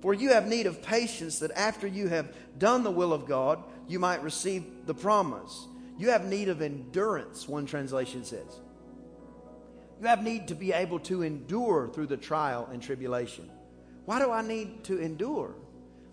For 0.00 0.14
you 0.14 0.30
have 0.30 0.46
need 0.46 0.66
of 0.66 0.82
patience 0.82 1.40
that 1.40 1.50
after 1.50 1.86
you 1.86 2.08
have 2.08 2.32
done 2.58 2.82
the 2.82 2.90
will 2.90 3.12
of 3.12 3.26
God, 3.26 3.62
you 3.86 3.98
might 3.98 4.22
receive 4.22 4.64
the 4.86 4.94
promise. 4.94 5.66
You 5.98 6.10
have 6.10 6.24
need 6.24 6.48
of 6.48 6.62
endurance, 6.62 7.46
one 7.46 7.66
translation 7.66 8.24
says. 8.24 8.60
You 10.00 10.06
have 10.06 10.22
need 10.22 10.48
to 10.48 10.54
be 10.54 10.72
able 10.72 11.00
to 11.00 11.22
endure 11.22 11.88
through 11.88 12.06
the 12.06 12.16
trial 12.16 12.68
and 12.72 12.80
tribulation. 12.80 13.50
Why 14.06 14.18
do 14.20 14.30
I 14.30 14.40
need 14.40 14.84
to 14.84 14.98
endure? 14.98 15.54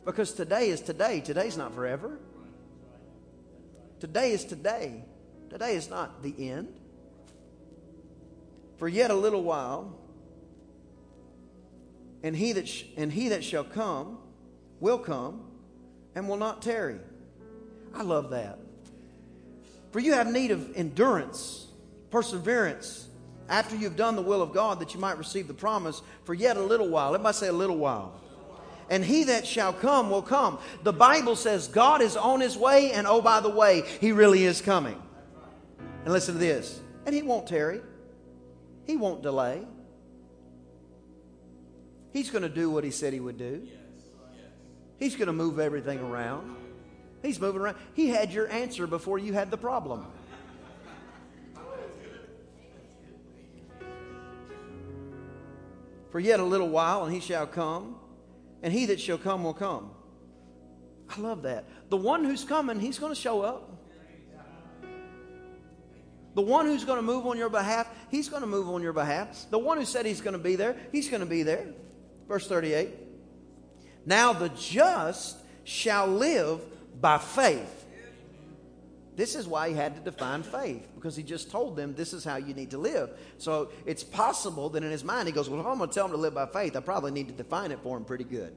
Because 0.04 0.34
today 0.34 0.70
is 0.70 0.82
today. 0.82 1.22
Today's 1.22 1.56
not 1.56 1.74
forever. 1.74 2.20
Today 4.06 4.34
is 4.34 4.46
today. 4.46 5.04
Today 5.50 5.76
is 5.76 5.90
not 5.90 6.22
the 6.22 6.52
end. 6.52 6.72
For 8.78 8.88
yet 8.88 9.10
a 9.10 9.16
little 9.16 9.42
while, 9.42 9.98
and 12.22 12.36
he 12.36 12.52
that, 12.52 12.68
sh- 12.68 12.84
and 12.98 13.12
he 13.12 13.30
that 13.30 13.44
shall 13.44 13.64
come 13.64 14.20
will 14.80 15.00
come 15.00 15.42
and 16.14 16.30
will 16.30 16.38
not 16.38 16.62
tarry. 16.62 17.00
I 17.96 18.04
love 18.04 18.30
that. 18.30 18.60
For 19.90 20.00
you 20.00 20.14
have 20.14 20.32
need 20.32 20.52
of 20.52 20.76
endurance, 20.76 21.66
perseverance, 22.12 23.08
after 23.50 23.76
you've 23.76 23.96
done 23.96 24.16
the 24.16 24.22
will 24.22 24.44
of 24.44 24.54
God, 24.54 24.82
that 24.82 24.94
you 24.94 25.00
might 25.00 25.18
receive 25.18 25.48
the 25.48 25.56
promise 25.56 26.04
for 26.26 26.36
yet 26.36 26.58
a 26.58 26.62
little 26.62 26.90
while. 26.90 27.16
Everybody 27.16 27.38
say 27.38 27.48
a 27.48 27.54
little 27.54 27.78
while. 27.78 28.22
And 28.90 29.04
he 29.04 29.24
that 29.26 29.48
shall 29.48 29.74
come 29.74 30.10
will 30.10 30.22
come. 30.22 30.60
The 30.84 30.94
Bible 30.94 31.36
says 31.36 31.68
God 31.68 32.02
is 32.02 32.16
on 32.16 32.40
his 32.40 32.58
way, 32.58 32.92
and 32.92 33.08
oh, 33.08 33.22
by 33.22 33.40
the 33.40 33.50
way, 33.50 33.84
he 34.00 34.12
really 34.12 34.44
is 34.44 34.62
coming. 34.62 35.02
And 36.04 36.14
listen 36.14 36.36
to 36.36 36.40
this. 36.40 36.82
And 37.06 37.14
he 37.14 37.22
won't 37.22 37.48
tarry, 37.48 37.82
he 38.86 38.96
won't 38.96 39.22
delay. 39.22 39.66
He's 42.14 42.30
going 42.30 42.44
to 42.44 42.50
do 42.50 42.70
what 42.70 42.84
he 42.84 42.92
said 42.92 43.12
he 43.12 43.20
would 43.20 43.38
do. 43.38 43.68
He's 44.98 45.16
going 45.16 45.28
to 45.28 45.34
move 45.34 45.60
everything 45.60 46.00
around. 46.00 46.56
He's 47.22 47.42
moving 47.42 47.62
around. 47.62 47.78
He 47.94 48.08
had 48.08 48.32
your 48.32 48.48
answer 48.48 48.88
before 48.88 49.20
you 49.20 49.34
had 49.34 49.52
the 49.52 49.58
problem. 49.58 50.06
For 56.12 56.20
yet 56.22 56.40
a 56.40 56.46
little 56.46 56.70
while, 56.70 57.04
and 57.04 57.14
he 57.14 57.20
shall 57.20 57.46
come, 57.46 57.98
and 58.62 58.74
he 58.74 58.86
that 58.88 59.00
shall 59.00 59.18
come 59.18 59.44
will 59.44 59.54
come. 59.54 59.92
I 61.10 61.20
love 61.20 61.44
that. 61.44 61.66
The 61.90 61.98
one 61.98 62.24
who's 62.24 62.44
coming, 62.44 62.80
he's 62.80 62.98
going 62.98 63.14
to 63.14 63.20
show 63.20 63.42
up. 63.42 63.72
The 66.36 66.42
one 66.42 66.66
who's 66.66 66.84
going 66.84 66.98
to 66.98 67.02
move 67.02 67.26
on 67.28 67.38
your 67.38 67.50
behalf, 67.50 67.90
he's 68.12 68.28
going 68.28 68.42
to 68.42 68.48
move 68.48 68.68
on 68.70 68.82
your 68.82 68.92
behalf. 68.92 69.46
The 69.50 69.60
one 69.60 69.78
who 69.78 69.86
said 69.86 70.06
he's 70.06 70.20
going 70.20 70.34
to 70.34 70.44
be 70.44 70.58
there, 70.58 70.76
he's 70.92 71.10
going 71.10 71.22
to 71.22 71.26
be 71.26 71.44
there. 71.44 71.68
Verse 72.28 72.48
38 72.48 72.90
Now 74.06 74.34
the 74.34 74.50
just 74.50 75.38
shall 75.64 76.08
live 76.08 76.62
by 77.00 77.18
faith. 77.20 77.85
This 79.16 79.36
is 79.36 79.48
why 79.48 79.70
he 79.70 79.76
had 79.76 79.96
to 79.96 80.02
define 80.02 80.44
faith, 80.44 80.88
because 80.96 81.16
he 81.16 81.24
just 81.24 81.50
told 81.50 81.78
them 81.78 81.96
this 81.96 82.12
is 82.12 82.24
how 82.24 82.36
you 82.36 82.54
need 82.54 82.72
to 82.72 82.78
live. 82.78 83.12
So 83.38 83.70
it's 83.86 84.04
possible 84.04 84.70
that 84.70 84.84
in 84.84 84.92
his 84.92 85.04
mind 85.04 85.28
he 85.28 85.34
goes, 85.34 85.50
Well, 85.50 85.60
if 85.62 85.66
I'm 85.66 85.78
going 85.78 85.90
to 85.90 85.96
tell 85.96 86.06
him 86.06 86.12
to 86.12 86.18
live 86.18 86.34
by 86.34 86.48
faith, 86.48 86.76
I 86.76 86.82
probably 86.82 87.12
need 87.12 87.30
to 87.30 87.34
define 87.34 87.72
it 87.72 87.80
for 87.82 87.96
him 87.96 88.04
pretty 88.04 88.26
good. 88.26 88.56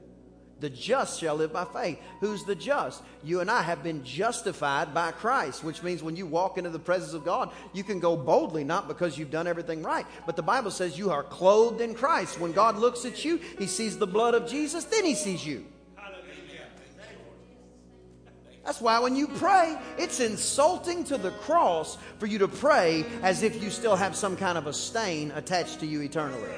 The 0.59 0.69
just 0.69 1.21
shall 1.21 1.35
live 1.35 1.53
by 1.53 1.63
faith. 1.63 1.99
Who's 2.19 2.43
the 2.43 2.55
just? 2.55 3.01
You 3.23 3.39
and 3.39 3.49
I 3.49 3.61
have 3.61 3.81
been 3.81 4.03
justified 4.03 4.93
by 4.93 5.11
Christ, 5.11 5.63
which 5.63 5.81
means 5.83 6.03
when 6.03 6.17
you 6.17 6.25
walk 6.25 6.57
into 6.57 6.69
the 6.69 6.79
presence 6.79 7.13
of 7.13 7.23
God, 7.23 7.51
you 7.71 7.83
can 7.83 8.01
go 8.01 8.17
boldly, 8.17 8.65
not 8.65 8.89
because 8.89 9.17
you've 9.17 9.31
done 9.31 9.47
everything 9.47 9.81
right, 9.81 10.05
but 10.25 10.35
the 10.35 10.43
Bible 10.43 10.71
says 10.71 10.97
you 10.99 11.11
are 11.11 11.23
clothed 11.23 11.79
in 11.79 11.93
Christ. 11.93 12.39
When 12.39 12.51
God 12.51 12.77
looks 12.77 13.05
at 13.05 13.23
you, 13.23 13.39
he 13.57 13.67
sees 13.67 13.97
the 13.97 14.07
blood 14.07 14.35
of 14.35 14.49
Jesus, 14.49 14.83
then 14.83 15.05
he 15.05 15.15
sees 15.15 15.45
you. 15.45 15.65
That's 18.69 18.81
why 18.81 18.99
when 18.99 19.15
you 19.15 19.27
pray, 19.27 19.79
it's 19.97 20.19
insulting 20.19 21.03
to 21.05 21.17
the 21.17 21.31
cross 21.31 21.97
for 22.19 22.27
you 22.27 22.37
to 22.37 22.47
pray 22.47 23.03
as 23.23 23.41
if 23.41 23.63
you 23.63 23.71
still 23.71 23.95
have 23.95 24.15
some 24.15 24.37
kind 24.37 24.59
of 24.59 24.67
a 24.67 24.73
stain 24.73 25.31
attached 25.31 25.79
to 25.79 25.87
you 25.87 26.01
eternally. 26.03 26.51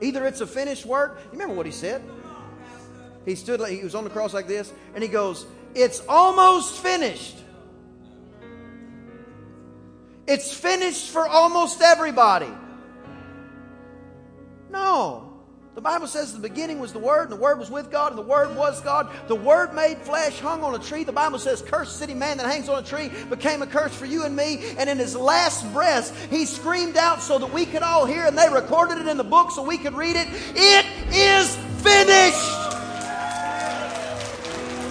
Either 0.00 0.24
it's 0.28 0.40
a 0.40 0.46
finished 0.46 0.86
work. 0.86 1.18
You 1.24 1.32
remember 1.32 1.54
what 1.54 1.66
he 1.66 1.72
said? 1.72 2.00
He 3.24 3.34
stood 3.34 3.58
like 3.58 3.72
he 3.72 3.82
was 3.82 3.96
on 3.96 4.04
the 4.04 4.10
cross 4.10 4.32
like 4.32 4.46
this, 4.46 4.72
and 4.94 5.02
he 5.02 5.08
goes, 5.08 5.46
It's 5.74 6.00
almost 6.08 6.80
finished. 6.80 7.36
It's 10.28 10.54
finished 10.54 11.10
for 11.10 11.26
almost 11.26 11.82
everybody. 11.82 12.52
No. 14.70 15.29
The 15.80 15.84
Bible 15.84 16.08
says 16.08 16.34
the 16.34 16.40
beginning 16.40 16.78
was 16.78 16.92
the 16.92 16.98
Word, 16.98 17.30
and 17.30 17.32
the 17.32 17.42
Word 17.42 17.58
was 17.58 17.70
with 17.70 17.90
God, 17.90 18.12
and 18.12 18.18
the 18.18 18.22
Word 18.22 18.54
was 18.54 18.82
God. 18.82 19.08
The 19.28 19.34
Word 19.34 19.72
made 19.72 19.96
flesh, 20.02 20.38
hung 20.38 20.62
on 20.62 20.74
a 20.74 20.78
tree. 20.78 21.04
The 21.04 21.12
Bible 21.12 21.38
says, 21.38 21.62
Cursed 21.62 21.96
city 21.96 22.12
man 22.12 22.36
that 22.36 22.44
hangs 22.44 22.68
on 22.68 22.84
a 22.84 22.86
tree 22.86 23.10
became 23.30 23.62
a 23.62 23.66
curse 23.66 23.94
for 23.94 24.04
you 24.04 24.24
and 24.24 24.36
me. 24.36 24.74
And 24.76 24.90
in 24.90 24.98
his 24.98 25.16
last 25.16 25.64
breath, 25.72 26.28
he 26.28 26.44
screamed 26.44 26.98
out 26.98 27.22
so 27.22 27.38
that 27.38 27.50
we 27.50 27.64
could 27.64 27.80
all 27.80 28.04
hear, 28.04 28.26
and 28.26 28.36
they 28.36 28.50
recorded 28.50 28.98
it 28.98 29.06
in 29.06 29.16
the 29.16 29.24
book 29.24 29.52
so 29.52 29.62
we 29.62 29.78
could 29.78 29.94
read 29.94 30.16
it. 30.16 30.28
It 30.54 30.84
is 31.14 31.56
finished. 31.82 32.69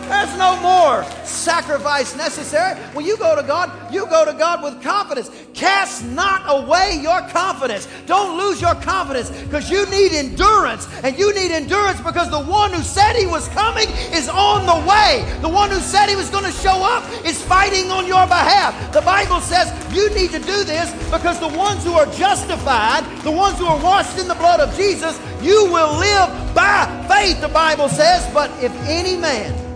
There's 0.09 0.35
no 0.39 0.59
more 0.59 1.03
sacrifice 1.23 2.15
necessary. 2.15 2.75
When 2.93 3.05
you 3.05 3.15
go 3.17 3.35
to 3.35 3.43
God, 3.43 3.93
you 3.93 4.07
go 4.07 4.25
to 4.25 4.33
God 4.33 4.63
with 4.63 4.81
confidence. 4.81 5.29
Cast 5.53 6.03
not 6.03 6.41
away 6.47 6.99
your 6.99 7.21
confidence. 7.29 7.87
Don't 8.07 8.35
lose 8.35 8.59
your 8.59 8.73
confidence 8.73 9.29
because 9.43 9.69
you 9.69 9.85
need 9.91 10.11
endurance. 10.13 10.87
And 11.03 11.15
you 11.17 11.31
need 11.35 11.51
endurance 11.51 12.01
because 12.01 12.31
the 12.31 12.41
one 12.41 12.73
who 12.73 12.81
said 12.81 13.15
he 13.17 13.27
was 13.27 13.47
coming 13.49 13.87
is 14.11 14.27
on 14.29 14.65
the 14.65 14.89
way. 14.89 15.31
The 15.41 15.49
one 15.49 15.69
who 15.69 15.79
said 15.79 16.09
he 16.09 16.15
was 16.15 16.31
going 16.31 16.45
to 16.45 16.51
show 16.51 16.81
up 16.83 17.03
is 17.23 17.39
fighting 17.43 17.91
on 17.91 18.07
your 18.07 18.25
behalf. 18.25 18.91
The 18.91 19.01
Bible 19.01 19.41
says 19.41 19.69
you 19.95 20.09
need 20.15 20.31
to 20.31 20.39
do 20.39 20.63
this 20.63 20.91
because 21.11 21.39
the 21.39 21.55
ones 21.55 21.83
who 21.83 21.93
are 21.93 22.07
justified, 22.13 23.05
the 23.21 23.31
ones 23.31 23.59
who 23.59 23.67
are 23.67 23.81
washed 23.83 24.17
in 24.17 24.27
the 24.27 24.35
blood 24.35 24.59
of 24.59 24.75
Jesus, 24.75 25.19
you 25.43 25.65
will 25.65 25.99
live 25.99 26.55
by 26.55 27.05
faith, 27.07 27.39
the 27.41 27.47
Bible 27.49 27.89
says. 27.89 28.27
But 28.33 28.49
if 28.63 28.73
any 28.87 29.15
man 29.15 29.68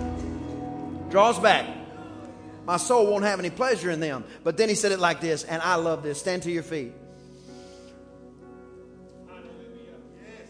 draws 1.13 1.37
back, 1.37 1.67
my 2.65 2.77
soul 2.77 3.05
won't 3.05 3.23
have 3.23 3.37
any 3.37 3.51
pleasure 3.51 3.91
in 3.91 3.99
them. 3.99 4.23
But 4.43 4.57
then 4.57 4.67
he 4.67 4.73
said 4.73 4.91
it 4.91 4.99
like 4.99 5.21
this, 5.21 5.43
and 5.43 5.61
I 5.61 5.75
love 5.75 6.01
this. 6.01 6.17
Stand 6.17 6.41
to 6.41 6.51
your 6.51 6.63
feet. 6.63 6.91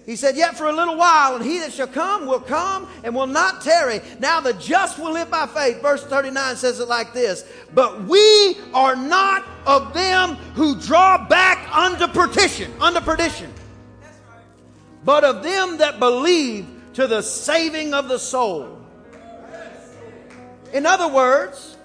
He 0.05 0.15
said, 0.15 0.37
Yet 0.37 0.55
for 0.55 0.69
a 0.69 0.71
little 0.71 0.95
while, 0.95 1.35
and 1.35 1.43
he 1.43 1.59
that 1.59 1.73
shall 1.73 1.87
come 1.87 2.27
will 2.27 2.39
come 2.39 2.87
and 3.03 3.13
will 3.13 3.27
not 3.27 3.59
tarry. 3.59 3.99
Now 4.19 4.39
the 4.39 4.53
just 4.53 4.97
will 4.97 5.11
live 5.11 5.29
by 5.29 5.47
faith. 5.47 5.81
Verse 5.81 6.01
39 6.05 6.55
says 6.55 6.79
it 6.79 6.87
like 6.87 7.13
this 7.13 7.43
But 7.73 8.05
we 8.05 8.57
are 8.73 8.95
not 8.95 9.43
of 9.65 9.93
them 9.93 10.35
who 10.55 10.79
draw 10.79 11.27
back 11.27 11.75
unto 11.75 12.07
perdition, 12.07 12.71
unto 12.79 13.01
perdition, 13.01 13.51
but 15.03 15.25
of 15.25 15.43
them 15.43 15.79
that 15.79 15.99
believe 15.99 16.67
to 16.93 17.05
the 17.05 17.21
saving 17.21 17.93
of 17.93 18.07
the 18.07 18.17
soul. 18.17 18.79
In 20.73 20.87
other 20.87 21.07
words, 21.07 21.77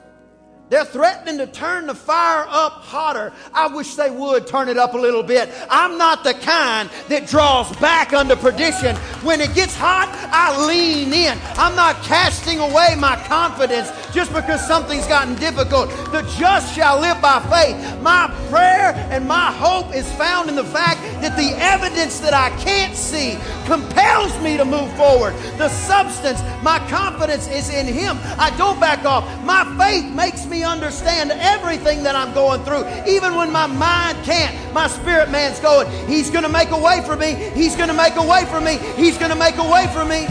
they're 0.71 0.85
threatening 0.85 1.39
to 1.39 1.47
turn 1.47 1.87
the 1.87 1.95
fire 1.95 2.45
up 2.47 2.73
hotter. 2.85 3.33
I 3.55 3.69
wish 3.69 3.95
they 3.95 4.11
would 4.11 4.47
turn 4.47 4.69
it 4.69 4.77
up 4.77 4.93
a 4.93 4.99
little 4.99 5.23
bit. 5.23 5.49
I'm 5.71 5.97
not 5.97 6.25
the 6.25 6.35
kind 6.35 6.91
that 7.09 7.27
draws 7.27 7.75
back 7.77 8.13
under 8.13 8.37
perdition. 8.37 8.95
When 9.25 9.41
it 9.41 9.55
gets 9.55 9.75
hot, 9.75 10.09
I 10.31 10.67
lean 10.67 11.13
in. 11.13 11.39
I'm 11.57 11.75
not 11.75 12.03
casting 12.03 12.61
away 12.61 12.97
my 12.99 13.17
confidence 13.27 13.91
just 14.13 14.33
because 14.35 14.67
something's 14.67 15.07
gotten 15.07 15.37
difficult. 15.37 15.89
The 16.13 16.23
just 16.39 16.75
shall 16.75 17.01
live 17.01 17.21
by 17.23 17.41
faith. 17.49 18.03
My 18.03 18.29
prayer 18.51 18.93
and 19.11 19.27
my 19.27 19.51
hope 19.53 19.95
is 19.95 20.11
found 20.13 20.51
in 20.51 20.55
the 20.55 20.65
fact 20.65 20.98
that 21.21 21.37
the 21.37 21.57
evidence 21.59 22.21
that 22.21 22.35
I 22.35 22.51
can't 22.63 22.95
see 22.95 23.39
compels 23.67 24.39
me 24.41 24.57
to 24.57 24.65
move 24.65 24.91
forward. 24.97 25.35
The 25.59 25.69
substance, 25.69 26.41
my 26.63 26.79
confidence 26.89 27.49
is 27.49 27.71
in 27.71 27.87
Him. 27.87 28.19
I 28.39 28.55
don't 28.57 28.81
back 28.81 29.05
off. 29.05 29.25
My 29.45 29.65
faith 29.79 30.13
makes 30.15 30.47
me 30.47 30.63
understand 30.63 31.33
everything 31.33 32.03
that 32.03 32.17
I'm 32.17 32.33
going 32.35 32.63
through. 32.65 32.85
Even 33.07 33.37
when 33.37 33.51
my 33.51 33.67
mind 33.67 34.19
can't, 34.25 34.55
my 34.73 34.87
spirit 34.89 35.31
man's 35.31 35.61
going, 35.61 35.89
He's 36.07 36.31
going 36.31 36.45
to 36.45 36.51
make 36.51 36.71
a 36.71 36.79
way 36.79 37.03
for 37.05 37.17
me. 37.17 37.35
He's 37.55 37.77
going 37.77 37.89
to 37.89 37.95
make 37.95 38.17
a 38.17 38.27
way 38.27 38.45
for 38.47 38.61
me. 38.61 38.79
He's 38.97 39.19
going 39.19 39.31
to 39.31 39.39
make 39.39 39.57
a 39.57 39.69
way 39.69 39.87
for 39.93 40.05
me. 40.05 40.27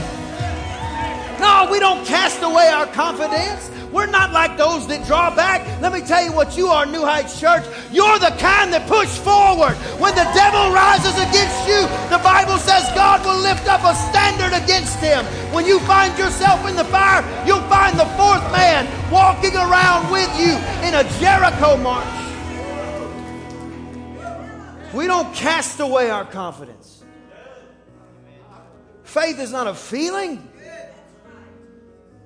No, 1.39 1.67
we 1.71 1.79
don't 1.79 2.05
cast 2.05 2.41
away 2.41 2.67
our 2.67 2.87
confidence. 2.87 3.69
We're 3.91 4.07
not 4.07 4.33
like 4.33 4.57
those 4.57 4.87
that 4.87 5.05
draw 5.05 5.33
back. 5.33 5.63
Let 5.81 5.93
me 5.93 6.01
tell 6.01 6.23
you 6.23 6.33
what 6.33 6.57
you 6.57 6.67
are, 6.67 6.85
New 6.85 7.05
Heights 7.05 7.39
Church. 7.39 7.63
You're 7.91 8.19
the 8.19 8.35
kind 8.37 8.73
that 8.73 8.87
push 8.87 9.09
forward. 9.19 9.75
When 9.99 10.13
the 10.13 10.27
devil 10.35 10.71
rises 10.75 11.15
against 11.15 11.67
you, 11.67 11.87
the 12.11 12.19
Bible 12.19 12.57
says 12.57 12.83
God 12.93 13.23
will 13.25 13.39
lift 13.39 13.67
up 13.67 13.83
a 13.83 13.95
standard 13.95 14.51
against 14.51 14.99
him. 14.99 15.23
When 15.53 15.65
you 15.65 15.79
find 15.81 16.17
yourself 16.17 16.67
in 16.67 16.75
the 16.75 16.85
fire, 16.85 17.23
you'll 17.47 17.63
find 17.71 17.97
the 17.97 18.09
fourth 18.19 18.43
man 18.51 18.85
walking 19.11 19.55
around 19.55 20.11
with 20.11 20.31
you 20.39 20.59
in 20.83 20.93
a 20.93 21.07
Jericho 21.19 21.77
march. 21.77 22.07
We 24.93 25.07
don't 25.07 25.33
cast 25.33 25.79
away 25.79 26.09
our 26.09 26.25
confidence. 26.25 27.03
Faith 29.03 29.39
is 29.39 29.51
not 29.51 29.67
a 29.67 29.73
feeling. 29.73 30.47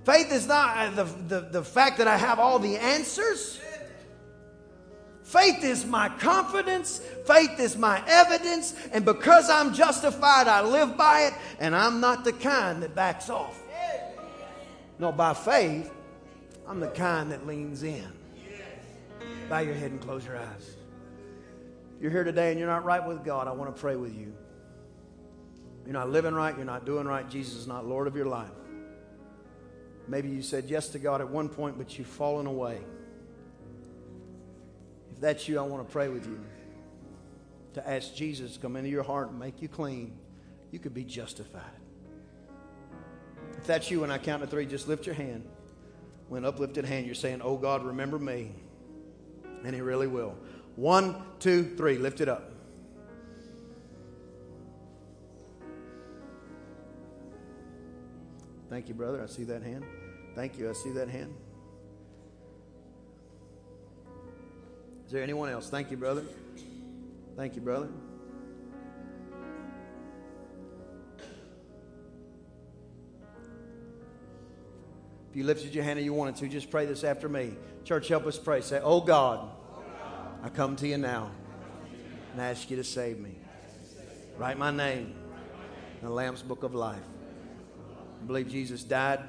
Faith 0.04 0.32
is 0.32 0.47
not 0.47 0.78
uh, 0.78 0.89
the, 0.91 1.04
the, 1.04 1.39
the 1.49 1.64
fact 1.64 1.99
that 1.99 2.08
I 2.08 2.18
have 2.18 2.39
all 2.39 2.58
the 2.60 2.78
answers. 2.78 3.60
Faith 5.24 5.64
is 5.64 5.86
my 5.86 6.10
confidence. 6.10 6.99
Faith 7.26 7.60
is 7.60 7.78
my 7.78 8.04
evidence. 8.08 8.76
And 8.91 9.06
because 9.06 9.49
I'm 9.49 9.74
justified, 9.74 10.47
I 10.47 10.62
live 10.62 10.97
by 10.97 11.28
it. 11.28 11.34
And 11.60 11.76
I'm 11.76 12.02
not 12.02 12.24
the 12.24 12.34
kind 12.34 12.84
that 12.84 12.95
backs 12.95 13.30
off. 13.30 13.62
No, 14.99 15.12
by 15.12 15.34
faith, 15.34 15.91
I'm 16.68 16.80
the 16.80 16.89
kind 16.89 17.32
that 17.32 17.47
leans 17.47 17.84
in. 17.84 18.08
Bow 19.49 19.60
your 19.60 19.74
head 19.74 19.91
and 19.91 20.02
close 20.02 20.26
your 20.26 20.38
eyes. 20.38 20.76
You're 22.02 22.12
here 22.12 22.24
today 22.24 22.49
and 22.49 22.60
you're 22.60 22.68
not 22.68 22.84
right 22.84 23.06
with 23.06 23.24
God. 23.24 23.47
I 23.47 23.52
want 23.52 23.74
to 23.74 23.80
pray 23.80 23.95
with 23.95 24.16
you. 24.16 24.34
You're 25.86 25.93
not 25.93 26.10
living 26.10 26.34
right. 26.34 26.56
You're 26.56 26.66
not 26.66 26.86
doing 26.86 27.08
right. 27.08 27.30
Jesus 27.30 27.56
is 27.56 27.68
not 27.68 27.86
Lord 27.86 28.08
of 28.08 28.16
your 28.16 28.26
life. 28.26 28.49
Maybe 30.12 30.28
you 30.28 30.41
said 30.41 30.66
yes 30.68 30.89
to 30.89 30.99
God 30.99 31.22
at 31.22 31.30
one 31.30 31.47
point, 31.47 31.78
but 31.78 31.97
you've 31.97 32.05
fallen 32.05 32.45
away. 32.45 32.82
If 35.14 35.22
that's 35.22 35.47
you, 35.47 35.57
I 35.57 35.62
want 35.62 35.88
to 35.88 35.89
pray 35.89 36.09
with 36.09 36.28
you 36.28 36.38
to 37.76 37.89
ask 37.89 38.14
Jesus 38.14 38.55
to 38.55 38.59
come 38.59 38.76
into 38.76 38.89
your 38.89 39.03
heart 39.03 39.30
and 39.30 39.39
make 39.39 39.62
you 39.62 39.70
clean. 39.70 40.12
You 40.70 40.80
could 40.80 40.93
be 40.93 41.05
justified. 41.05 41.64
If 43.57 43.66
that's 43.66 43.89
you, 43.89 44.01
when 44.01 44.12
I 44.12 44.18
count 44.18 44.41
to 44.41 44.47
three, 44.47 44.66
just 44.66 44.89
lift 44.89 45.05
your 45.05 45.16
hand. 45.16 45.45
When 46.28 46.43
uplifted 46.43 46.84
hand, 46.84 47.05
you're 47.05 47.16
saying, 47.16 47.39
Oh 47.41 47.55
God, 47.55 47.82
remember 47.82 48.20
me. 48.20 48.51
And 49.64 49.74
He 49.74 49.80
really 49.80 50.07
will. 50.07 50.36
One, 50.76 51.24
two, 51.39 51.64
three. 51.78 51.97
Lift 51.97 52.20
it 52.20 52.28
up. 52.28 52.51
Thank 58.70 58.89
you, 58.89 58.93
brother. 58.93 59.24
I 59.24 59.28
see 59.28 59.45
that 59.45 59.64
hand. 59.64 59.86
Thank 60.36 60.58
you. 60.58 60.70
I 60.70 60.74
see 60.74 60.92
that 60.92 61.10
hand. 61.10 61.34
Is 65.06 65.12
there 65.12 65.24
anyone 65.24 65.50
else? 65.50 65.70
Thank 65.70 65.92
you, 65.92 65.98
brother. 65.98 66.24
Thank 67.36 67.56
you, 67.56 67.62
brother. 67.62 67.90
If 75.30 75.36
you 75.36 75.44
lifted 75.44 75.76
your 75.76 75.84
hand 75.84 76.00
and 76.00 76.06
you 76.06 76.14
wanted 76.14 76.38
to, 76.38 76.48
just 76.48 76.70
pray 76.70 76.86
this 76.86 77.04
after 77.04 77.28
me. 77.28 77.54
Church, 77.84 78.08
help 78.08 78.26
us 78.26 78.38
pray. 78.38 78.62
Say, 78.62 78.80
Oh 78.84 79.02
God, 79.02 79.50
I 80.44 80.50
come 80.50 80.76
to 80.78 80.88
you 80.88 80.98
now 80.98 81.32
and 82.32 82.42
ask 82.42 82.70
you 82.70 82.78
to 82.78 82.84
save 82.84 83.20
me. 83.20 83.36
Write 84.38 84.58
my 84.58 84.72
name 84.72 85.14
in 86.00 86.08
the 86.08 86.14
Lamb's 86.14 86.42
Book 86.42 86.64
of 86.64 86.74
Life. 86.74 87.04
I 88.22 88.26
believe 88.26 88.50
Jesus 88.50 88.84
died 88.84 89.20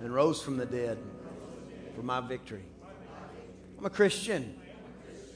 and 0.00 0.14
rose 0.14 0.42
from 0.42 0.56
the 0.56 0.66
dead 0.66 0.98
for 1.94 2.02
my 2.02 2.20
victory. 2.20 2.64
I'm 3.78 3.86
a 3.86 3.90
Christian 3.90 4.58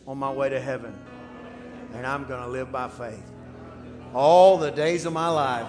on 0.06 0.18
my 0.18 0.32
way 0.32 0.48
to 0.48 0.60
heaven, 0.60 0.96
and 1.94 2.06
I'm 2.06 2.26
going 2.26 2.42
to 2.42 2.48
live 2.48 2.72
by 2.72 2.88
faith 2.88 3.30
all 4.14 4.58
the 4.58 4.70
days 4.70 5.06
of 5.06 5.12
my 5.12 5.28
life. 5.28 5.66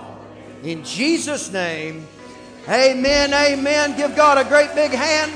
In 0.63 0.83
Jesus' 0.83 1.51
name, 1.51 2.07
amen, 2.67 3.33
amen. 3.33 3.97
Give 3.97 4.15
God 4.15 4.37
a 4.37 4.47
great 4.47 4.73
big 4.75 4.91
hand. 4.91 5.31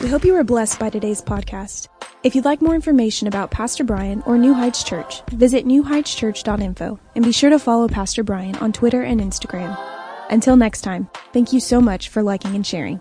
We 0.00 0.08
hope 0.08 0.24
you 0.24 0.34
were 0.34 0.44
blessed 0.44 0.78
by 0.78 0.90
today's 0.90 1.22
podcast. 1.22 1.88
If 2.22 2.34
you'd 2.34 2.44
like 2.46 2.62
more 2.62 2.74
information 2.74 3.28
about 3.28 3.50
Pastor 3.50 3.84
Brian 3.84 4.22
or 4.22 4.38
New 4.38 4.54
Heights 4.54 4.82
Church, 4.82 5.22
visit 5.30 5.66
newheightschurch.info 5.66 6.98
and 7.14 7.24
be 7.24 7.32
sure 7.32 7.50
to 7.50 7.58
follow 7.58 7.86
Pastor 7.86 8.22
Brian 8.24 8.56
on 8.56 8.72
Twitter 8.72 9.02
and 9.02 9.20
Instagram. 9.20 9.93
Until 10.30 10.56
next 10.56 10.80
time, 10.82 11.08
thank 11.32 11.52
you 11.52 11.60
so 11.60 11.80
much 11.80 12.08
for 12.08 12.22
liking 12.22 12.54
and 12.54 12.66
sharing. 12.66 13.00